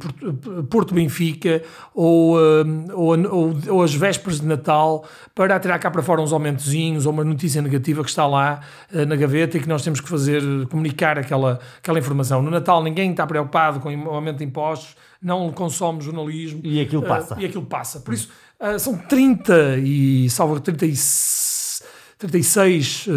Porto-Benfica 0.68 1.62
ou, 1.94 2.36
ou, 2.92 3.28
ou, 3.30 3.60
ou 3.70 3.84
as 3.84 3.94
vésperas 3.94 4.40
de 4.40 4.48
Natal 4.48 5.06
para 5.36 5.56
atirar 5.56 5.78
cá 5.78 5.92
para 5.92 6.02
fora 6.02 6.22
uns 6.22 6.34
aumentozinhos 6.34 7.06
ou 7.06 7.14
uma 7.14 7.24
notícia 7.24 7.62
negativa 7.62 7.99
que 8.04 8.10
está 8.10 8.26
lá 8.26 8.62
uh, 8.94 9.06
na 9.06 9.16
gaveta 9.16 9.58
e 9.58 9.60
que 9.60 9.68
nós 9.68 9.84
temos 9.84 10.00
que 10.02 10.10
fazer, 10.10 10.42
comunicar 10.68 11.18
aquela, 11.18 11.60
aquela 11.78 12.00
informação. 12.00 12.42
No 12.42 12.52
Natal 12.52 12.84
ninguém 12.84 13.12
está 13.12 13.26
preocupado 13.26 13.80
com 13.80 13.96
o 13.96 14.10
aumento 14.10 14.38
de 14.38 14.46
impostos, 14.46 14.96
não 15.22 15.52
consome 15.52 16.02
jornalismo. 16.02 16.62
E 16.64 16.82
aquilo 16.82 17.04
passa. 17.04 17.36
Uh, 17.36 17.42
e 17.42 17.46
aquilo 17.46 17.66
passa. 17.66 18.00
Por 18.00 18.14
isso, 18.14 18.30
são 18.78 18.98
30 18.98 19.78
e, 19.78 20.30
salvo 20.30 20.60
36, 20.60 21.82
36 22.18 23.08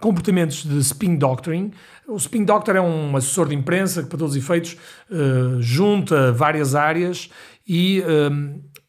comportamentos 0.00 0.64
de 0.64 0.78
spin 0.78 1.14
doctoring. 1.14 1.70
O 2.08 2.16
spin 2.16 2.44
doctor 2.44 2.74
é 2.74 2.80
um 2.80 3.16
assessor 3.16 3.48
de 3.48 3.54
imprensa 3.54 4.02
que, 4.02 4.08
para 4.08 4.18
todos 4.18 4.34
os 4.34 4.42
efeitos, 4.42 4.76
junta 5.60 6.32
várias 6.32 6.74
áreas 6.74 7.30
e 7.66 8.02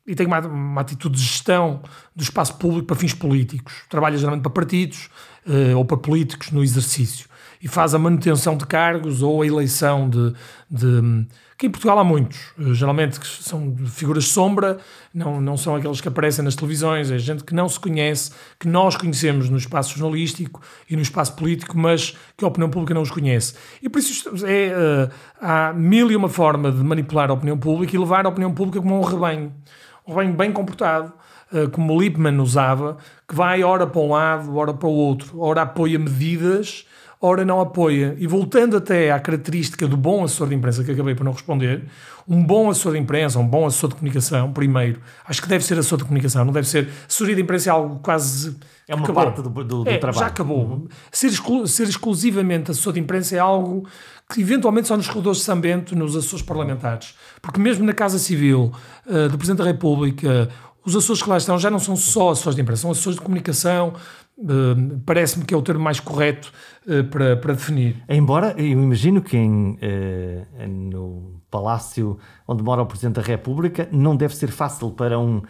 e 0.07 0.13
tem 0.13 0.27
uma, 0.27 0.39
uma, 0.39 0.81
atitude 0.81 1.17
de 1.17 1.23
gestão 1.23 1.81
do 2.15 2.21
espaço 2.21 2.55
público 2.55 2.85
para 2.85 2.95
fins 2.95 3.13
políticos. 3.13 3.73
Trabalha 3.89 4.17
geralmente 4.17 4.43
para 4.43 4.51
partidos 4.51 5.09
uh, 5.47 5.77
ou 5.77 5.83
para 5.83 5.97
políticos 5.97 6.51
no 6.51 6.63
exercício. 6.63 7.27
E 7.61 7.67
faz 7.67 7.95
a 7.95 7.99
manutenção 7.99 8.55
de 8.55 8.65
cargos 8.65 9.23
ou 9.23 9.41
a 9.41 9.47
eleição 9.47 10.07
de. 10.07 10.33
de 10.69 11.25
que 11.57 11.67
em 11.67 11.69
Portugal 11.69 11.97
há 11.97 12.03
muitos, 12.03 12.37
uh, 12.59 12.73
geralmente 12.75 13.17
são 13.25 13.75
figuras 13.87 14.27
sombra, 14.27 14.77
não, 15.11 15.41
não 15.41 15.57
são 15.57 15.73
aqueles 15.75 16.01
que 16.01 16.07
aparecem 16.07 16.43
nas 16.43 16.53
televisões, 16.53 17.09
é 17.09 17.17
gente 17.17 17.43
que 17.43 17.55
não 17.55 17.67
se 17.67 17.79
conhece, 17.79 18.31
que 18.59 18.67
nós 18.67 18.95
conhecemos 18.97 19.49
no 19.49 19.57
espaço 19.57 19.97
jornalístico 19.97 20.61
e 20.87 20.95
no 20.95 21.01
espaço 21.01 21.33
político, 21.33 21.75
mas 21.75 22.15
que 22.37 22.43
a 22.43 22.47
opinião 22.47 22.69
pública 22.69 22.93
não 22.93 23.01
os 23.01 23.09
conhece. 23.09 23.55
E 23.81 23.89
por 23.89 23.99
isso 23.99 24.29
é, 24.45 25.07
uh, 25.07 25.11
há 25.41 25.73
mil 25.73 26.11
e 26.11 26.15
uma 26.15 26.29
forma 26.29 26.71
de 26.71 26.83
manipular 26.83 27.31
a 27.31 27.33
opinião 27.33 27.57
pública 27.57 27.95
e 27.95 27.99
levar 27.99 28.25
a 28.25 28.29
opinião 28.29 28.53
pública 28.53 28.79
como 28.79 28.99
um 28.99 29.03
rebanho 29.03 29.51
rebanho 30.07 30.33
bem 30.33 30.51
comportado, 30.51 31.13
uh, 31.51 31.69
como 31.69 31.99
Lippmann 31.99 32.39
usava, 32.39 32.97
que 33.27 33.35
vai 33.35 33.63
ora 33.63 33.87
para 33.87 34.01
um 34.01 34.09
lado, 34.11 34.55
ora 34.55 34.73
para 34.73 34.87
o 34.87 34.91
outro, 34.91 35.39
ora 35.39 35.63
apoia 35.63 35.97
medidas, 35.97 36.85
ora 37.21 37.43
não 37.45 37.59
apoia. 37.59 38.15
E 38.17 38.27
voltando 38.27 38.77
até 38.77 39.11
à 39.11 39.19
característica 39.19 39.87
do 39.87 39.97
bom 39.97 40.23
assessor 40.23 40.47
de 40.47 40.55
imprensa, 40.55 40.83
que 40.83 40.91
acabei 40.91 41.15
por 41.15 41.23
não 41.23 41.31
responder, 41.31 41.83
um 42.27 42.43
bom 42.43 42.69
assessor 42.69 42.93
de 42.93 42.99
imprensa, 42.99 43.39
um 43.39 43.47
bom 43.47 43.65
assessor 43.65 43.89
de 43.89 43.95
comunicação, 43.95 44.51
primeiro, 44.51 45.01
acho 45.27 45.41
que 45.41 45.47
deve 45.47 45.63
ser 45.63 45.75
assessor 45.75 45.97
de 45.97 46.03
comunicação, 46.03 46.43
não 46.43 46.53
deve 46.53 46.67
ser. 46.67 46.89
Assessoria 47.07 47.35
de 47.35 47.41
imprensa 47.41 47.69
é 47.69 47.71
algo 47.71 47.99
quase. 47.99 48.55
É 48.87 48.93
uma 48.93 49.03
acabou. 49.03 49.23
parte 49.23 49.41
do, 49.41 49.49
do, 49.49 49.83
do 49.83 49.89
é, 49.89 49.97
trabalho. 49.97 50.19
Já 50.19 50.27
acabou. 50.27 50.65
Uhum. 50.65 50.87
Ser, 51.11 51.27
exclu 51.27 51.67
ser 51.67 51.87
exclusivamente 51.87 52.71
assessor 52.71 52.93
de 52.93 52.99
imprensa 52.99 53.35
é 53.35 53.39
algo 53.39 53.87
que 54.31 54.41
eventualmente 54.41 54.87
só 54.87 54.97
nos 54.97 55.07
corredores 55.07 55.39
de 55.39 55.45
Sambento, 55.45 55.95
nos 55.95 56.15
assessores 56.15 56.43
parlamentares. 56.43 57.15
Porque 57.41 57.59
mesmo 57.59 57.85
na 57.85 57.93
Casa 57.93 58.17
Civil 58.17 58.71
uh, 59.05 59.29
do 59.29 59.37
Presidente 59.37 59.59
da 59.59 59.65
República, 59.65 60.49
os 60.85 60.95
assessores 60.95 61.21
que 61.21 61.29
lá 61.29 61.37
estão 61.37 61.57
já 61.57 61.69
não 61.69 61.79
são 61.79 61.95
só 61.95 62.31
assessores 62.31 62.55
de 62.55 62.61
imprensa, 62.61 62.83
são 62.83 62.91
assessores 62.91 63.17
de 63.17 63.23
comunicação, 63.23 63.93
uh, 64.37 64.99
parece-me 65.05 65.45
que 65.45 65.53
é 65.53 65.57
o 65.57 65.61
termo 65.61 65.83
mais 65.83 65.99
correto 65.99 66.51
uh, 66.87 67.03
para, 67.05 67.37
para 67.37 67.53
definir. 67.53 68.03
Embora 68.09 68.53
eu 68.57 68.65
imagino 68.65 69.21
que 69.21 69.37
em, 69.37 69.77
no 70.67 71.41
palácio 71.49 72.17
onde 72.47 72.63
mora 72.63 72.81
o 72.81 72.85
Presidente 72.85 73.15
da 73.15 73.21
República 73.21 73.87
não 73.91 74.15
deve 74.15 74.35
ser 74.35 74.51
fácil 74.51 74.91
para 74.91 75.19
um 75.19 75.41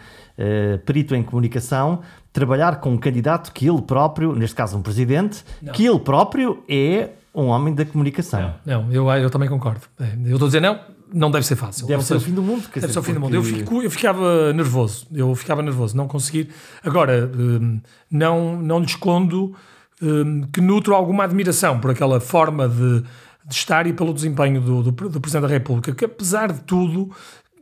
perito 0.85 1.15
em 1.15 1.23
comunicação 1.23 2.01
trabalhar 2.33 2.81
com 2.81 2.91
um 2.91 2.97
candidato 2.97 3.53
que 3.53 3.67
ele 3.69 3.81
próprio, 3.81 4.35
neste 4.35 4.55
caso 4.55 4.77
um 4.77 4.81
presidente, 4.81 5.43
não. 5.61 5.71
que 5.71 5.85
ele 5.85 5.99
próprio 5.99 6.61
é 6.67 7.11
um 7.35 7.47
homem 7.47 7.73
da 7.75 7.85
comunicação. 7.85 8.55
Não, 8.65 8.83
não 8.83 8.91
eu, 8.91 9.09
eu 9.11 9.29
também 9.29 9.49
concordo. 9.49 9.81
É, 9.99 10.13
eu 10.25 10.33
estou 10.33 10.45
a 10.45 10.47
dizer 10.47 10.61
não, 10.61 10.79
não 11.13 11.29
deve 11.29 11.45
ser 11.45 11.55
fácil. 11.55 11.85
Deve 11.85 12.03
ser 12.03 12.15
o 12.15 12.19
fim 12.19 12.33
do 12.33 12.41
mundo. 12.41 12.67
Deve 12.73 12.93
ser 12.93 12.99
o 12.99 13.03
fim 13.03 13.13
do 13.13 13.19
mundo. 13.19 13.35
Eu, 13.35 13.43
fico, 13.43 13.81
eu 13.81 13.91
ficava 13.91 14.53
nervoso. 14.53 15.05
Eu 15.13 15.35
ficava 15.35 15.61
nervoso, 15.61 15.95
não 15.97 16.07
conseguir. 16.07 16.49
Agora, 16.83 17.29
hum, 17.35 17.81
não, 18.09 18.61
não 18.61 18.79
lhe 18.79 18.85
escondo 18.85 19.53
hum, 20.01 20.47
que 20.51 20.61
nutro 20.61 20.95
alguma 20.95 21.25
admiração 21.25 21.79
por 21.79 21.91
aquela 21.91 22.19
forma 22.19 22.69
de, 22.69 23.01
de 23.45 23.53
estar 23.53 23.85
e 23.85 23.93
pelo 23.93 24.13
desempenho 24.13 24.61
do, 24.61 24.83
do, 24.83 24.91
do 24.91 25.21
Presidente 25.21 25.43
da 25.43 25.53
República, 25.53 25.93
que 25.93 26.05
apesar 26.05 26.51
de 26.51 26.61
tudo 26.61 27.11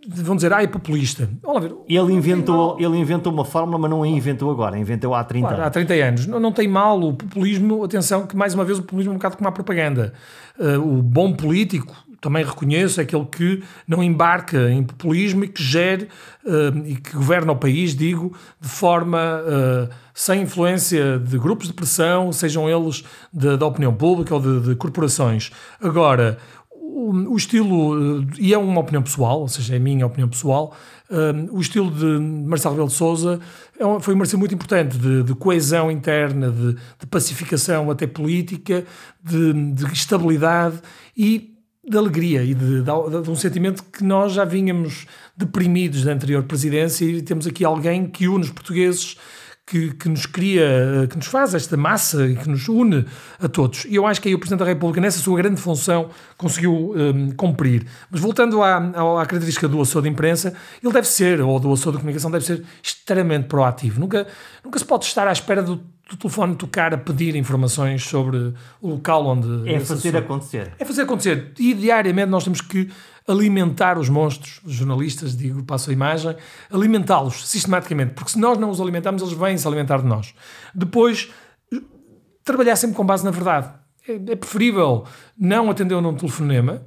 vão 0.08 0.36
dizer, 0.36 0.52
ah, 0.54 0.62
é 0.62 0.68
populista. 0.68 1.30
Ver, 1.62 1.74
ele, 1.88 2.14
inventou, 2.14 2.78
ele 2.80 2.98
inventou 2.98 3.32
uma 3.32 3.46
fórmula, 3.46 3.78
mas 3.78 3.90
não 3.90 4.04
a 4.04 4.08
inventou 4.08 4.52
agora, 4.52 4.78
inventou 4.78 5.14
há 5.14 5.24
30 5.24 5.48
claro, 5.48 5.56
anos. 5.56 5.68
Há 5.68 5.72
30 5.72 5.94
anos. 5.94 6.28
Não, 6.28 6.40
não 6.40 6.52
tem 6.52 6.68
mal 6.68 7.02
o 7.02 7.14
populismo, 7.14 7.84
atenção, 7.84 8.28
que 8.28 8.36
mais 8.36 8.54
uma 8.54 8.66
vez 8.66 8.80
o 8.80 8.82
populismo 8.82 9.12
é 9.12 9.16
um 9.16 9.18
bocado 9.18 9.38
como 9.38 9.48
a 9.48 9.52
propaganda. 9.52 10.14
Uh, 10.60 10.80
o 10.80 11.02
bom 11.02 11.34
político, 11.34 11.96
também 12.22 12.44
reconheço, 12.44 13.02
é 13.02 13.04
aquele 13.04 13.26
que 13.26 13.64
não 13.86 14.02
embarca 14.02 14.72
em 14.72 14.82
populismo 14.82 15.44
e 15.44 15.48
que 15.48 15.62
gere 15.62 16.08
uh, 16.46 16.86
e 16.86 16.96
que 16.96 17.14
governa 17.16 17.52
o 17.52 17.56
país, 17.56 17.96
digo, 17.96 18.34
de 18.62 18.70
forma 18.70 19.20
uh, 19.42 19.94
sem 20.14 20.44
influência 20.44 21.20
de 21.20 21.38
grupos 21.38 21.68
de 21.68 21.74
pressão, 21.74 22.32
sejam 22.32 22.70
eles 22.70 23.04
da 23.34 23.66
opinião 23.66 23.94
pública 23.94 24.34
ou 24.34 24.40
de, 24.40 24.70
de 24.70 24.76
corporações. 24.76 25.52
Agora, 25.82 26.38
o, 26.84 27.12
o, 27.34 27.38
estilo, 27.38 28.22
eh, 28.22 28.26
e 28.40 28.54
é 28.54 28.58
uma 28.58 28.82
opinião 28.82 29.02
pessoal, 29.02 29.40
ou 29.40 29.48
seja, 29.48 29.74
é 29.74 29.78
a 29.78 29.80
minha 29.80 30.06
opinião 30.06 30.28
pessoal, 30.28 30.76
um, 31.10 31.16
eh, 31.16 31.50
o 31.52 31.62
estilo 31.62 31.90
de 31.90 32.06
Marcelo 32.06 32.76
Rebelo 32.76 32.90
de 32.90 32.96
Sousa 32.96 33.40
é 33.80 34.00
foi 34.02 34.14
uma 34.14 34.26
muito 34.36 34.54
importante 34.54 34.98
de, 34.98 35.24
de 35.24 35.34
coesão 35.34 35.90
interna, 35.90 36.52
de, 36.52 36.74
de, 36.74 37.08
pacificação 37.10 37.90
até 37.90 38.06
política, 38.06 38.86
de, 39.24 39.54
de, 39.72 39.86
estabilidade 39.94 40.82
e 41.16 41.54
de 41.88 41.98
alegria 41.98 42.44
e 42.44 42.54
de, 42.54 42.82
de, 42.82 43.30
um 43.30 43.36
sentimento 43.36 43.84
que 43.84 44.04
nós 44.04 44.34
já 44.34 44.44
vínhamos 44.44 45.06
deprimidos 45.36 46.04
da 46.04 46.12
anterior 46.12 46.44
presidência 46.44 47.06
e 47.06 47.22
temos 47.22 47.48
aqui 47.48 47.64
alguém 47.64 48.06
que 48.06 48.28
une 48.28 48.44
os 48.44 48.52
portugueses 48.52 49.18
que, 49.66 49.94
que, 49.94 50.10
nos 50.10 50.26
cria, 50.26 51.08
que 51.10 51.16
nos 51.16 51.26
faz 51.28 51.54
esta 51.54 51.78
massa 51.78 52.28
e 52.28 52.36
que 52.36 52.50
nos 52.50 52.68
une 52.68 53.06
a 53.40 53.48
todos. 53.48 53.86
E 53.86 53.96
eu 53.96 54.06
acho 54.06 54.22
que 54.22 54.28
aí 54.28 54.36
o 54.36 54.40
Presidente 54.40 54.60
da 54.60 54.66
República, 54.66 55.00
nessa 55.00 55.20
sua 55.20 55.38
grande 55.38 55.60
função, 55.60 56.10
conseguiu 56.38 56.94
um, 56.96 57.32
cumprir. 57.32 57.86
Mas 58.12 58.20
voltando 58.20 58.62
à, 58.62 58.78
à, 58.78 59.26
característica 59.26 59.68
do 59.68 59.82
assessor 59.82 60.02
de 60.02 60.10
imprensa, 60.10 60.54
ele 60.84 60.92
deve 60.92 61.08
ser, 61.08 61.42
ou 61.42 61.60
do 61.60 61.72
assessor 61.72 61.94
de 61.94 62.00
comunicação, 62.00 62.30
deve 62.30 62.46
ser 62.46 62.64
extremamente 62.82 63.48
proativo. 63.48 64.00
Nunca, 64.00 64.28
nunca 64.64 64.78
se 64.78 64.86
pode 64.86 65.06
estar 65.06 65.28
à 65.28 65.32
espera 65.32 65.64
do, 65.64 65.82
do 66.10 66.18
telefone 66.18 66.56
tocar 66.56 66.94
a 66.94 66.98
pedir 66.98 67.36
informações 67.36 68.04
sobre 68.04 68.54
o 68.82 68.90
local 68.90 69.26
onde. 69.26 69.70
É 69.70 69.80
fazer 69.80 70.10
assessor... 70.10 70.16
acontecer. 70.18 70.74
É 70.78 70.86
fazer 70.86 71.02
acontecer. 71.04 71.54
E 71.58 71.74
diariamente 71.74 72.30
nós 72.30 72.44
temos 72.44 72.62
que 72.62 72.90
alimentar 73.28 73.98
os 73.98 74.10
monstros, 74.10 74.60
os 74.66 74.74
jornalistas, 74.74 75.36
digo, 75.36 75.64
passo 75.64 75.90
a 75.90 75.94
imagem, 75.94 76.36
alimentá-los 76.70 77.48
sistematicamente, 77.48 78.14
porque 78.14 78.32
se 78.32 78.40
nós 78.40 78.58
não 78.58 78.70
os 78.70 78.82
alimentarmos, 78.82 79.22
eles 79.22 79.34
vêm 79.34 79.58
se 79.58 79.66
alimentar 79.66 80.02
de 80.02 80.08
nós. 80.08 80.34
Depois, 80.76 81.30
trabalhar 82.44 82.76
sempre 82.76 82.96
com 82.96 83.06
base 83.06 83.24
na 83.24 83.32
verdade. 83.32 83.70
É, 84.08 84.16
é 84.16 84.36
preferível 84.36 85.06
não 85.38 85.70
atender 85.70 86.00
num 86.02 86.14
telefonema 86.14 86.84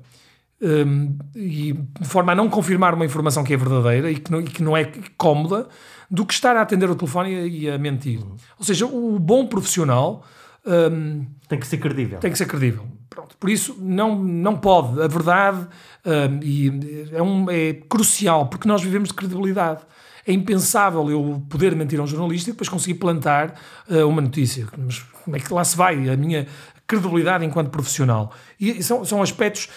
um, 0.61 1.17
e 1.35 1.73
de 1.73 2.09
forma 2.09 2.33
a 2.33 2.35
não 2.35 2.49
confirmar 2.49 2.95
uma 2.95 3.05
informação 3.05 3.45
que 3.45 3.53
é 3.53 3.57
verdadeira 3.57 4.11
e 4.11 4.19
que 4.19 4.31
não, 4.31 4.41
e 4.41 4.45
que 4.45 4.63
não 4.63 4.77
é 4.77 4.91
cómoda, 5.17 5.69
do 6.11 6.25
que 6.25 6.35
estar 6.35 6.57
a 6.57 6.63
atender 6.63 6.89
o 6.89 6.95
telefone 6.95 7.31
e, 7.31 7.65
e 7.65 7.71
a 7.71 7.79
mentir. 7.79 8.21
Uhum. 8.21 8.37
Ou 8.59 8.65
seja, 8.65 8.87
o 8.87 9.19
bom 9.19 9.47
profissional. 9.47 10.25
Um, 10.65 11.27
tem 11.49 11.61
que 11.61 11.67
ser 11.67 11.79
credível. 11.79 12.19
Tem 12.19 12.31
que 12.31 12.39
ser 12.39 12.47
credível. 12.47 12.87
Pronto. 13.09 13.37
Por 13.39 13.49
isso, 13.49 13.77
não, 13.81 14.17
não 14.17 14.57
pode. 14.57 15.01
A 15.01 15.07
verdade 15.07 15.67
um, 16.05 16.41
e 16.43 17.09
é, 17.13 17.23
um, 17.23 17.51
é 17.51 17.73
crucial, 17.89 18.47
porque 18.47 18.69
nós 18.69 18.83
vivemos 18.83 19.09
de 19.09 19.15
credibilidade. 19.15 19.81
É 20.27 20.33
impensável 20.33 21.09
eu 21.11 21.43
poder 21.49 21.75
mentir 21.75 22.01
a 22.01 22.03
um 22.03 22.07
jornalista 22.07 22.51
e 22.51 22.53
depois 22.53 22.69
conseguir 22.69 22.95
plantar 22.95 23.55
uh, 23.89 24.07
uma 24.07 24.21
notícia. 24.21 24.67
Mas 24.77 25.01
como 25.25 25.37
é 25.37 25.41
que 25.41 25.53
lá 25.53 25.65
se 25.65 25.77
vai 25.77 26.09
a 26.09 26.17
minha 26.17 26.47
credibilidade 26.87 27.45
enquanto 27.45 27.71
profissional? 27.71 28.33
E 28.59 28.83
são, 28.83 29.05
são 29.05 29.23
aspectos 29.23 29.69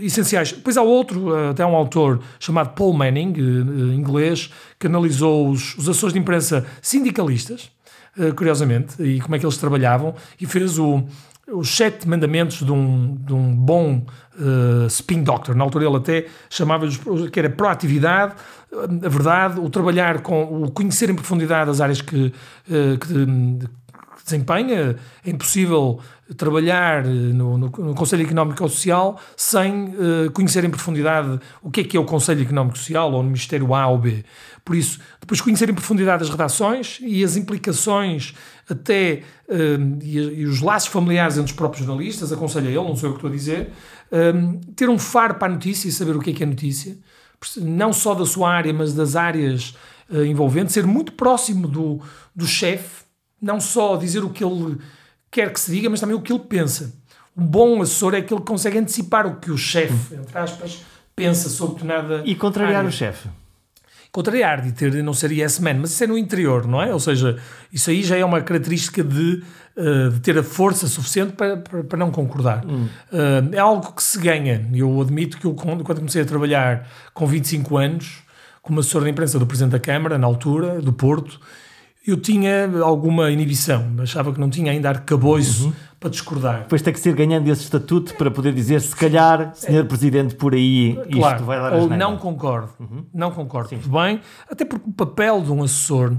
essenciais. 0.00 0.52
Depois 0.52 0.76
há 0.76 0.82
outro, 0.82 1.34
eh, 1.34 1.50
até 1.50 1.64
um 1.64 1.74
autor 1.74 2.20
chamado 2.38 2.74
Paul 2.74 2.92
Manning, 2.92 3.32
uh, 3.32 3.92
inglês, 3.92 4.50
que 4.78 4.86
analisou 4.86 5.50
os, 5.50 5.76
os 5.76 5.88
ações 5.88 6.12
de 6.12 6.18
imprensa 6.18 6.66
sindicalistas, 6.80 7.70
curiosamente, 8.36 9.00
e 9.00 9.20
como 9.20 9.36
é 9.36 9.38
que 9.38 9.46
eles 9.46 9.58
trabalhavam, 9.58 10.12
e 10.40 10.46
fez 10.46 10.76
o, 10.76 11.04
os 11.52 11.74
sete 11.74 12.06
mandamentos 12.08 12.64
de 12.64 12.70
um, 12.70 13.16
de 13.16 13.32
um 13.32 13.54
bom 13.54 14.02
uh, 14.38 14.86
spin 14.86 15.22
doctor. 15.22 15.54
Na 15.54 15.64
altura 15.64 15.86
ele 15.86 15.96
até 15.96 16.26
chamava 16.50 16.86
que 17.32 17.38
era 17.38 17.48
proatividade, 17.48 18.34
a 18.72 19.08
verdade, 19.08 19.58
o 19.58 19.70
trabalhar 19.70 20.20
com, 20.20 20.64
o 20.64 20.70
conhecer 20.70 21.08
em 21.08 21.14
profundidade 21.14 21.70
as 21.70 21.80
áreas 21.80 22.00
que, 22.00 22.32
uh, 22.68 22.98
que 22.98 23.68
desempenha. 24.30 24.96
É 25.24 25.30
impossível 25.30 26.00
trabalhar 26.36 27.04
no, 27.04 27.56
no, 27.56 27.68
no 27.68 27.94
Conselho 27.94 28.22
Económico 28.22 28.64
e 28.64 28.68
Social 28.68 29.18
sem 29.36 29.84
uh, 29.84 30.30
conhecer 30.32 30.62
em 30.64 30.70
profundidade 30.70 31.40
o 31.62 31.70
que 31.70 31.80
é 31.80 31.84
que 31.84 31.96
é 31.96 32.00
o 32.00 32.04
Conselho 32.04 32.42
Económico 32.42 32.76
Social 32.76 33.10
ou 33.12 33.22
no 33.22 33.30
Ministério 33.30 33.74
A 33.74 33.86
ou 33.86 33.98
B. 33.98 34.24
Por 34.64 34.76
isso, 34.76 35.00
depois 35.18 35.40
conhecer 35.40 35.70
em 35.70 35.74
profundidade 35.74 36.22
as 36.22 36.28
redações 36.28 36.98
e 37.00 37.24
as 37.24 37.36
implicações 37.36 38.34
até 38.68 39.22
um, 39.48 39.98
e, 40.02 40.18
e, 40.18 40.44
os 40.44 40.60
laços 40.60 40.90
familiares 40.90 41.38
entre 41.38 41.50
os 41.50 41.56
próprios 41.56 41.86
jornalistas, 41.86 42.30
aconselho 42.30 42.66
a 42.66 42.70
ele, 42.70 42.88
não 42.88 42.94
sou 42.94 43.08
eu 43.08 43.12
que 43.14 43.18
estou 43.18 43.30
a 43.30 43.32
dizer, 43.32 43.70
um, 44.12 44.60
ter 44.76 44.90
um 44.90 44.98
faro 44.98 45.36
para 45.36 45.48
a 45.48 45.54
notícia 45.54 45.88
e 45.88 45.92
saber 45.92 46.14
o 46.14 46.20
que 46.20 46.30
é 46.30 46.32
que 46.34 46.42
é 46.42 46.46
notícia, 46.46 46.98
não 47.56 47.94
só 47.94 48.14
da 48.14 48.26
sua 48.26 48.52
área, 48.52 48.74
mas 48.74 48.92
das 48.92 49.16
áreas 49.16 49.74
uh, 50.10 50.22
envolventes, 50.22 50.74
ser 50.74 50.86
muito 50.86 51.12
próximo 51.12 51.66
do, 51.66 52.02
do 52.36 52.46
chefe, 52.46 53.07
não 53.40 53.60
só 53.60 53.96
dizer 53.96 54.24
o 54.24 54.30
que 54.30 54.44
ele 54.44 54.78
quer 55.30 55.52
que 55.52 55.60
se 55.60 55.70
diga, 55.70 55.88
mas 55.88 56.00
também 56.00 56.16
o 56.16 56.20
que 56.20 56.32
ele 56.32 56.40
pensa. 56.40 56.92
Um 57.36 57.44
bom 57.44 57.80
assessor 57.82 58.14
é 58.14 58.18
aquele 58.18 58.40
que 58.40 58.46
consegue 58.46 58.78
antecipar 58.78 59.26
o 59.26 59.36
que 59.36 59.50
o 59.50 59.56
chefe, 59.56 60.14
entre 60.14 60.36
aspas, 60.36 60.82
pensa 61.14 61.48
sobre 61.48 61.74
determinada. 61.74 62.22
E 62.24 62.34
contrariar 62.34 62.78
área. 62.78 62.88
o 62.88 62.92
chefe. 62.92 63.28
Contrariar 64.10 64.62
de 64.62 64.72
ter 64.72 65.02
não 65.02 65.12
ser 65.12 65.30
yes 65.30 65.58
man, 65.58 65.74
mas 65.74 65.90
isso 65.90 66.02
é 66.02 66.06
no 66.06 66.16
interior, 66.16 66.66
não 66.66 66.82
é? 66.82 66.92
Ou 66.92 66.98
seja, 66.98 67.38
isso 67.72 67.90
aí 67.90 68.02
já 68.02 68.16
é 68.16 68.24
uma 68.24 68.40
característica 68.40 69.04
de, 69.04 69.44
uh, 69.76 70.10
de 70.10 70.20
ter 70.20 70.36
a 70.38 70.42
força 70.42 70.88
suficiente 70.88 71.34
para, 71.34 71.58
para, 71.58 71.84
para 71.84 71.98
não 71.98 72.10
concordar. 72.10 72.64
Hum. 72.64 72.88
Uh, 73.12 73.54
é 73.54 73.58
algo 73.58 73.92
que 73.92 74.02
se 74.02 74.18
ganha. 74.18 74.66
Eu 74.72 75.00
admito 75.00 75.36
que 75.36 75.44
eu, 75.44 75.54
quando 75.54 75.84
comecei 75.84 76.22
a 76.22 76.24
trabalhar 76.24 76.88
com 77.12 77.26
25 77.26 77.76
anos, 77.76 78.22
como 78.62 78.80
assessor 78.80 79.04
de 79.04 79.10
imprensa 79.10 79.38
do 79.38 79.46
Presidente 79.46 79.72
da 79.72 79.78
Câmara, 79.78 80.18
na 80.18 80.26
altura, 80.26 80.80
do 80.80 80.92
Porto, 80.92 81.38
eu 82.08 82.16
tinha 82.16 82.70
alguma 82.82 83.30
inibição, 83.30 83.86
achava 83.98 84.32
que 84.32 84.40
não 84.40 84.48
tinha 84.48 84.72
ainda 84.72 84.88
arcabouço 84.88 85.66
uhum. 85.66 85.72
para 86.00 86.08
discordar. 86.08 86.60
Depois 86.60 86.80
tem 86.80 86.90
que 86.90 87.00
ser 87.00 87.14
ganhando 87.14 87.46
esse 87.48 87.64
estatuto 87.64 88.14
para 88.14 88.30
poder 88.30 88.54
dizer, 88.54 88.80
se 88.80 88.96
calhar, 88.96 89.52
Senhor 89.54 89.84
Presidente, 89.84 90.34
por 90.34 90.54
aí 90.54 90.98
claro, 91.12 91.36
isto 91.36 91.44
vai 91.44 91.60
dar 91.60 91.74
Ou 91.74 91.90
não 91.90 92.16
concordo, 92.16 92.70
uhum. 92.80 93.04
não 93.12 93.30
concordo, 93.30 93.68
Sim. 93.68 93.78
tudo 93.78 93.98
bem, 94.00 94.22
até 94.50 94.64
porque 94.64 94.88
o 94.88 94.92
papel 94.92 95.42
de 95.42 95.52
um 95.52 95.62
assessor 95.62 96.12
uh, 96.12 96.18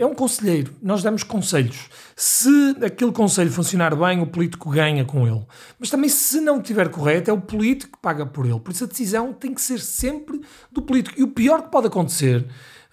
é 0.00 0.04
um 0.04 0.16
conselheiro, 0.16 0.72
nós 0.82 1.00
damos 1.00 1.22
conselhos. 1.22 1.88
Se 2.16 2.76
aquele 2.84 3.12
conselho 3.12 3.52
funcionar 3.52 3.94
bem, 3.94 4.20
o 4.20 4.26
político 4.26 4.68
ganha 4.68 5.04
com 5.04 5.28
ele. 5.28 5.46
Mas 5.78 5.90
também, 5.90 6.10
se 6.10 6.40
não 6.40 6.58
estiver 6.58 6.88
correto, 6.88 7.30
é 7.30 7.32
o 7.32 7.40
político 7.40 7.92
que 7.92 8.02
paga 8.02 8.26
por 8.26 8.46
ele. 8.46 8.58
Por 8.58 8.72
isso 8.72 8.82
a 8.82 8.88
decisão 8.88 9.32
tem 9.32 9.54
que 9.54 9.60
ser 9.60 9.78
sempre 9.78 10.40
do 10.72 10.82
político. 10.82 11.20
E 11.20 11.22
o 11.22 11.28
pior 11.28 11.62
que 11.62 11.70
pode 11.70 11.86
acontecer 11.86 12.44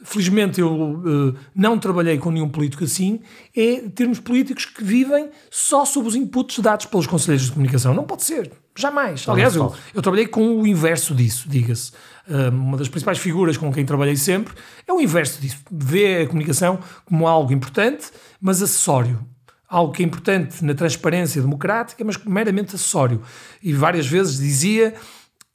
felizmente 0.05 0.61
eu 0.61 0.71
uh, 0.71 1.35
não 1.53 1.77
trabalhei 1.77 2.17
com 2.17 2.31
nenhum 2.31 2.47
político 2.47 2.83
assim, 2.83 3.19
é 3.55 3.81
termos 3.93 4.19
políticos 4.19 4.65
que 4.65 4.83
vivem 4.83 5.29
só 5.49 5.83
sob 5.83 6.07
os 6.07 6.15
inputs 6.15 6.59
dados 6.59 6.85
pelos 6.85 7.07
conselheiros 7.07 7.47
de 7.47 7.51
comunicação. 7.51 7.93
Não 7.93 8.03
pode 8.03 8.23
ser. 8.23 8.51
Jamais. 8.77 9.27
Aliás, 9.27 9.55
eu, 9.55 9.73
eu 9.93 10.01
trabalhei 10.01 10.27
com 10.27 10.61
o 10.61 10.67
inverso 10.67 11.15
disso, 11.15 11.47
diga-se. 11.49 11.91
Uh, 12.27 12.49
uma 12.49 12.77
das 12.77 12.87
principais 12.87 13.17
figuras 13.17 13.57
com 13.57 13.71
quem 13.73 13.85
trabalhei 13.85 14.15
sempre 14.15 14.53
é 14.87 14.93
o 14.93 15.01
inverso 15.01 15.41
disso. 15.41 15.57
Vê 15.71 16.21
a 16.21 16.27
comunicação 16.27 16.79
como 17.05 17.27
algo 17.27 17.51
importante, 17.53 18.11
mas 18.39 18.61
acessório 18.61 19.25
algo 19.67 19.91
que 19.91 20.03
é 20.03 20.05
importante 20.05 20.63
na 20.63 20.73
transparência 20.73 21.41
democrática, 21.41 22.03
mas 22.03 22.17
meramente 22.23 22.75
acessório. 22.75 23.21
E 23.61 23.73
várias 23.73 24.07
vezes 24.07 24.37
dizia 24.37 24.93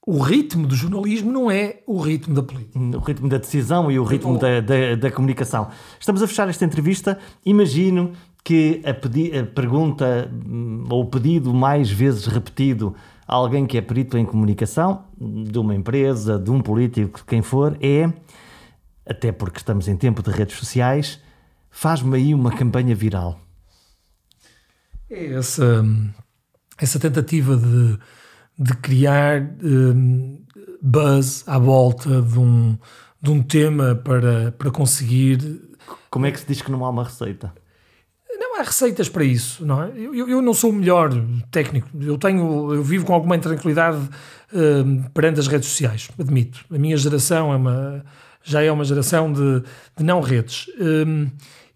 o 0.07 0.19
ritmo 0.19 0.67
do 0.67 0.75
jornalismo 0.75 1.31
não 1.31 1.51
é 1.51 1.83
o 1.87 2.01
ritmo 2.01 2.35
da 2.35 2.43
política. 2.43 2.79
O 2.79 3.01
ritmo 3.01 3.29
da 3.29 3.39
decisão 3.39 3.91
e 3.91 3.99
o 3.99 4.05
ritmo 4.05 4.39
da, 4.39 4.61
da, 4.61 4.95
da 4.97 5.11
comunicação. 5.11 5.69
Estamos 5.99 6.23
a 6.23 6.27
fechar 6.27 6.49
esta 6.49 6.65
entrevista. 6.65 7.19
Imagino 7.45 8.13
que 8.43 8.81
a, 8.85 8.95
pedi 8.95 9.37
a 9.37 9.45
pergunta 9.45 10.31
hum, 10.33 10.87
ou 10.89 11.03
o 11.03 11.07
pedido 11.07 11.53
mais 11.53 11.91
vezes 11.91 12.27
repetido 12.27 12.95
a 13.29 13.35
alguém 13.35 13.67
que 13.67 13.77
é 13.79 13.81
perito 13.81 14.17
em 14.19 14.25
comunicação, 14.25 15.05
de 15.17 15.57
uma 15.59 15.75
empresa, 15.75 16.39
de 16.39 16.51
um 16.51 16.61
político, 16.61 17.23
quem 17.25 17.43
for, 17.43 17.79
é, 17.81 18.13
até 19.07 19.31
porque 19.31 19.59
estamos 19.59 19.87
em 19.87 19.97
tempo 19.97 20.21
de 20.23 20.31
redes 20.31 20.57
sociais, 20.57 21.21
faz-me 21.71 22.17
aí 22.17 22.35
uma 22.35 22.51
campanha 22.51 22.93
viral. 22.93 23.39
É 25.09 25.35
essa, 25.35 25.85
essa 26.77 26.99
tentativa 26.99 27.57
de 27.57 27.99
de 28.61 28.77
criar 28.77 29.41
um, 29.65 30.39
buzz 30.83 31.43
à 31.47 31.59
volta 31.59 32.21
de 32.21 32.39
um, 32.39 32.77
de 33.21 33.31
um 33.31 33.43
tema 33.43 33.95
para, 33.95 34.53
para 34.53 34.71
conseguir. 34.71 35.63
Como 36.11 36.27
é 36.27 36.31
que 36.31 36.41
se 36.41 36.47
diz 36.47 36.61
que 36.61 36.71
não 36.71 36.85
há 36.85 36.91
uma 36.91 37.05
receita? 37.05 37.55
Não 38.39 38.61
há 38.61 38.63
receitas 38.63 39.09
para 39.09 39.25
isso, 39.25 39.65
não 39.65 39.83
é? 39.83 39.93
Eu, 39.97 40.29
eu 40.29 40.43
não 40.43 40.53
sou 40.53 40.71
o 40.71 40.73
melhor 40.75 41.11
técnico. 41.51 41.89
Eu 41.99 42.19
tenho, 42.19 42.75
eu 42.75 42.83
vivo 42.83 43.07
com 43.07 43.15
alguma 43.15 43.35
intranquilidade 43.35 43.99
um, 44.53 45.03
perante 45.15 45.41
as 45.41 45.47
redes 45.47 45.69
sociais, 45.69 46.11
admito. 46.19 46.65
A 46.71 46.79
minha 46.79 46.97
geração 46.97 47.53
é 47.53 47.57
uma, 47.57 48.05
já 48.43 48.63
é 48.63 48.71
uma 48.71 48.85
geração 48.85 49.33
de, 49.33 49.63
de 49.97 50.05
não 50.05 50.21
redes. 50.21 50.67
Um, 50.79 51.31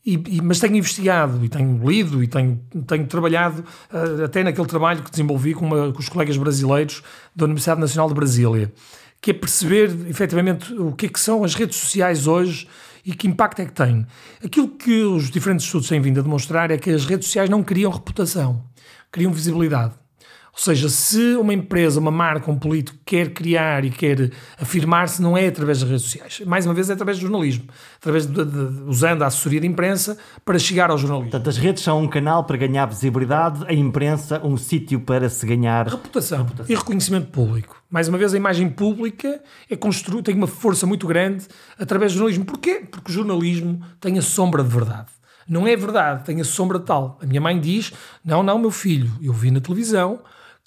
e, 0.05 0.22
e, 0.36 0.42
mas 0.42 0.61
tenho 0.61 0.76
investigado 0.76 1.42
e 1.44 1.48
tenho 1.48 1.80
lido 1.88 2.22
e 2.22 2.26
tenho, 2.26 2.61
tenho 2.86 3.07
trabalhado 3.07 3.64
uh, 3.90 4.24
até 4.24 4.44
naquele 4.44 4.66
trabalho 4.66 5.02
que 5.02 5.11
desenvolvi 5.11 5.55
com, 5.55 5.64
uma, 5.64 5.92
com, 5.92 5.98
os 5.98 6.09
colegas 6.09 6.36
brasileiros 6.36 7.02
da 7.34 7.46
Universidade 7.46 7.80
Nacional 7.80 8.09
de 8.09 8.14
Brasília, 8.14 8.72
que 9.20 9.30
é 9.30 9.34
perceber 9.34 9.90
efetivamente 10.07 10.72
o 10.74 10.92
que 10.92 11.07
é 11.07 11.09
que 11.09 11.18
são 11.18 11.42
as 11.42 11.55
redes 11.55 11.76
sociais 11.76 12.26
hoje 12.26 12.68
e 13.05 13.14
que 13.14 13.26
impacto 13.26 13.62
é 13.62 13.64
que 13.64 13.72
têm. 13.72 14.07
Aquilo 14.44 14.68
que 14.68 15.02
os 15.02 15.30
diferentes 15.30 15.64
estudos 15.64 15.88
têm 15.88 16.00
vindo 16.00 16.20
a 16.20 16.22
demonstrar 16.22 16.70
é 16.70 16.76
que 16.76 16.90
as 16.90 17.07
redes 17.07 17.26
sociais 17.26 17.48
não 17.48 17.62
criam 17.62 17.90
reputação, 17.90 18.62
criam 19.11 19.32
visibilidade. 19.32 19.94
Ou 20.55 20.61
seja, 20.61 20.88
se 20.88 21.34
uma 21.34 21.52
empresa, 21.52 21.98
uma 21.98 22.12
marca, 22.12 22.48
um 22.48 22.57
político 22.57 22.96
quer 23.05 23.30
criar 23.30 23.84
e 23.84 23.90
quer 23.90 24.30
afirmar-se, 24.57 25.20
não 25.20 25.36
é 25.36 25.48
através 25.48 25.80
das 25.80 25.88
redes 25.90 26.05
sociais. 26.05 26.42
Mais 26.46 26.64
uma 26.64 26.72
vez, 26.72 26.88
é 26.88 26.92
através 26.92 27.18
do 27.18 27.22
jornalismo. 27.22 27.64
Através 27.96 28.24
de, 28.24 28.44
de, 28.44 28.82
usando 28.86 29.22
a 29.22 29.26
assessoria 29.26 29.61
de 29.61 29.66
imprensa 29.66 30.16
para 30.44 30.57
chegar 30.57 30.90
ao 30.90 30.96
jornalismo. 30.96 31.32
Portanto, 31.32 31.48
as 31.48 31.57
redes 31.57 31.82
são 31.82 32.00
um 32.00 32.07
canal 32.07 32.44
para 32.44 32.57
ganhar 32.57 32.86
visibilidade, 32.86 33.64
a 33.66 33.74
imprensa 33.74 34.40
um 34.44 34.57
sítio 34.57 35.00
para 35.00 35.28
se 35.28 35.44
ganhar 35.44 35.88
reputação, 35.88 36.44
reputação. 36.44 36.72
e 36.72 36.78
reconhecimento 36.78 37.26
público. 37.32 37.82
Mais 37.90 38.07
uma 38.07 38.16
vez, 38.16 38.32
a 38.32 38.36
imagem 38.36 38.68
pública 38.68 39.42
é 39.68 39.74
constru... 39.74 40.22
tem 40.22 40.36
uma 40.36 40.46
força 40.46 40.86
muito 40.86 41.09
grande 41.09 41.46
através 41.76 42.12
do 42.12 42.18
jornalismo. 42.18 42.44
Porquê? 42.44 42.86
Porque 42.88 43.11
o 43.11 43.14
jornalismo 43.14 43.80
tem 44.00 44.18
a 44.18 44.22
sombra 44.22 44.62
de 44.62 44.68
verdade. 44.68 45.09
Não 45.48 45.66
é 45.66 45.76
verdade, 45.76 46.24
tem 46.24 46.40
a 46.40 46.44
sombra 46.44 46.78
de 46.78 46.86
tal. 46.86 47.18
A 47.20 47.26
minha 47.26 47.40
mãe 47.40 47.61
diz: 47.61 47.92
Não, 48.24 48.42
não, 48.42 48.59
meu 48.59 48.70
filho, 48.70 49.11
eu 49.20 49.32
vi 49.32 49.50
na 49.50 49.61
televisão 49.61 50.20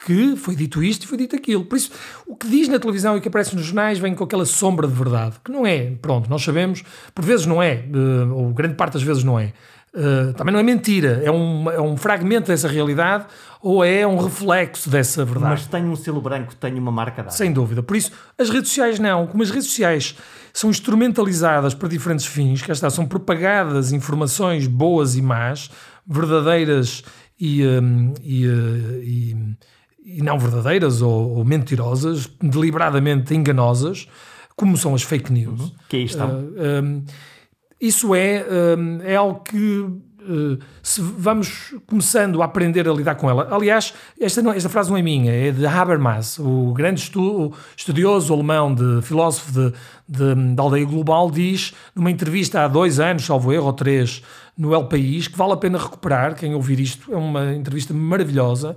que 0.05 0.35
foi 0.35 0.55
dito 0.55 0.83
isto 0.83 1.03
e 1.03 1.07
foi 1.07 1.17
dito 1.17 1.35
aquilo. 1.35 1.65
Por 1.65 1.75
isso, 1.75 1.91
o 2.25 2.35
que 2.35 2.47
diz 2.47 2.67
na 2.67 2.79
televisão 2.79 3.15
e 3.15 3.19
o 3.19 3.21
que 3.21 3.27
aparece 3.27 3.55
nos 3.55 3.65
jornais 3.65 3.97
vem 3.97 4.13
com 4.13 4.23
aquela 4.23 4.45
sombra 4.45 4.87
de 4.87 4.93
verdade, 4.93 5.35
que 5.43 5.51
não 5.51 5.65
é, 5.65 5.91
pronto, 6.01 6.29
nós 6.29 6.43
sabemos, 6.43 6.83
por 7.13 7.25
vezes 7.25 7.45
não 7.45 7.61
é, 7.61 7.83
uh, 7.93 8.33
ou 8.33 8.53
grande 8.53 8.75
parte 8.75 8.93
das 8.93 9.03
vezes 9.03 9.23
não 9.23 9.39
é. 9.39 9.53
Uh, 9.93 10.31
também 10.33 10.53
não 10.53 10.59
é 10.59 10.63
mentira, 10.63 11.21
é 11.23 11.31
um, 11.31 11.71
é 11.71 11.81
um 11.81 11.97
fragmento 11.97 12.47
dessa 12.47 12.67
realidade 12.67 13.25
ou 13.61 13.83
é 13.83 14.05
um 14.05 14.17
reflexo 14.17 14.89
dessa 14.89 15.25
verdade. 15.25 15.53
Mas 15.53 15.65
tem 15.65 15.83
um 15.85 15.95
selo 15.95 16.21
branco, 16.21 16.55
tem 16.55 16.75
uma 16.75 16.91
marca 16.91 17.23
dada. 17.23 17.35
Sem 17.35 17.51
dúvida. 17.51 17.81
Por 17.81 17.95
isso, 17.95 18.11
as 18.37 18.49
redes 18.49 18.69
sociais 18.69 18.99
não. 18.99 19.25
Como 19.25 19.41
as 19.41 19.49
redes 19.49 19.67
sociais 19.67 20.15
são 20.53 20.69
instrumentalizadas 20.69 21.73
para 21.73 21.89
diferentes 21.89 22.27
fins, 22.27 22.61
que 22.61 22.71
está, 22.71 22.89
são 22.91 23.07
propagadas 23.07 23.91
informações 23.91 24.67
boas 24.67 25.15
e 25.15 25.21
más, 25.21 25.71
verdadeiras 26.05 27.03
e, 27.39 27.65
um, 27.65 28.13
e, 28.21 28.47
uh, 28.47 29.03
e 29.03 29.57
e 30.07 30.21
não 30.21 30.39
verdadeiras 30.39 31.01
ou, 31.01 31.37
ou, 31.37 31.43
mentirosas, 31.43 32.29
deliberadamente 32.41 33.35
enganosas, 33.35 34.07
como 34.55 34.77
são 34.77 34.95
as 34.95 35.03
fake 35.03 35.33
news. 35.33 35.59
Uhum. 35.59 35.71
Que 35.89 35.97
aí 35.97 36.03
estão. 36.05 36.29
Uh, 36.29 36.83
um, 36.83 37.05
isso 37.79 38.15
é, 38.15 38.45
um, 38.77 39.01
é 39.01 39.15
algo 39.17 39.41
que 39.41 39.57
uh, 40.27 40.59
se 40.81 41.01
vamos 41.01 41.75
começando 41.85 42.41
a 42.41 42.45
aprender 42.45 42.87
a 42.87 42.93
lidar 42.93 43.15
com 43.15 43.29
ela. 43.29 43.53
Aliás, 43.53 43.93
esta, 44.19 44.41
não, 44.41 44.53
esta 44.53 44.69
frase 44.69 44.89
não 44.89 44.97
é 44.97 45.01
minha, 45.01 45.31
é 45.31 45.51
de 45.51 45.65
Habermas, 45.65 46.39
o 46.39 46.73
grande 46.73 47.01
estu, 47.01 47.53
estudioso 47.75 48.33
alemão, 48.33 48.73
de 48.73 49.01
filósofo 49.01 49.51
de, 49.51 49.73
de, 50.07 50.55
da 50.55 50.63
aldeia 50.63 50.85
global, 50.85 51.29
diz 51.29 51.73
numa 51.93 52.09
entrevista 52.09 52.61
há 52.61 52.67
dois 52.67 52.99
anos, 52.99 53.25
salvo 53.25 53.51
erro, 53.51 53.65
ou 53.65 53.73
três, 53.73 54.23
no 54.57 54.73
El 54.73 54.85
País, 54.85 55.27
que 55.27 55.37
vale 55.37 55.53
a 55.53 55.57
pena 55.57 55.77
recuperar, 55.77 56.33
quem 56.33 56.55
ouvir 56.55 56.79
isto, 56.79 57.13
é 57.13 57.17
uma 57.17 57.53
entrevista 57.53 57.93
maravilhosa, 57.93 58.75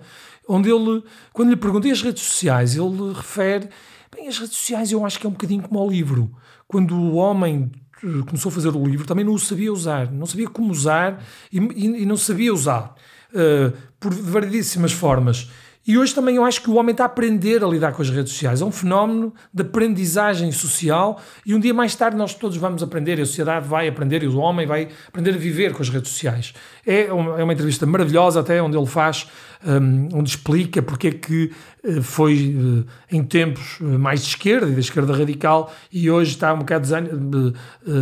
onde 0.50 0.68
ele, 0.68 1.02
quando 1.32 1.50
lhe 1.50 1.56
perguntei 1.56 1.92
as 1.92 2.02
redes 2.02 2.22
sociais, 2.24 2.74
ele 2.74 3.12
refere, 3.14 3.68
bem, 4.14 4.26
as 4.26 4.38
redes 4.38 4.56
sociais 4.56 4.90
eu 4.90 5.06
acho 5.06 5.18
que 5.20 5.26
é 5.26 5.28
um 5.28 5.32
bocadinho 5.32 5.62
como 5.62 5.80
o 5.80 5.88
livro. 5.88 6.30
Quando 6.66 6.94
o 6.94 7.14
homem 7.14 7.70
eh, 8.02 8.22
começou 8.26 8.50
a 8.50 8.52
fazer 8.52 8.68
o 8.68 8.84
livro, 8.84 9.06
também 9.06 9.24
não 9.24 9.32
o 9.32 9.38
sabia 9.38 9.72
usar, 9.72 10.10
não 10.10 10.26
sabia 10.26 10.48
como 10.48 10.72
usar 10.72 11.22
e, 11.52 11.58
e, 11.58 12.02
e 12.02 12.06
não 12.06 12.16
sabia 12.16 12.52
usar 12.52 12.94
uh, 13.32 13.76
por 14.00 14.12
variedíssimas 14.12 14.92
formas. 14.92 15.48
E 15.86 15.96
hoje 15.96 16.14
também 16.14 16.36
eu 16.36 16.44
acho 16.44 16.62
que 16.62 16.68
o 16.68 16.74
homem 16.74 16.92
está 16.92 17.04
a 17.04 17.06
aprender 17.06 17.64
a 17.64 17.66
lidar 17.66 17.92
com 17.92 18.02
as 18.02 18.10
redes 18.10 18.32
sociais. 18.32 18.60
É 18.60 18.64
um 18.64 18.70
fenómeno 18.70 19.32
de 19.52 19.62
aprendizagem 19.62 20.52
social 20.52 21.18
e 21.44 21.54
um 21.54 21.58
dia 21.58 21.72
mais 21.72 21.94
tarde 21.94 22.16
nós 22.16 22.34
todos 22.34 22.58
vamos 22.58 22.82
aprender, 22.82 23.20
a 23.20 23.24
sociedade 23.24 23.66
vai 23.66 23.88
aprender 23.88 24.22
e 24.22 24.26
o 24.26 24.38
homem 24.38 24.66
vai 24.66 24.88
aprender 25.08 25.30
a 25.30 25.38
viver 25.38 25.72
com 25.72 25.82
as 25.82 25.88
redes 25.88 26.10
sociais. 26.10 26.52
É 26.86 27.10
uma, 27.12 27.40
é 27.40 27.42
uma 27.42 27.52
entrevista 27.52 27.86
maravilhosa 27.86 28.40
até 28.40 28.62
onde 28.62 28.76
ele 28.76 28.86
faz 28.86 29.26
um, 29.64 30.08
onde 30.14 30.30
explica 30.30 30.80
porque 30.80 31.08
é 31.08 31.10
que 31.10 31.52
uh, 31.84 32.02
foi 32.02 32.56
uh, 32.56 32.86
em 33.10 33.22
tempos 33.22 33.78
uh, 33.80 33.98
mais 33.98 34.22
de 34.22 34.28
esquerda 34.28 34.68
e 34.68 34.72
da 34.72 34.80
esquerda 34.80 35.16
radical 35.16 35.72
e 35.92 36.10
hoje 36.10 36.32
está 36.32 36.52
um 36.54 36.60
bocado 36.60 36.86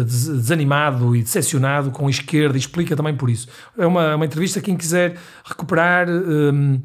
desanimado 0.05 1.17
e 1.17 1.23
decepcionado 1.23 1.91
com 1.91 2.07
a 2.07 2.11
esquerda 2.11 2.57
e 2.57 2.61
explica 2.61 2.95
também 2.97 3.17
por 3.17 3.29
isso. 3.29 3.49
É 3.77 3.87
uma, 3.87 4.15
uma 4.15 4.25
entrevista, 4.25 4.61
quem 4.61 4.77
quiser 4.77 5.17
recuperar 5.45 6.09
um, 6.09 6.81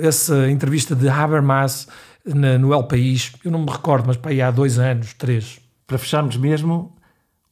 essa 0.00 0.50
entrevista 0.50 0.94
de 0.94 1.08
Habermas 1.08 1.88
na, 2.24 2.58
no 2.58 2.72
El 2.72 2.84
País, 2.84 3.32
eu 3.44 3.50
não 3.50 3.60
me 3.60 3.70
recordo, 3.70 4.06
mas 4.06 4.16
para 4.16 4.30
aí 4.30 4.42
há 4.42 4.50
dois 4.50 4.78
anos, 4.78 5.14
três. 5.14 5.60
Para 5.86 5.98
fecharmos 5.98 6.36
mesmo, 6.36 6.94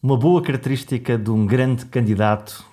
uma 0.02 0.16
boa 0.16 0.42
característica 0.42 1.16
de 1.16 1.30
um 1.30 1.46
grande 1.46 1.86
candidato 1.86 2.64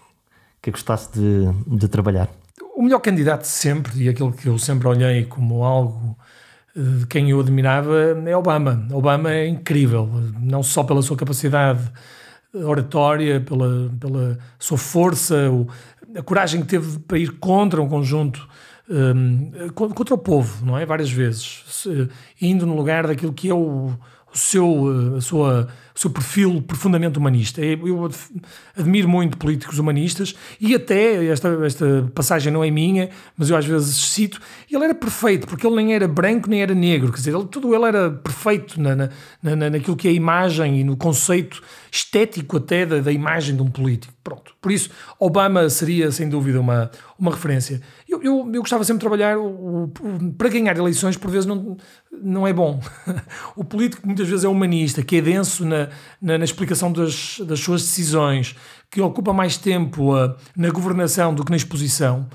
que 0.61 0.71
gostasse 0.71 1.11
de, 1.13 1.77
de 1.77 1.87
trabalhar? 1.87 2.29
O 2.75 2.81
melhor 2.81 2.99
candidato 2.99 3.43
sempre, 3.43 4.03
e 4.03 4.09
aquele 4.09 4.31
que 4.31 4.47
eu 4.47 4.57
sempre 4.57 4.87
olhei 4.87 5.25
como 5.25 5.63
algo 5.63 6.17
eh, 6.75 6.79
de 6.99 7.07
quem 7.07 7.29
eu 7.29 7.39
admirava, 7.39 7.95
é 8.25 8.35
Obama. 8.35 8.87
Obama 8.91 9.31
é 9.31 9.47
incrível, 9.47 10.09
não 10.39 10.63
só 10.63 10.83
pela 10.83 11.01
sua 11.01 11.15
capacidade 11.15 11.91
oratória, 12.53 13.41
pela, 13.41 13.91
pela 13.99 14.37
sua 14.59 14.77
força, 14.77 15.35
a 16.15 16.21
coragem 16.21 16.61
que 16.61 16.67
teve 16.67 16.99
para 16.99 17.17
ir 17.17 17.31
contra 17.39 17.81
um 17.81 17.87
conjunto, 17.87 18.47
um, 18.89 19.69
contra 19.73 20.13
o 20.13 20.17
povo, 20.17 20.65
não 20.65 20.77
é? 20.77 20.85
Várias 20.85 21.11
vezes, 21.11 21.87
indo 22.41 22.65
no 22.65 22.75
lugar 22.75 23.07
daquilo 23.07 23.33
que 23.33 23.49
é 23.49 23.53
o, 23.53 23.91
o 24.33 24.37
seu, 24.37 25.13
eh, 25.13 25.17
a 25.17 25.21
sua, 25.21 25.67
seu 25.95 26.09
perfil 26.09 26.61
profundamente 26.61 27.17
humanista. 27.17 27.61
Eu 27.61 28.09
admiro 28.77 29.07
muito 29.07 29.37
políticos 29.37 29.79
humanistas 29.79 30.35
e 30.59 30.73
até, 30.73 31.25
esta, 31.25 31.49
esta 31.65 32.09
passagem 32.13 32.51
não 32.51 32.63
é 32.63 32.71
minha, 32.71 33.09
mas 33.37 33.49
eu 33.49 33.57
às 33.57 33.65
vezes 33.65 33.95
cito, 33.95 34.41
ele 34.71 34.83
era 34.83 34.95
perfeito, 34.95 35.47
porque 35.47 35.65
ele 35.65 35.75
nem 35.75 35.93
era 35.93 36.07
branco 36.07 36.49
nem 36.49 36.61
era 36.61 36.73
negro, 36.73 37.11
quer 37.11 37.17
dizer, 37.17 37.35
ele, 37.35 37.45
tudo 37.45 37.73
ele 37.73 37.85
era 37.85 38.11
perfeito 38.11 38.79
na, 38.81 38.95
na, 38.95 39.09
na, 39.41 39.69
naquilo 39.69 39.95
que 39.95 40.07
é 40.07 40.11
a 40.11 40.13
imagem 40.13 40.79
e 40.79 40.83
no 40.83 40.97
conceito 40.97 41.61
estético 41.91 42.57
até 42.57 42.85
da, 42.85 42.99
da 42.99 43.11
imagem 43.11 43.55
de 43.55 43.61
um 43.61 43.69
político. 43.69 44.13
Pronto. 44.23 44.53
Por 44.61 44.71
isso, 44.71 44.89
Obama 45.19 45.69
seria 45.69 46.09
sem 46.11 46.29
dúvida 46.29 46.59
uma, 46.59 46.89
uma 47.19 47.31
referência. 47.31 47.81
Eu, 48.07 48.23
eu, 48.23 48.51
eu 48.53 48.61
gostava 48.61 48.83
sempre 48.83 48.99
de 48.99 49.01
trabalhar 49.01 49.37
o, 49.37 49.83
o, 49.83 50.33
para 50.37 50.49
ganhar 50.49 50.77
eleições, 50.77 51.17
por 51.17 51.29
vezes 51.29 51.45
não, 51.45 51.77
não 52.11 52.47
é 52.47 52.53
bom. 52.53 52.79
o 53.55 53.63
político 53.63 54.07
muitas 54.07 54.27
vezes 54.27 54.45
é 54.45 54.47
humanista, 54.47 55.03
que 55.03 55.17
é 55.17 55.21
denso 55.21 55.65
na, 55.65 55.82
na, 56.21 56.37
na 56.37 56.45
explicação 56.45 56.91
das, 56.91 57.39
das 57.39 57.59
suas 57.59 57.81
decisões, 57.81 58.55
que 58.89 59.01
ocupa 59.01 59.33
mais 59.33 59.57
tempo 59.57 60.15
uh, 60.15 60.35
na 60.55 60.69
governação 60.69 61.33
do 61.33 61.43
que 61.43 61.51
na 61.51 61.57
exposição. 61.57 62.27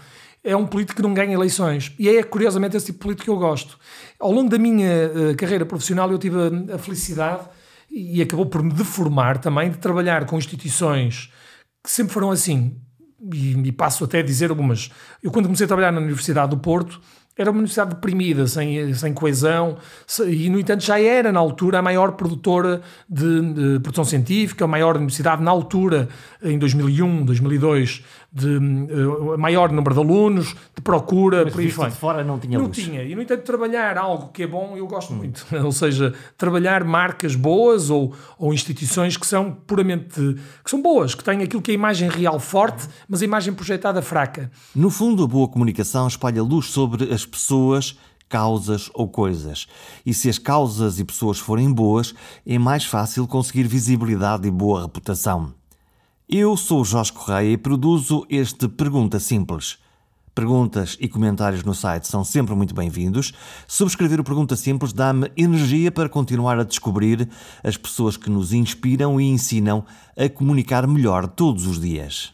É 0.42 0.56
um 0.56 0.66
político 0.66 0.96
que 0.96 1.02
não 1.02 1.14
ganha 1.14 1.34
eleições. 1.34 1.92
E 1.98 2.08
é, 2.08 2.22
curiosamente, 2.22 2.76
esse 2.76 2.86
tipo 2.86 2.98
de 2.98 3.02
político 3.02 3.24
que 3.24 3.30
eu 3.30 3.36
gosto. 3.36 3.78
Ao 4.18 4.30
longo 4.32 4.48
da 4.48 4.58
minha 4.58 5.08
uh, 5.08 5.36
carreira 5.36 5.66
profissional, 5.66 6.10
eu 6.10 6.18
tive 6.18 6.36
a, 6.36 6.74
a 6.74 6.78
felicidade 6.78 7.48
e 7.90 8.20
acabou 8.20 8.46
por 8.46 8.62
me 8.62 8.72
deformar 8.72 9.38
também 9.38 9.70
de 9.70 9.78
trabalhar 9.78 10.26
com 10.26 10.36
instituições 10.36 11.32
que 11.82 11.90
sempre 11.90 12.12
foram 12.12 12.30
assim. 12.30 12.76
E, 13.32 13.52
e 13.52 13.72
passo 13.72 14.04
até 14.04 14.20
a 14.20 14.22
dizer 14.22 14.50
algumas. 14.50 14.90
Eu, 15.22 15.30
quando 15.30 15.46
comecei 15.46 15.64
a 15.64 15.68
trabalhar 15.68 15.90
na 15.90 16.00
Universidade 16.00 16.50
do 16.50 16.58
Porto, 16.58 17.00
era 17.38 17.50
uma 17.50 17.58
universidade 17.58 17.90
deprimida, 17.90 18.48
sem, 18.48 18.92
sem 18.94 19.14
coesão, 19.14 19.78
e 20.26 20.50
no 20.50 20.58
entanto 20.58 20.82
já 20.82 21.00
era 21.00 21.30
na 21.30 21.38
altura 21.38 21.78
a 21.78 21.82
maior 21.82 22.12
produtora 22.12 22.82
de, 23.08 23.52
de, 23.52 23.80
produção 23.80 24.04
científica, 24.04 24.64
a 24.64 24.68
maior 24.68 24.96
universidade 24.96 25.40
na 25.40 25.50
altura, 25.52 26.08
em 26.42 26.58
2001, 26.58 27.24
2002, 27.24 28.04
de 28.38 28.56
uh, 28.56 29.38
maior 29.38 29.70
número 29.72 29.94
de 29.94 30.00
alunos, 30.00 30.54
de 30.74 30.82
procura, 30.82 31.44
Mas 31.44 31.52
por 31.52 31.60
aí 31.60 31.90
de 31.90 31.96
fora 31.96 32.24
não 32.24 32.38
tinha 32.38 32.58
Não 32.58 32.66
luz. 32.66 32.76
tinha, 32.76 33.02
e 33.02 33.14
no 33.14 33.22
entanto 33.22 33.42
trabalhar 33.42 33.96
algo 33.98 34.28
que 34.28 34.42
é 34.42 34.46
bom 34.46 34.76
eu 34.76 34.86
gosto 34.86 35.12
hum. 35.12 35.16
muito, 35.16 35.46
ou 35.64 35.72
seja, 35.72 36.14
trabalhar 36.36 36.84
marcas 36.84 37.34
boas 37.34 37.90
ou, 37.90 38.14
ou 38.38 38.52
instituições 38.54 39.16
que 39.16 39.26
são 39.26 39.50
puramente, 39.52 40.36
que 40.64 40.70
são 40.70 40.80
boas, 40.80 41.14
que 41.14 41.24
têm 41.24 41.42
aquilo 41.42 41.62
que 41.62 41.70
é 41.70 41.74
a 41.74 41.74
imagem 41.74 42.08
real 42.08 42.38
forte, 42.38 42.88
mas 43.08 43.22
a 43.22 43.24
imagem 43.24 43.52
projetada 43.52 44.00
fraca. 44.02 44.50
No 44.74 44.90
fundo, 44.90 45.24
a 45.24 45.26
boa 45.26 45.48
comunicação 45.48 46.06
espalha 46.06 46.42
luz 46.42 46.66
sobre 46.66 47.12
as 47.12 47.26
pessoas, 47.26 47.98
causas 48.28 48.90
ou 48.94 49.08
coisas. 49.08 49.66
E 50.04 50.12
se 50.12 50.28
as 50.28 50.38
causas 50.38 50.98
e 50.98 51.04
pessoas 51.04 51.38
forem 51.38 51.72
boas, 51.72 52.14
é 52.46 52.58
mais 52.58 52.84
fácil 52.84 53.26
conseguir 53.26 53.64
visibilidade 53.64 54.46
e 54.46 54.50
boa 54.50 54.82
reputação. 54.82 55.57
Eu 56.30 56.58
sou 56.58 56.84
Jorge 56.84 57.10
Correia 57.10 57.52
e 57.52 57.56
produzo 57.56 58.26
este 58.28 58.68
Pergunta 58.68 59.18
Simples. 59.18 59.78
Perguntas 60.34 60.94
e 61.00 61.08
comentários 61.08 61.64
no 61.64 61.74
site 61.74 62.06
são 62.06 62.22
sempre 62.22 62.54
muito 62.54 62.74
bem-vindos. 62.74 63.32
Subscrever 63.66 64.20
o 64.20 64.24
Pergunta 64.24 64.54
Simples 64.54 64.92
dá-me 64.92 65.32
energia 65.38 65.90
para 65.90 66.06
continuar 66.06 66.58
a 66.58 66.64
descobrir 66.64 67.26
as 67.64 67.78
pessoas 67.78 68.18
que 68.18 68.28
nos 68.28 68.52
inspiram 68.52 69.18
e 69.18 69.24
ensinam 69.24 69.86
a 70.18 70.28
comunicar 70.28 70.86
melhor 70.86 71.26
todos 71.26 71.66
os 71.66 71.80
dias. 71.80 72.30